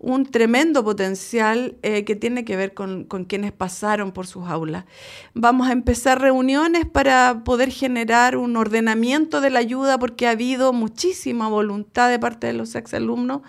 un 0.00 0.24
tremendo 0.24 0.82
potencial 0.82 1.76
eh, 1.82 2.04
que 2.06 2.16
tiene 2.16 2.46
que 2.46 2.56
ver 2.56 2.72
con, 2.72 3.04
con, 3.04 3.26
quienes 3.26 3.52
pasaron 3.52 4.12
por 4.12 4.26
sus 4.26 4.48
aulas. 4.48 4.86
Vamos 5.34 5.68
a 5.68 5.72
empezar 5.72 6.20
reuniones 6.20 6.86
para 6.86 7.44
poder 7.44 7.70
generar 7.70 8.36
un 8.38 8.56
ordenamiento 8.56 9.42
de 9.42 9.50
la 9.50 9.58
ayuda 9.58 9.98
porque 9.98 10.26
ha 10.26 10.30
habido 10.30 10.72
muchísima 10.72 11.48
voluntad 11.48 12.08
de 12.08 12.18
parte 12.18 12.46
de 12.46 12.54
los 12.54 12.74
exalumnos 12.76 13.42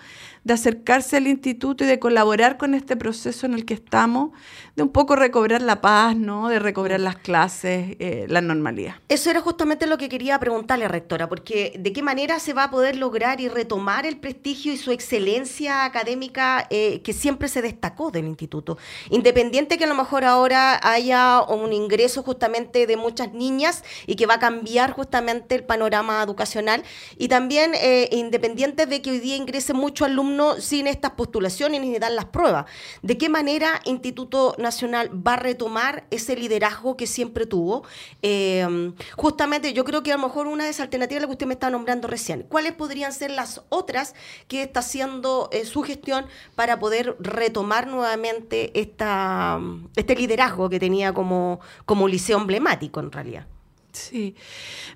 de 0.44 0.54
acercarse 0.54 1.16
al 1.16 1.28
instituto 1.28 1.84
y 1.84 1.86
de 1.86 1.98
colaborar 1.98 2.56
con 2.56 2.74
este 2.74 2.96
proceso 2.96 3.46
en 3.46 3.54
el 3.54 3.64
que 3.64 3.74
estamos, 3.74 4.30
de 4.74 4.82
un 4.82 4.88
poco 4.88 5.14
recobrar 5.14 5.62
la 5.62 5.80
paz, 5.80 6.16
¿no? 6.16 6.48
de 6.48 6.58
recobrar 6.58 6.98
las 6.98 7.16
clases, 7.16 7.96
eh, 8.00 8.26
la 8.28 8.40
normalidad. 8.40 8.94
Eso 9.08 9.30
era 9.30 9.40
justamente 9.40 9.86
lo 9.86 9.98
que 9.98 10.08
quería 10.08 10.38
preguntarle, 10.40 10.88
rectora, 10.88 11.28
porque 11.28 11.74
de 11.78 11.92
qué 11.92 12.02
manera 12.02 12.40
se 12.40 12.54
va 12.54 12.64
a 12.64 12.70
poder 12.70 12.96
lograr 12.96 13.40
y 13.40 13.48
retomar 13.48 14.04
el 14.04 14.16
prestigio 14.18 14.72
y 14.72 14.76
su 14.76 14.90
excelencia 14.90 15.84
académica 15.84 16.66
eh, 16.70 17.02
que 17.02 17.12
siempre 17.12 17.48
se 17.48 17.62
destacó 17.62 18.10
del 18.10 18.26
instituto, 18.26 18.78
independiente 19.10 19.78
que 19.78 19.84
a 19.84 19.88
lo 19.88 19.94
mejor 19.94 20.24
ahora 20.24 20.80
haya 20.82 21.42
un 21.42 21.72
ingreso 21.72 22.22
justamente 22.22 22.86
de 22.86 22.96
muchas 22.96 23.32
niñas 23.32 23.84
y 24.06 24.16
que 24.16 24.26
va 24.26 24.34
a 24.34 24.38
cambiar 24.40 24.92
justamente 24.92 25.54
el 25.54 25.64
panorama 25.64 26.22
educacional, 26.22 26.82
y 27.16 27.28
también 27.28 27.72
eh, 27.74 28.08
independiente 28.10 28.86
de 28.86 29.02
que 29.02 29.10
hoy 29.12 29.20
día 29.20 29.36
ingrese 29.36 29.72
mucho 29.74 30.04
alumnos 30.04 30.31
sin 30.58 30.86
estas 30.86 31.12
postulaciones 31.12 31.80
ni 31.80 31.98
dar 31.98 32.12
las 32.12 32.26
pruebas. 32.26 32.66
¿De 33.02 33.18
qué 33.18 33.28
manera 33.28 33.80
Instituto 33.84 34.54
Nacional 34.58 35.10
va 35.26 35.34
a 35.34 35.36
retomar 35.36 36.04
ese 36.10 36.36
liderazgo 36.36 36.96
que 36.96 37.06
siempre 37.06 37.46
tuvo? 37.46 37.84
Eh, 38.22 38.92
justamente 39.16 39.72
yo 39.72 39.84
creo 39.84 40.02
que 40.02 40.12
a 40.12 40.16
lo 40.16 40.26
mejor 40.26 40.46
una 40.46 40.64
de 40.64 40.70
esas 40.70 40.84
alternativas 40.84 41.22
la 41.22 41.26
que 41.26 41.32
usted 41.32 41.46
me 41.46 41.54
está 41.54 41.70
nombrando 41.70 42.08
recién. 42.08 42.42
¿Cuáles 42.42 42.72
podrían 42.72 43.12
ser 43.12 43.30
las 43.30 43.62
otras 43.68 44.14
que 44.48 44.62
está 44.62 44.80
haciendo 44.80 45.48
eh, 45.52 45.64
su 45.64 45.82
gestión 45.82 46.26
para 46.54 46.78
poder 46.78 47.16
retomar 47.20 47.86
nuevamente 47.86 48.78
esta, 48.78 49.60
este 49.96 50.14
liderazgo 50.16 50.68
que 50.68 50.78
tenía 50.78 51.12
como, 51.12 51.60
como 51.86 52.08
liceo 52.08 52.38
emblemático 52.38 53.00
en 53.00 53.12
realidad? 53.12 53.46
Sí. 53.92 54.34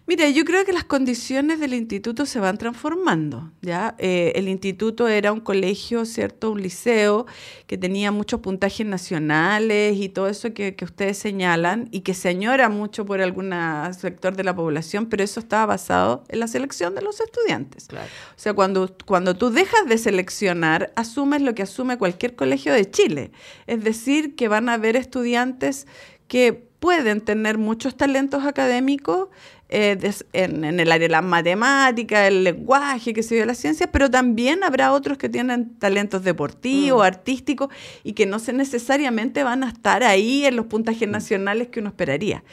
Mira, 0.06 0.28
yo 0.30 0.44
creo 0.44 0.64
que 0.64 0.72
las 0.72 0.84
condiciones 0.84 1.60
del 1.60 1.74
instituto 1.74 2.26
se 2.26 2.40
van 2.40 2.58
transformando. 2.58 3.52
¿ya? 3.60 3.94
Eh, 3.98 4.32
el 4.36 4.48
instituto 4.48 5.08
era 5.08 5.32
un 5.32 5.40
colegio, 5.40 6.04
¿cierto? 6.04 6.50
Un 6.50 6.62
liceo 6.62 7.26
que 7.66 7.76
tenía 7.76 8.10
muchos 8.12 8.40
puntajes 8.40 8.86
nacionales 8.86 9.96
y 9.96 10.08
todo 10.08 10.28
eso 10.28 10.52
que, 10.54 10.74
ustedes 10.82 11.18
señalan 11.18 11.88
y 11.90 12.00
que 12.00 12.14
se 12.14 12.28
añora 12.28 12.68
mucho 12.68 13.04
por 13.04 13.20
algún 13.20 13.52
sector 13.98 14.36
de 14.36 14.44
la 14.44 14.54
población, 14.54 15.06
pero 15.06 15.24
eso 15.24 15.40
estaba 15.40 15.66
basado 15.66 16.24
en 16.28 16.40
la 16.40 16.46
selección 16.46 16.94
de 16.94 17.02
los 17.02 17.20
estudiantes. 17.20 17.88
O 17.90 18.38
sea, 18.38 18.54
cuando, 18.54 18.94
cuando 19.04 19.34
tú 19.34 19.50
dejas 19.50 19.86
de 19.88 19.98
seleccionar, 19.98 20.92
asumes 20.96 21.42
lo 21.42 21.54
que 21.54 21.62
asume 21.62 21.98
cualquier 21.98 22.36
colegio 22.36 22.72
de 22.72 22.88
Chile. 22.90 23.32
Es 23.66 23.82
decir, 23.82 24.36
que 24.36 24.48
van 24.48 24.68
a 24.68 24.74
haber 24.74 24.96
estudiantes 24.96 25.86
que 26.28 26.65
pueden 26.78 27.20
tener 27.20 27.58
muchos 27.58 27.96
talentos 27.96 28.44
académicos 28.44 29.28
eh, 29.68 29.98
en, 30.32 30.64
el 30.64 30.92
área 30.92 31.08
de 31.08 31.12
la 31.12 31.22
matemática, 31.22 32.28
el 32.28 32.44
lenguaje, 32.44 33.12
que 33.12 33.24
se 33.24 33.34
dio 33.34 33.44
la 33.46 33.54
ciencia, 33.56 33.90
pero 33.90 34.08
también 34.08 34.62
habrá 34.62 34.92
otros 34.92 35.18
que 35.18 35.28
tienen 35.28 35.76
talentos 35.80 36.22
deportivos, 36.22 37.00
mm. 37.00 37.04
artísticos, 37.06 37.68
y 38.04 38.12
que 38.12 38.26
no 38.26 38.38
se 38.38 38.52
necesariamente 38.52 39.42
van 39.42 39.64
a 39.64 39.68
estar 39.68 40.04
ahí 40.04 40.44
en 40.44 40.54
los 40.54 40.66
puntajes 40.66 41.08
mm. 41.08 41.10
nacionales 41.10 41.68
que 41.68 41.80
uno 41.80 41.88
esperaría. 41.88 42.44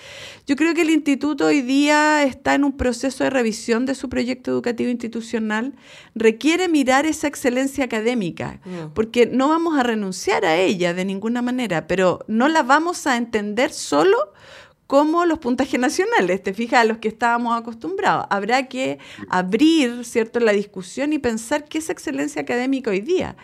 Yo 0.48 0.56
creo 0.56 0.74
que 0.74 0.82
el 0.82 0.90
instituto 0.90 1.46
hoy 1.46 1.62
día 1.62 2.24
está 2.24 2.56
en 2.56 2.64
un 2.64 2.76
proceso 2.76 3.24
de 3.24 3.30
revisión 3.30 3.86
de 3.86 3.94
su 3.94 4.10
proyecto 4.10 4.50
educativo 4.50 4.90
institucional, 4.90 5.76
requiere 6.16 6.68
mirar 6.68 7.06
esa 7.06 7.28
excelencia 7.28 7.86
académica, 7.86 8.60
mm. 8.66 8.94
porque 8.96 9.28
no 9.28 9.50
vamos 9.50 9.78
a 9.78 9.84
renunciar 9.84 10.46
a 10.46 10.56
ella 10.56 10.96
de 10.96 11.06
ninguna 11.06 11.44
manera, 11.44 11.86
pero 11.86 12.26
no 12.28 12.48
la 12.48 12.64
vamos 12.64 13.06
a 13.06 13.18
entender 13.18 13.72
solo 13.72 14.34
como 14.88 15.26
los 15.26 15.40
puntajes 15.40 15.80
nacionales, 15.80 16.44
te 16.44 16.54
fijas, 16.54 16.82
a 16.82 16.84
los 16.84 16.98
que 16.98 17.08
estábamos 17.08 17.60
acostumbrados. 17.60 18.26
Habrá 18.30 18.68
que 18.68 19.00
abrir, 19.30 20.06
¿cierto?, 20.06 20.40
la 20.40 20.52
discusión 20.52 21.14
y 21.14 21.20
pensar 21.20 21.66
qué 21.66 21.80
es 21.80 21.90
excelencia 21.90 22.42
académica 22.42 22.92
hoy 22.92 23.02
día. 23.02 23.36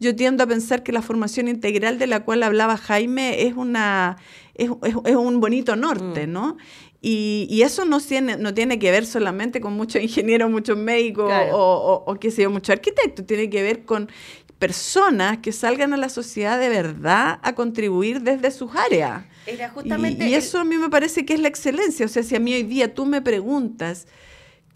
Yo 0.00 0.16
tiendo 0.16 0.44
a 0.44 0.46
pensar 0.46 0.82
que 0.82 0.92
la 0.92 1.02
formación 1.02 1.48
integral 1.48 1.98
de 1.98 2.06
la 2.06 2.24
cual 2.24 2.42
hablaba 2.42 2.76
Jaime 2.76 3.46
es 3.46 3.54
una 3.54 4.16
es, 4.56 4.70
un 4.70 5.40
bonito 5.40 5.76
norte, 5.76 6.26
mm. 6.26 6.32
¿no? 6.32 6.56
Y, 7.00 7.62
eso 7.62 7.84
no 7.84 8.00
tiene, 8.00 8.36
no 8.36 8.52
tiene 8.52 8.80
que 8.80 8.90
ver 8.90 9.06
solamente 9.06 9.60
con 9.60 9.74
muchos 9.74 10.02
ingenieros, 10.02 10.50
muchos 10.50 10.76
médicos 10.76 11.32
o, 11.52 12.04
o, 12.04 12.14
qué 12.16 12.32
sé 12.32 12.42
yo, 12.42 12.50
muchos 12.50 12.70
arquitectos, 12.70 13.24
tiene 13.26 13.48
que 13.48 13.62
ver 13.62 13.84
con 13.84 14.10
personas 14.58 15.38
que 15.38 15.52
salgan 15.52 15.92
a 15.92 15.96
la 15.96 16.08
sociedad 16.08 16.58
de 16.58 16.68
verdad 16.68 17.38
a 17.42 17.54
contribuir 17.54 18.22
desde 18.22 18.50
sus 18.50 18.74
áreas. 18.74 19.24
Era 19.46 19.70
justamente 19.70 20.28
y, 20.28 20.34
eso 20.34 20.58
a 20.58 20.64
mí 20.64 20.76
me 20.76 20.88
parece 20.88 21.24
que 21.24 21.34
es 21.34 21.40
la 21.40 21.48
excelencia. 21.48 22.06
O 22.06 22.08
sea, 22.08 22.22
si 22.22 22.34
a 22.34 22.40
mí 22.40 22.54
hoy 22.54 22.64
día 22.64 22.94
tú 22.94 23.06
me 23.06 23.22
preguntas 23.22 24.06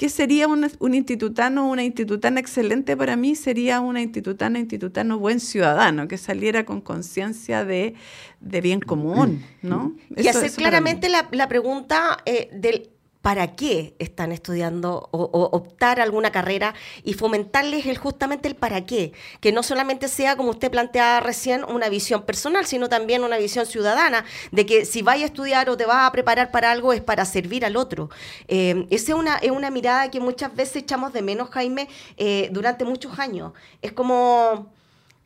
¿qué 0.01 0.09
sería 0.09 0.49
un, 0.49 0.67
un 0.79 0.95
institutano 0.95 1.67
o 1.67 1.71
una 1.71 1.85
institutana 1.85 2.41
excelente 2.41 2.97
para 2.97 3.17
mí? 3.17 3.35
Sería 3.37 3.81
una 3.81 4.01
institutana, 4.01 4.59
institutano 4.59 5.19
buen 5.19 5.41
ciudadano, 5.41 6.09
que 6.09 6.17
saliera 6.17 6.65
con 6.65 6.81
conciencia 6.81 7.67
de, 7.67 7.95
bien 8.41 8.81
común, 8.81 9.45
¿no? 9.61 9.95
Y 10.17 10.27
hacer 10.29 10.53
claramente 10.53 11.11
la, 11.11 11.29
la, 11.33 11.49
pregunta 11.49 12.17
eh, 12.25 12.49
del 12.51 12.89
para 13.23 13.55
qué 13.55 13.95
están 13.99 14.33
estudiando 14.33 15.09
o, 15.11 15.21
optar 15.53 16.01
alguna 16.01 16.33
carrera 16.33 16.75
y 17.05 17.15
fomentarles 17.15 17.87
el, 17.87 17.99
justamente 17.99 18.49
el 18.49 18.57
para 18.57 18.87
qué, 18.87 19.13
que 19.41 19.53
no 19.53 19.63
solamente 19.63 20.09
sea, 20.09 20.37
como 20.37 20.51
usted 20.51 20.71
planteaba 20.71 21.21
recién, 21.21 21.65
una 21.65 21.89
visión 21.89 22.23
personal, 22.23 22.65
sino 22.67 22.89
también 22.89 23.23
una 23.23 23.37
visión 23.37 23.67
ciudadana, 23.67 24.25
de 24.53 24.65
que 24.65 24.85
si 24.85 25.03
vaya 25.03 25.25
a 25.25 25.27
estudiar 25.27 25.69
o 25.69 25.77
te 25.77 25.85
vas 25.85 26.09
a 26.09 26.13
preparar 26.13 26.51
para 26.51 26.71
algo 26.71 26.93
es 26.93 27.03
para 27.03 27.25
servir 27.25 27.65
al 27.65 27.77
otro. 27.77 28.11
Eh, 28.49 28.87
esa 28.91 29.13
es 29.13 29.19
una, 29.19 29.37
es 29.37 29.51
una 29.51 29.71
mirada 29.71 30.11
que 30.11 30.21
muchas 30.21 30.55
veces 30.55 30.77
echamos 30.77 31.13
de 31.13 31.23
menos, 31.23 31.51
Jaime, 31.51 31.89
eh, 32.17 32.49
durante 32.53 32.85
muchos 32.85 33.19
años. 33.19 33.53
Es 33.83 33.93
como 33.93 34.71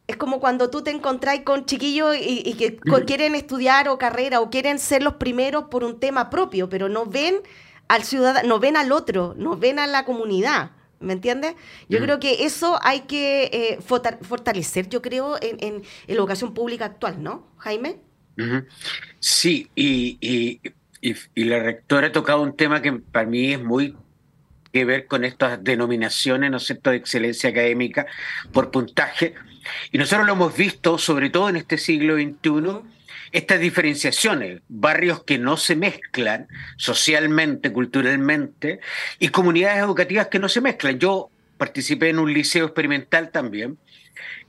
es 0.06 0.16
como 0.16 0.38
cuando 0.38 0.68
tú 0.68 0.82
te 0.82 0.90
encontrás 0.90 1.40
con 1.40 1.64
chiquillos 1.64 2.14
y, 2.20 2.54
que 2.54 2.76
quieren 3.06 3.34
estudiar 3.34 3.88
o 3.88 3.96
carrera 3.96 4.40
o 4.40 4.50
quieren 4.50 4.78
ser 4.78 5.02
los 5.02 5.14
primeros 5.14 5.64
por 5.64 5.82
un 5.82 5.98
tema 5.98 6.28
propio, 6.28 6.68
pero 6.68 6.90
no 6.90 7.06
ven 7.06 7.40
al 7.88 8.04
ciudadano, 8.04 8.48
no 8.48 8.58
ven 8.58 8.76
al 8.76 8.92
otro, 8.92 9.34
no 9.36 9.56
ven 9.56 9.78
a 9.78 9.86
la 9.86 10.04
comunidad. 10.04 10.70
¿Me 11.00 11.12
entiendes? 11.12 11.54
Yo 11.88 11.98
creo 11.98 12.18
que 12.18 12.44
eso 12.44 12.78
hay 12.82 13.00
que 13.00 13.50
eh, 13.52 13.78
fortalecer, 13.82 14.88
yo 14.88 15.02
creo, 15.02 15.36
en, 15.40 15.82
la 16.06 16.14
educación 16.14 16.54
pública 16.54 16.86
actual, 16.86 17.22
¿no, 17.22 17.46
Jaime? 17.58 18.00
Sí, 19.20 19.68
y, 19.74 20.60
la 21.34 21.58
rectora 21.58 22.06
ha 22.06 22.12
tocado 22.12 22.40
un 22.40 22.56
tema 22.56 22.80
que 22.80 22.92
para 22.92 23.26
mí 23.26 23.52
es 23.52 23.62
muy 23.62 23.94
que 24.72 24.84
ver 24.84 25.06
con 25.06 25.24
estas 25.24 25.62
denominaciones, 25.62 26.50
¿no 26.50 26.56
es 26.56 26.64
cierto?, 26.64 26.90
de 26.90 26.96
excelencia 26.96 27.50
académica 27.50 28.06
por 28.52 28.70
puntaje. 28.70 29.34
Y 29.92 29.98
nosotros 29.98 30.26
lo 30.26 30.32
hemos 30.32 30.56
visto, 30.56 30.98
sobre 30.98 31.30
todo 31.30 31.48
en 31.48 31.56
este 31.56 31.76
siglo 31.76 32.16
XXI, 32.16 32.80
estas 33.34 33.58
diferenciaciones, 33.58 34.62
barrios 34.68 35.24
que 35.24 35.38
no 35.38 35.56
se 35.56 35.74
mezclan 35.74 36.46
socialmente, 36.76 37.72
culturalmente, 37.72 38.78
y 39.18 39.28
comunidades 39.28 39.82
educativas 39.82 40.28
que 40.28 40.38
no 40.38 40.48
se 40.48 40.60
mezclan. 40.60 41.00
Yo 41.00 41.30
participé 41.58 42.10
en 42.10 42.20
un 42.20 42.32
liceo 42.32 42.66
experimental 42.66 43.32
también, 43.32 43.76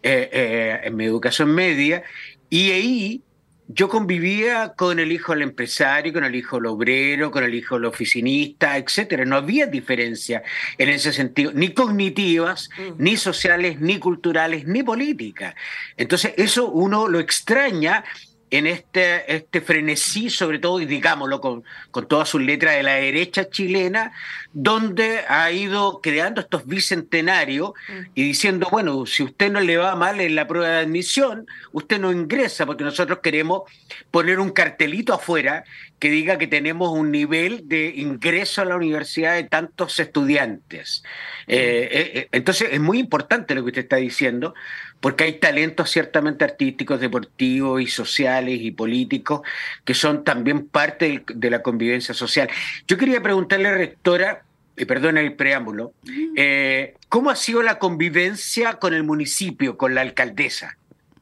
eh, 0.03 0.29
eh, 0.31 0.81
en 0.83 0.95
mi 0.95 1.05
educación 1.05 1.53
media, 1.55 2.03
y 2.47 2.71
ahí 2.71 3.21
yo 3.67 3.89
convivía 3.89 4.73
con 4.75 4.99
el 4.99 5.11
hijo 5.11 5.33
del 5.33 5.41
empresario, 5.41 6.13
con 6.13 6.23
el 6.23 6.35
hijo 6.35 6.57
del 6.57 6.67
obrero, 6.67 7.31
con 7.31 7.43
el 7.43 7.55
hijo 7.55 7.75
del 7.75 7.85
oficinista, 7.85 8.77
etcétera. 8.77 9.25
No 9.25 9.35
había 9.35 9.65
diferencia 9.65 10.43
en 10.77 10.89
ese 10.89 11.11
sentido, 11.11 11.51
ni 11.53 11.73
cognitivas, 11.73 12.69
mm. 12.77 13.01
ni 13.03 13.17
sociales, 13.17 13.79
ni 13.79 13.97
culturales, 13.97 14.67
ni 14.67 14.83
políticas. 14.83 15.55
Entonces, 15.97 16.33
eso 16.37 16.69
uno 16.69 17.07
lo 17.07 17.19
extraña 17.19 18.03
en 18.51 18.67
este, 18.67 19.35
este 19.35 19.59
frenesí, 19.59 20.29
sobre 20.29 20.59
todo, 20.59 20.79
y 20.79 20.85
digámoslo 20.85 21.41
con, 21.41 21.63
con 21.91 22.07
todas 22.07 22.29
sus 22.29 22.41
letras 22.41 22.75
de 22.75 22.83
la 22.83 22.93
derecha 22.93 23.49
chilena, 23.49 24.11
donde 24.53 25.21
ha 25.27 25.51
ido 25.51 25.99
creando 26.01 26.41
estos 26.41 26.65
bicentenarios 26.65 27.71
y 28.13 28.23
diciendo, 28.23 28.67
bueno, 28.71 29.05
si 29.05 29.23
usted 29.23 29.51
no 29.51 29.59
le 29.59 29.77
va 29.77 29.95
mal 29.95 30.21
en 30.21 30.35
la 30.35 30.47
prueba 30.47 30.69
de 30.69 30.79
admisión, 30.79 31.47
usted 31.71 31.99
no 31.99 32.11
ingresa, 32.11 32.65
porque 32.65 32.83
nosotros 32.83 33.19
queremos 33.21 33.63
poner 34.11 34.39
un 34.39 34.51
cartelito 34.51 35.13
afuera 35.13 35.63
que 35.99 36.09
diga 36.09 36.37
que 36.37 36.47
tenemos 36.47 36.89
un 36.89 37.11
nivel 37.11 37.67
de 37.67 37.93
ingreso 37.95 38.61
a 38.61 38.65
la 38.65 38.75
universidad 38.75 39.35
de 39.35 39.43
tantos 39.43 39.99
estudiantes. 39.99 41.03
Eh, 41.47 41.89
eh, 41.91 42.11
eh, 42.13 42.27
entonces, 42.31 42.69
es 42.71 42.79
muy 42.79 42.99
importante 42.99 43.55
lo 43.55 43.63
que 43.63 43.69
usted 43.69 43.83
está 43.83 43.95
diciendo, 43.95 44.53
porque 44.99 45.23
hay 45.23 45.33
talentos 45.33 45.89
ciertamente 45.91 46.43
artísticos, 46.43 46.99
deportivos 46.99 47.81
y 47.81 47.87
sociales 47.87 48.59
y 48.61 48.71
políticos 48.71 49.41
que 49.83 49.93
son 49.93 50.23
también 50.23 50.67
parte 50.67 51.23
de 51.27 51.49
la 51.49 51.61
convivencia 51.61 52.13
social. 52.13 52.49
Yo 52.87 52.97
quería 52.97 53.21
preguntarle, 53.21 53.73
rectora, 53.73 54.43
y 54.77 54.85
perdona 54.85 55.21
el 55.21 55.33
preámbulo, 55.33 55.93
eh, 56.35 56.95
¿cómo 57.09 57.29
ha 57.29 57.35
sido 57.35 57.63
la 57.63 57.79
convivencia 57.79 58.73
con 58.73 58.93
el 58.93 59.03
municipio, 59.03 59.77
con 59.77 59.95
la 59.95 60.01
alcaldesa? 60.01 60.77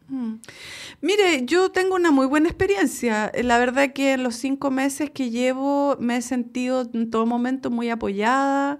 Mm. 0.08 0.36
Mire, 1.04 1.46
yo 1.46 1.70
tengo 1.70 1.96
una 1.96 2.12
muy 2.12 2.26
buena 2.28 2.48
experiencia. 2.48 3.30
La 3.44 3.58
verdad 3.58 3.92
que 3.92 4.14
en 4.14 4.24
los 4.24 4.36
cinco 4.36 4.72
meses 4.72 5.10
que 5.12 5.30
llevo 5.32 5.98
me 6.00 6.16
he 6.16 6.22
sentido 6.22 6.90
en 6.94 7.10
todo 7.12 7.26
momento 7.26 7.70
muy 7.70 7.90
apoyada. 7.90 8.80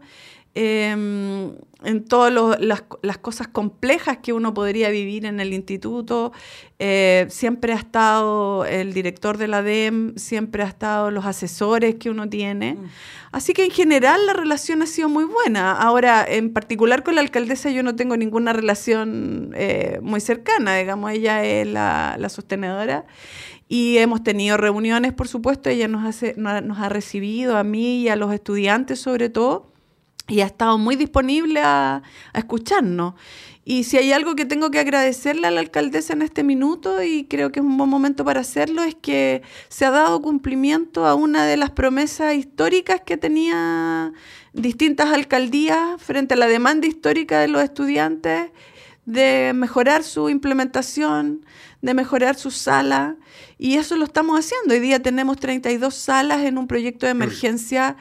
Em, 0.56 1.56
en 1.84 2.06
todas 2.06 2.32
las, 2.62 3.18
cosas 3.18 3.48
complejas 3.48 4.20
que 4.22 4.34
uno 4.34 4.54
podría 4.54 4.90
vivir 4.90 5.26
en 5.26 5.40
el 5.40 5.52
instituto. 5.52 6.32
Eh, 6.78 7.26
siempre 7.30 7.74
ha 7.74 7.76
estado 7.76 8.64
el 8.66 8.94
director 8.94 9.38
de 9.38 9.48
la 9.48 9.64
DEM, 9.64 10.16
siempre 10.16 10.62
ha 10.64 10.68
estado 10.68 11.10
los 11.10 11.26
asesores 11.26 11.96
que 11.96 12.12
uno 12.12 12.30
tiene. 12.30 12.76
Mm. 12.76 12.86
Así 13.32 13.54
que 13.54 13.66
en 13.66 13.72
general 13.72 14.26
la 14.28 14.34
relación 14.34 14.84
ha 14.84 14.86
sido 14.86 15.10
muy 15.10 15.26
buena. 15.26 15.72
Ahora, 15.72 16.24
en 16.26 16.54
particular 16.54 17.04
con 17.04 17.16
la 17.16 17.22
alcaldesa 17.22 17.72
yo 17.72 17.82
no 17.82 17.96
tengo 17.96 18.16
ninguna 18.16 18.54
relación 18.54 19.52
eh, 19.56 20.00
muy 20.04 20.22
cercana, 20.22 20.76
digamos, 20.78 21.12
ella 21.12 21.44
es 21.44 21.68
la, 21.68 22.16
la 22.20 22.30
sostenedora. 22.30 23.06
Y 23.68 23.98
hemos 23.98 24.24
tenido 24.24 24.56
reuniones, 24.56 25.14
por 25.14 25.28
supuesto, 25.28 25.70
ella 25.70 25.88
nos, 25.88 26.06
hace, 26.06 26.36
nos 26.38 26.78
ha 26.78 26.90
recibido 26.90 27.58
a 27.58 27.64
mí 27.64 28.02
y 28.02 28.10
a 28.10 28.16
los 28.16 28.32
estudiantes 28.32 29.00
sobre 29.00 29.30
todo 29.30 29.73
y 30.28 30.42
ha 30.42 30.46
estado 30.46 30.78
muy 30.78 30.96
disponible 30.96 31.62
a, 31.62 32.02
escucharnos. 32.34 33.16
Y 33.66 33.86
si 33.86 33.98
hay 33.98 34.12
algo 34.12 34.36
que 34.36 34.46
tengo 34.46 34.72
que 34.72 34.80
agradecerle 34.80 35.48
a 35.48 35.52
la 35.52 35.62
alcaldesa 35.62 36.14
en 36.14 36.22
este 36.22 36.44
minuto, 36.44 37.02
y 37.02 37.26
creo 37.26 37.52
que 37.52 37.60
es 37.60 37.66
un 37.66 37.78
buen 37.78 37.90
momento 37.90 38.26
para 38.26 38.42
hacerlo, 38.42 38.84
es 38.84 38.96
que 38.96 39.42
se 39.70 39.86
ha 39.86 39.92
dado 39.92 40.22
cumplimiento 40.22 41.06
a 41.06 41.16
una 41.16 41.46
de 41.46 41.56
las 41.56 41.72
promesas 41.72 42.36
históricas 42.36 43.02
que 43.06 43.16
tenía 43.16 44.12
distintas 44.52 45.14
alcaldías 45.14 46.02
frente 46.02 46.34
a 46.34 46.38
la 46.38 46.48
demanda 46.48 46.88
histórica 46.88 47.40
de 47.40 47.48
los 47.48 47.64
estudiantes 47.64 48.52
de 49.06 49.52
mejorar 49.54 50.04
su 50.04 50.30
implementación, 50.30 51.46
de 51.82 51.94
mejorar 51.94 52.36
su 52.36 52.52
sala, 52.52 53.18
y 53.58 53.76
eso 53.76 53.98
lo 53.98 54.06
estamos 54.06 54.40
haciendo. 54.40 54.74
Hoy 54.74 54.80
día 54.80 55.02
tenemos 55.02 55.38
32 55.38 55.94
salas 55.94 56.42
en 56.42 56.58
un 56.58 56.68
proyecto 56.68 57.06
de 57.06 57.12
emergencia. 57.12 57.98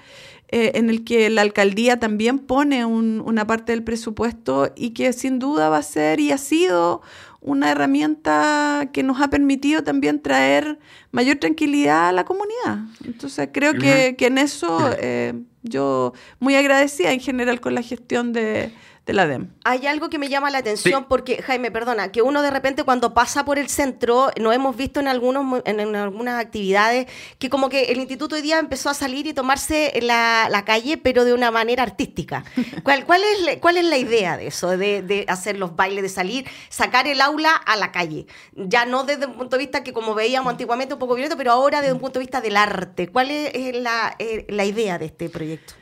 Eh, 0.54 0.72
en 0.78 0.90
el 0.90 1.02
que 1.02 1.30
la 1.30 1.40
alcaldía 1.40 1.98
también 1.98 2.38
pone 2.38 2.84
una 2.84 3.46
parte 3.46 3.72
del 3.72 3.82
presupuesto 3.82 4.70
y 4.76 4.90
que 4.90 5.14
sin 5.14 5.38
duda 5.38 5.70
va 5.70 5.78
a 5.78 5.82
ser 5.82 6.20
y 6.20 6.30
ha 6.30 6.36
sido 6.36 7.00
una 7.40 7.70
herramienta 7.70 8.90
que 8.92 9.02
nos 9.02 9.22
ha 9.22 9.30
permitido 9.30 9.82
también 9.82 10.20
traer 10.20 10.78
mayor 11.10 11.38
tranquilidad 11.38 12.10
a 12.10 12.12
la 12.12 12.26
comunidad. 12.26 12.80
Entonces 13.02 13.48
creo 13.50 13.72
que, 13.72 14.14
en 14.18 14.36
eso 14.36 14.90
eh, 14.98 15.32
yo 15.62 16.12
muy 16.38 16.54
agradecida 16.54 17.12
en 17.12 17.20
general 17.20 17.62
con 17.62 17.74
la 17.74 17.80
gestión 17.80 18.34
de, 18.34 18.72
de 19.06 19.12
la 19.12 19.26
DEM. 19.26 19.50
Hay 19.64 19.86
algo 19.86 20.08
que 20.08 20.18
me 20.18 20.28
llama 20.28 20.50
la 20.50 20.58
atención 20.58 21.06
porque, 21.08 21.42
Jaime, 21.42 21.72
perdona, 21.72 22.12
que 22.12 22.22
uno 22.22 22.40
de 22.40 22.50
repente 22.50 22.84
cuando 22.84 23.14
pasa 23.14 23.44
por 23.44 23.58
el 23.58 23.68
centro, 23.68 24.30
no 24.40 24.52
hemos 24.52 24.76
visto 24.76 25.00
en, 25.00 25.08
algunos, 25.08 25.62
en, 25.64 25.96
algunas 25.96 26.40
actividades 26.40 27.06
que 27.38 27.50
como 27.50 27.68
que 27.68 27.84
el 27.86 27.98
instituto 27.98 28.36
hoy 28.36 28.42
día 28.42 28.60
empezó 28.60 28.90
a 28.90 28.94
salir 28.94 29.26
y 29.26 29.32
tomarse 29.32 29.98
la, 30.02 30.46
la 30.50 30.64
calle, 30.64 30.98
pero 30.98 31.24
de 31.24 31.34
una 31.34 31.50
manera 31.50 31.82
artística. 31.82 32.44
¿Cuál, 32.84 33.04
cuál, 33.04 33.22
es, 33.24 33.58
cuál 33.58 33.76
es 33.76 33.84
la 33.84 33.96
idea 33.96 34.36
de 34.36 34.46
eso, 34.46 34.76
de, 34.76 35.02
de, 35.02 35.24
hacer 35.26 35.58
los 35.58 35.74
bailes, 35.74 36.02
de 36.02 36.08
salir, 36.08 36.46
sacar 36.68 37.08
el 37.08 37.20
aula 37.20 37.54
a 37.54 37.74
la 37.76 37.90
calle? 37.90 38.26
Ya 38.54 38.86
no 38.86 39.02
desde 39.02 39.26
un 39.26 39.34
punto 39.34 39.56
de 39.56 39.64
vista 39.64 39.82
que 39.82 39.92
como 39.92 40.14
veíamos 40.14 40.52
antiguamente 40.52 40.94
un 40.94 41.00
poco 41.00 41.14
violento, 41.14 41.36
pero 41.36 41.50
ahora 41.50 41.80
desde 41.80 41.94
un 41.94 42.00
punto 42.00 42.20
de 42.20 42.24
vista 42.24 42.40
del 42.40 42.56
arte. 42.56 43.08
¿Cuál 43.08 43.32
es 43.32 43.74
la, 43.74 44.14
eh, 44.20 44.46
la 44.48 44.64
idea 44.64 44.98
de 44.98 45.06
este 45.06 45.28
proyecto? 45.28 45.74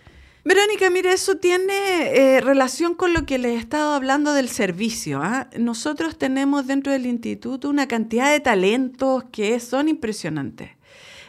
Verónica, 0.43 0.89
mire, 0.89 1.13
eso 1.13 1.37
tiene 1.37 2.37
eh, 2.37 2.41
relación 2.41 2.95
con 2.95 3.13
lo 3.13 3.27
que 3.27 3.39
les 3.39 3.53
he 3.53 3.59
estado 3.59 3.93
hablando 3.93 4.33
del 4.33 4.49
servicio. 4.49 5.21
¿ah? 5.23 5.51
Nosotros 5.59 6.17
tenemos 6.17 6.67
dentro 6.67 6.93
del 6.93 7.05
instituto 7.05 7.69
una 7.69 7.87
cantidad 7.87 8.33
de 8.33 8.41
talentos 8.41 9.25
que 9.31 9.61
son 9.61 9.89
impresionantes. 9.89 10.71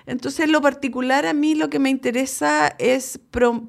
Entonces, 0.05 0.41
en 0.41 0.51
lo 0.51 0.61
particular, 0.61 1.25
a 1.25 1.33
mí 1.33 1.55
lo 1.55 1.69
que 1.69 1.79
me 1.79 1.89
interesa 1.89 2.75
es 2.79 3.19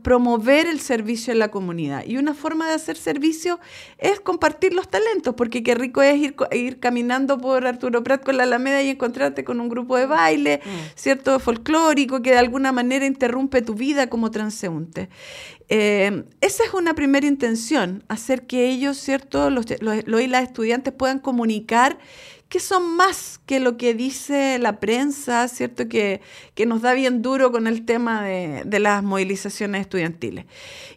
promover 0.03 0.67
el 0.67 0.81
servicio 0.81 1.33
en 1.33 1.39
la 1.39 1.51
comunidad. 1.51 2.05
Y 2.07 2.17
una 2.17 2.35
forma 2.35 2.69
de 2.69 2.75
hacer 2.75 2.97
servicio 2.97 3.61
es 3.99 4.21
compartir 4.21 4.75
los 4.75 4.89
talentos, 4.89 5.35
porque 5.35 5.63
qué 5.63 5.75
rico 5.75 6.03
es 6.03 6.17
ir, 6.17 6.37
ir 6.53 6.81
caminando 6.81 7.39
por 7.39 7.67
Arturo 7.67 8.03
Prat 8.03 8.25
con 8.25 8.37
la 8.37 8.45
Alameda 8.45 8.83
y 8.83 8.91
encontrarte 8.91 9.45
con 9.45 9.61
un 9.61 9.69
grupo 9.69 9.97
de 9.97 10.07
baile, 10.07 10.61
mm. 10.65 10.69
¿cierto? 10.95 11.39
Folclórico, 11.39 12.23
que 12.23 12.31
de 12.31 12.39
alguna 12.39 12.73
manera 12.73 13.07
interrumpe 13.07 13.63
tu 13.63 13.75
vida 13.75 14.09
como 14.09 14.31
transeúnte. 14.31 15.09
Eh, 15.75 16.25
esa 16.43 16.65
es 16.65 16.75
una 16.75 16.93
primera 16.93 17.27
intención, 17.27 18.05
hacer 18.09 18.47
que 18.47 18.69
ellos, 18.69 18.99
¿cierto? 18.99 19.49
Los, 19.49 19.65
los, 19.81 20.21
y 20.21 20.27
las 20.27 20.43
estudiantes 20.43 20.93
puedan 20.93 21.19
comunicar 21.19 21.99
que 22.51 22.61
son 22.61 22.97
más 22.97 23.41
que 23.47 23.61
lo 23.61 23.79
que 23.79 23.95
dice 23.95 24.59
la 24.59 24.79
prensa, 24.79 25.49
¿cierto? 25.49 25.89
Que, 25.89 26.21
que 26.55 26.67
nos 26.67 26.83
da 26.83 26.93
bien 26.93 27.23
duro 27.23 27.51
con 27.51 27.67
el 27.67 27.87
tema 27.87 28.23
de, 28.23 28.65
de, 28.67 28.79
las 28.79 29.03
movilizaciones 29.03 29.81
estudiantiles. 29.81 30.45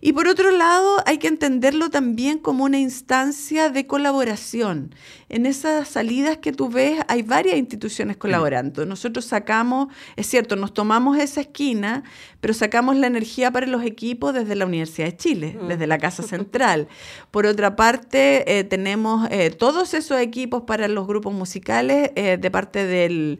Y 0.01 0.11
por 0.11 0.27
otro 0.27 0.51
lado, 0.51 1.01
hay 1.05 1.19
que 1.19 1.29
entenderlo 1.29 1.89
también 1.89 2.39
como 2.39 2.65
una 2.65 2.77
instancia 2.77 3.69
de 3.69 3.87
colaboración. 3.87 4.93
En 5.29 5.45
esas 5.45 5.87
salidas 5.87 6.39
que 6.39 6.51
tú 6.51 6.67
ves 6.67 6.99
hay 7.07 7.21
varias 7.21 7.55
instituciones 7.55 8.17
colaborando. 8.17 8.85
Nosotros 8.85 9.23
sacamos, 9.23 9.87
es 10.17 10.27
cierto, 10.27 10.57
nos 10.57 10.73
tomamos 10.73 11.17
esa 11.17 11.39
esquina, 11.39 12.03
pero 12.45 12.53
sacamos 12.53 12.95
la 12.95 13.07
energía 13.07 13.49
para 13.49 13.65
los 13.65 13.83
equipos 13.83 14.31
desde 14.31 14.53
la 14.53 14.67
Universidad 14.67 15.07
de 15.07 15.17
Chile, 15.17 15.57
mm. 15.59 15.67
desde 15.67 15.87
la 15.87 15.97
Casa 15.97 16.21
Central. 16.21 16.87
Por 17.31 17.47
otra 17.47 17.75
parte, 17.75 18.59
eh, 18.59 18.63
tenemos 18.63 19.27
eh, 19.31 19.49
todos 19.49 19.95
esos 19.95 20.19
equipos 20.19 20.61
para 20.61 20.87
los 20.87 21.07
grupos 21.07 21.33
musicales 21.33 22.11
eh, 22.15 22.37
de 22.39 22.51
parte 22.51 22.85
del, 22.85 23.39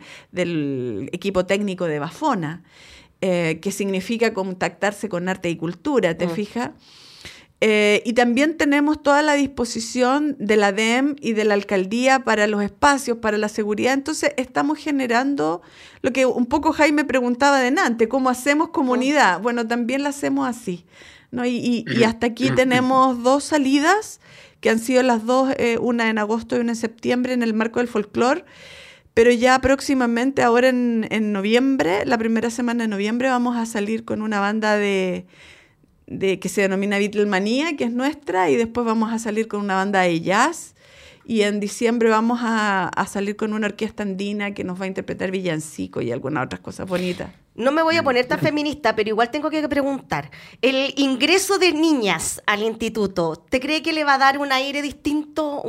equipo 1.12 1.46
técnico 1.46 1.86
de 1.86 2.00
Bafona, 2.00 2.64
eh, 3.22 3.60
que 3.62 3.72
significa 3.72 4.34
contactarse 4.34 5.08
con 5.08 5.30
arte 5.30 5.52
y 5.52 5.56
cultura, 5.56 6.18
¿te 6.18 6.26
mm. 6.26 6.32
fijas? 6.32 6.72
Eh, 7.68 8.04
y 8.06 8.14
también 8.14 8.58
tenemos 8.58 9.02
toda 9.02 9.24
la 9.24 9.34
disposición 9.34 10.36
de 10.38 10.56
la 10.56 10.72
DEM 10.72 11.16
y 11.20 11.34
de 11.34 11.46
la 11.46 11.56
alcaldía 11.56 12.20
para 12.20 12.46
los 12.46 12.62
espacios, 12.62 13.18
para 13.18 13.40
la 13.40 13.50
seguridad. 13.50 13.94
Entonces 13.94 14.34
estamos 14.38 14.78
generando 14.78 15.64
lo 16.02 16.14
que 16.14 16.28
un 16.28 16.46
poco 16.46 16.74
Jaime 16.74 17.06
preguntaba 17.06 17.60
de 17.60 17.72
Nantes, 17.72 18.08
¿cómo 18.08 18.30
hacemos 18.30 18.70
comunidad? 18.70 19.42
Bueno, 19.42 19.66
también 19.66 20.04
la 20.04 20.10
hacemos 20.10 20.48
así. 20.48 20.86
¿no? 21.32 21.44
y 21.46 21.84
hasta 22.06 22.28
aquí 22.28 22.50
tenemos 22.52 23.22
dos 23.24 23.44
salidas 23.44 24.22
que 24.66 24.70
han 24.70 24.80
sido 24.80 25.04
las 25.04 25.26
dos, 25.26 25.54
eh, 25.58 25.78
una 25.80 26.10
en 26.10 26.18
agosto 26.18 26.56
y 26.56 26.60
una 26.60 26.72
en 26.72 26.76
septiembre, 26.76 27.34
en 27.34 27.44
el 27.44 27.54
marco 27.54 27.80
del 27.80 27.88
folclore. 27.88 28.46
Pero 29.14 29.32
ya 29.32 29.60
próximamente, 29.60 30.44
ahora 30.44 30.70
en, 30.70 31.32
noviembre, 31.32 32.06
la 32.06 32.18
primera 32.18 32.50
semana 32.50 32.84
de 32.84 32.88
noviembre, 32.88 33.30
vamos 33.30 33.58
a 33.58 33.66
salir 33.66 34.06
con 34.06 34.22
una 34.22 34.40
banda 34.40 34.76
de, 34.76 35.26
de 36.08 36.40
que 36.40 36.50
se 36.50 36.62
denomina 36.62 36.98
Beatlemanía, 36.98 37.76
que 37.76 37.86
es 37.86 37.92
nuestra, 37.92 38.50
y 38.50 38.56
después 38.56 38.86
vamos 38.86 39.12
a 39.12 39.20
salir 39.20 39.48
con 39.48 39.62
una 39.62 39.76
banda 39.76 40.02
de 40.02 40.22
jazz. 40.22 40.76
Y 41.28 41.42
en 41.42 41.60
diciembre 41.60 42.10
vamos 42.10 42.40
a, 42.44 42.88
a 42.88 43.08
salir 43.08 43.36
con 43.36 43.54
una 43.54 43.66
orquesta 43.66 44.04
andina 44.04 44.54
que 44.54 44.64
nos 44.64 44.80
va 44.80 44.86
a 44.86 44.88
interpretar 44.88 45.32
villancico 45.32 46.02
y 46.02 46.12
algunas 46.12 46.46
otras 46.46 46.62
cosas 46.62 46.88
bonitas. 46.88 47.30
No 47.56 47.72
me 47.72 47.82
voy 47.82 47.96
a 47.96 48.04
poner 48.04 48.26
tan 48.26 48.40
feminista, 48.40 48.96
pero 48.96 49.10
igual 49.10 49.32
tengo 49.32 49.50
que 49.50 49.68
preguntar. 49.70 50.30
¿El 50.62 50.94
ingreso 50.98 51.58
de 51.58 51.72
niñas 51.72 52.42
al 52.46 52.62
instituto, 52.64 53.38
¿te 53.38 53.62
cree 53.62 53.82
que 53.82 53.94
le 53.94 54.04
va 54.04 54.16
a 54.16 54.18
dar 54.18 54.38
un 54.38 54.52
aire 54.52 54.82
distinto, 54.82 55.62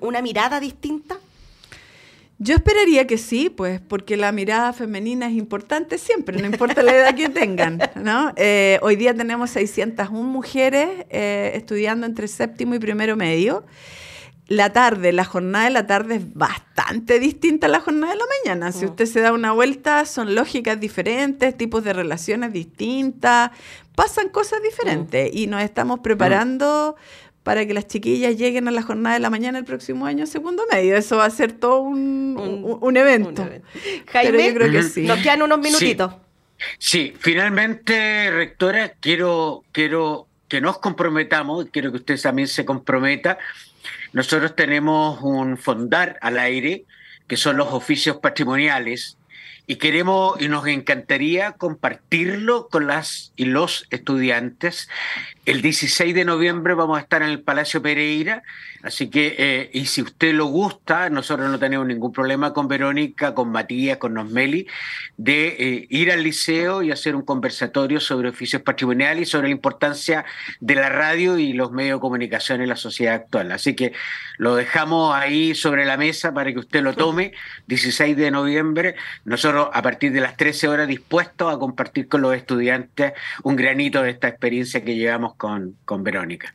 una 0.00 0.22
mirada 0.22 0.58
distinta? 0.58 1.15
Yo 2.38 2.54
esperaría 2.54 3.06
que 3.06 3.16
sí, 3.16 3.48
pues, 3.48 3.80
porque 3.80 4.16
la 4.16 4.30
mirada 4.30 4.74
femenina 4.74 5.26
es 5.26 5.34
importante 5.34 5.96
siempre, 5.96 6.36
no 6.38 6.46
importa 6.46 6.82
la 6.82 6.94
edad 6.94 7.14
que 7.14 7.30
tengan, 7.30 7.78
¿no? 7.94 8.32
Eh, 8.36 8.78
hoy 8.82 8.96
día 8.96 9.14
tenemos 9.14 9.50
601 9.50 10.22
mujeres 10.22 11.06
eh, 11.08 11.52
estudiando 11.54 12.06
entre 12.06 12.28
séptimo 12.28 12.74
y 12.74 12.78
primero 12.78 13.16
medio 13.16 13.64
la 14.48 14.72
tarde, 14.72 15.12
la 15.12 15.24
jornada 15.24 15.64
de 15.64 15.70
la 15.70 15.86
tarde 15.86 16.16
es 16.16 16.34
bastante 16.34 17.18
distinta 17.18 17.66
a 17.66 17.70
la 17.70 17.80
jornada 17.80 18.12
de 18.12 18.18
la 18.18 18.24
mañana. 18.44 18.72
Si 18.72 18.84
mm. 18.84 18.90
usted 18.90 19.06
se 19.06 19.20
da 19.20 19.32
una 19.32 19.52
vuelta, 19.52 20.04
son 20.04 20.34
lógicas 20.36 20.78
diferentes, 20.78 21.56
tipos 21.56 21.82
de 21.82 21.92
relaciones 21.92 22.52
distintas, 22.52 23.50
pasan 23.96 24.28
cosas 24.28 24.62
diferentes 24.62 25.32
mm. 25.32 25.36
y 25.36 25.46
nos 25.48 25.62
estamos 25.62 25.98
preparando 25.98 26.94
para 27.46 27.64
que 27.64 27.72
las 27.72 27.86
chiquillas 27.86 28.36
lleguen 28.36 28.66
a 28.66 28.72
la 28.72 28.82
jornada 28.82 29.14
de 29.14 29.20
la 29.20 29.30
mañana 29.30 29.58
el 29.58 29.64
próximo 29.64 30.04
año 30.04 30.26
segundo 30.26 30.64
medio. 30.70 30.96
Eso 30.96 31.18
va 31.18 31.26
a 31.26 31.30
ser 31.30 31.52
todo 31.52 31.80
un, 31.80 32.96
evento. 32.96 33.48
Jaime, 34.08 34.48
yo 34.48 34.54
creo 34.54 34.72
que 34.72 34.82
sí. 34.82 35.02
nos 35.04 35.20
quedan 35.20 35.42
unos 35.42 35.60
minutitos. 35.60 36.12
Sí. 36.78 37.14
finalmente, 37.18 38.30
rectora, 38.32 38.94
quiero, 38.98 39.62
quiero 39.70 40.26
que 40.48 40.60
nos 40.60 40.78
comprometamos, 40.78 41.66
quiero 41.70 41.92
que 41.92 41.98
usted 41.98 42.20
también 42.20 42.48
se 42.48 42.64
comprometa 42.64 43.38
nosotros 44.12 44.56
tenemos 44.56 45.20
un 45.22 45.58
fondar 45.58 46.18
al 46.22 46.38
aire, 46.38 46.84
que 47.28 47.36
son 47.36 47.58
los 47.58 47.72
oficios 47.72 48.16
patrimoniales, 48.16 49.18
y 49.66 49.76
queremos 49.76 50.40
y 50.40 50.48
nos 50.48 50.66
encantaría 50.66 51.52
compartirlo 51.52 52.68
con 52.68 52.86
las 52.86 53.32
y 53.36 53.44
los 53.44 53.86
estudiantes. 53.90 54.88
El 55.46 55.62
16 55.62 56.12
de 56.12 56.24
noviembre 56.24 56.74
vamos 56.74 56.98
a 56.98 57.02
estar 57.02 57.22
en 57.22 57.28
el 57.28 57.40
Palacio 57.40 57.80
Pereira 57.80 58.42
Así 58.86 59.10
que, 59.10 59.34
eh, 59.36 59.70
y 59.72 59.86
si 59.86 60.00
usted 60.00 60.32
lo 60.32 60.46
gusta, 60.46 61.10
nosotros 61.10 61.50
no 61.50 61.58
tenemos 61.58 61.88
ningún 61.88 62.12
problema 62.12 62.52
con 62.52 62.68
Verónica, 62.68 63.34
con 63.34 63.50
Matías, 63.50 63.96
con 63.96 64.14
Nosmeli, 64.14 64.68
de 65.16 65.48
eh, 65.58 65.86
ir 65.90 66.12
al 66.12 66.22
liceo 66.22 66.84
y 66.84 66.92
hacer 66.92 67.16
un 67.16 67.22
conversatorio 67.22 67.98
sobre 67.98 68.28
oficios 68.28 68.62
patrimoniales 68.62 69.22
y 69.22 69.30
sobre 69.30 69.48
la 69.48 69.54
importancia 69.54 70.24
de 70.60 70.76
la 70.76 70.88
radio 70.88 71.36
y 71.36 71.52
los 71.52 71.72
medios 71.72 71.98
de 71.98 72.00
comunicación 72.00 72.60
en 72.60 72.68
la 72.68 72.76
sociedad 72.76 73.14
actual. 73.14 73.50
Así 73.50 73.74
que 73.74 73.92
lo 74.38 74.54
dejamos 74.54 75.12
ahí 75.16 75.56
sobre 75.56 75.84
la 75.84 75.96
mesa 75.96 76.32
para 76.32 76.52
que 76.52 76.60
usted 76.60 76.82
lo 76.82 76.94
tome, 76.94 77.32
16 77.66 78.16
de 78.16 78.30
noviembre. 78.30 78.94
Nosotros, 79.24 79.68
a 79.72 79.82
partir 79.82 80.12
de 80.12 80.20
las 80.20 80.36
13 80.36 80.68
horas, 80.68 80.86
dispuestos 80.86 81.52
a 81.52 81.58
compartir 81.58 82.06
con 82.06 82.20
los 82.20 82.36
estudiantes 82.36 83.14
un 83.42 83.56
granito 83.56 84.02
de 84.02 84.10
esta 84.10 84.28
experiencia 84.28 84.84
que 84.84 84.94
llevamos 84.94 85.34
con, 85.36 85.76
con 85.84 86.02
Verónica. 86.02 86.52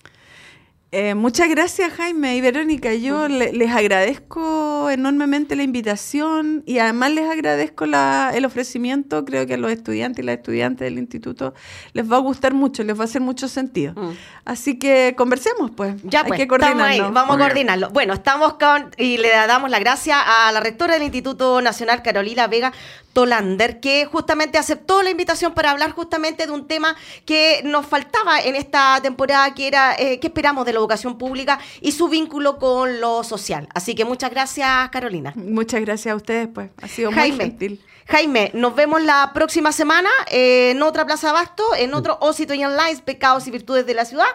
Eh, 0.93 1.15
muchas 1.15 1.47
gracias 1.47 1.93
Jaime 1.93 2.35
y 2.35 2.41
Verónica. 2.41 2.93
Yo 2.93 3.29
les 3.29 3.71
agradezco 3.71 4.89
enormemente 4.89 5.55
la 5.55 5.63
invitación 5.63 6.63
y 6.65 6.79
además 6.79 7.11
les 7.11 7.29
agradezco 7.29 7.85
el 7.85 8.43
ofrecimiento. 8.43 9.23
Creo 9.23 9.47
que 9.47 9.53
a 9.53 9.57
los 9.57 9.71
estudiantes 9.71 10.21
y 10.21 10.25
las 10.25 10.35
estudiantes 10.35 10.83
del 10.83 10.97
instituto 10.97 11.53
les 11.93 12.11
va 12.11 12.17
a 12.17 12.19
gustar 12.19 12.53
mucho, 12.53 12.83
les 12.83 12.97
va 12.97 13.03
a 13.03 13.05
hacer 13.05 13.21
mucho 13.21 13.47
sentido. 13.47 13.93
Mm. 13.93 14.11
Así 14.43 14.77
que 14.77 15.15
conversemos 15.15 15.71
pues. 15.71 15.95
Ya 16.03 16.25
pues, 16.25 16.45
vamos 16.45 17.37
a 17.37 17.39
coordinarlo. 17.39 17.89
Bueno, 17.91 18.13
estamos 18.13 18.55
con 18.55 18.91
y 18.97 19.17
le 19.17 19.29
damos 19.29 19.69
la 19.69 19.79
gracia 19.79 20.17
a 20.19 20.51
la 20.51 20.59
rectora 20.59 20.95
del 20.95 21.03
Instituto 21.03 21.61
Nacional, 21.61 22.03
Carolina 22.03 22.47
Vega 22.47 22.73
Tolander, 23.13 23.79
que 23.79 24.05
justamente 24.05 24.57
aceptó 24.57 25.03
la 25.03 25.09
invitación 25.09 25.53
para 25.53 25.71
hablar 25.71 25.91
justamente 25.91 26.45
de 26.45 26.51
un 26.51 26.67
tema 26.67 26.95
que 27.25 27.61
nos 27.63 27.85
faltaba 27.85 28.39
en 28.39 28.55
esta 28.55 28.99
temporada, 29.01 29.53
que 29.53 29.67
era 29.67 29.95
eh, 29.97 30.19
qué 30.19 30.27
esperamos 30.27 30.65
de 30.65 30.73
la 30.73 30.79
educación 30.79 31.17
pública 31.17 31.59
y 31.81 31.91
su 31.91 32.07
vínculo 32.07 32.57
con 32.57 33.01
lo 33.01 33.23
social. 33.23 33.67
Así 33.73 33.95
que 33.95 34.05
muchas 34.05 34.31
gracias, 34.31 34.89
Carolina. 34.89 35.33
Muchas 35.35 35.81
gracias 35.81 36.13
a 36.13 36.15
ustedes, 36.15 36.47
pues. 36.53 36.69
Ha 36.81 36.87
sido 36.87 37.11
muy 37.11 37.31
gentil. 37.31 37.81
Jaime, 38.07 38.51
nos 38.53 38.75
vemos 38.75 39.01
la 39.01 39.31
próxima 39.33 39.71
semana 39.71 40.09
en 40.29 40.81
otra 40.81 41.05
Plaza 41.05 41.29
Abasto, 41.29 41.63
en 41.77 41.93
otro 41.93 42.17
Osito 42.19 42.53
y 42.53 42.63
Online, 42.63 43.01
Pecados 43.05 43.47
y 43.47 43.51
Virtudes 43.51 43.85
de 43.85 43.93
la 43.93 44.05
Ciudad, 44.05 44.27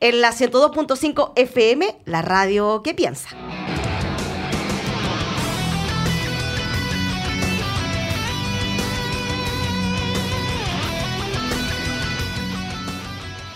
en 0.00 0.20
la 0.20 0.32
102.5 0.32 1.32
FM, 1.34 1.96
la 2.04 2.22
radio 2.22 2.82
que 2.84 2.94
piensa. 2.94 3.30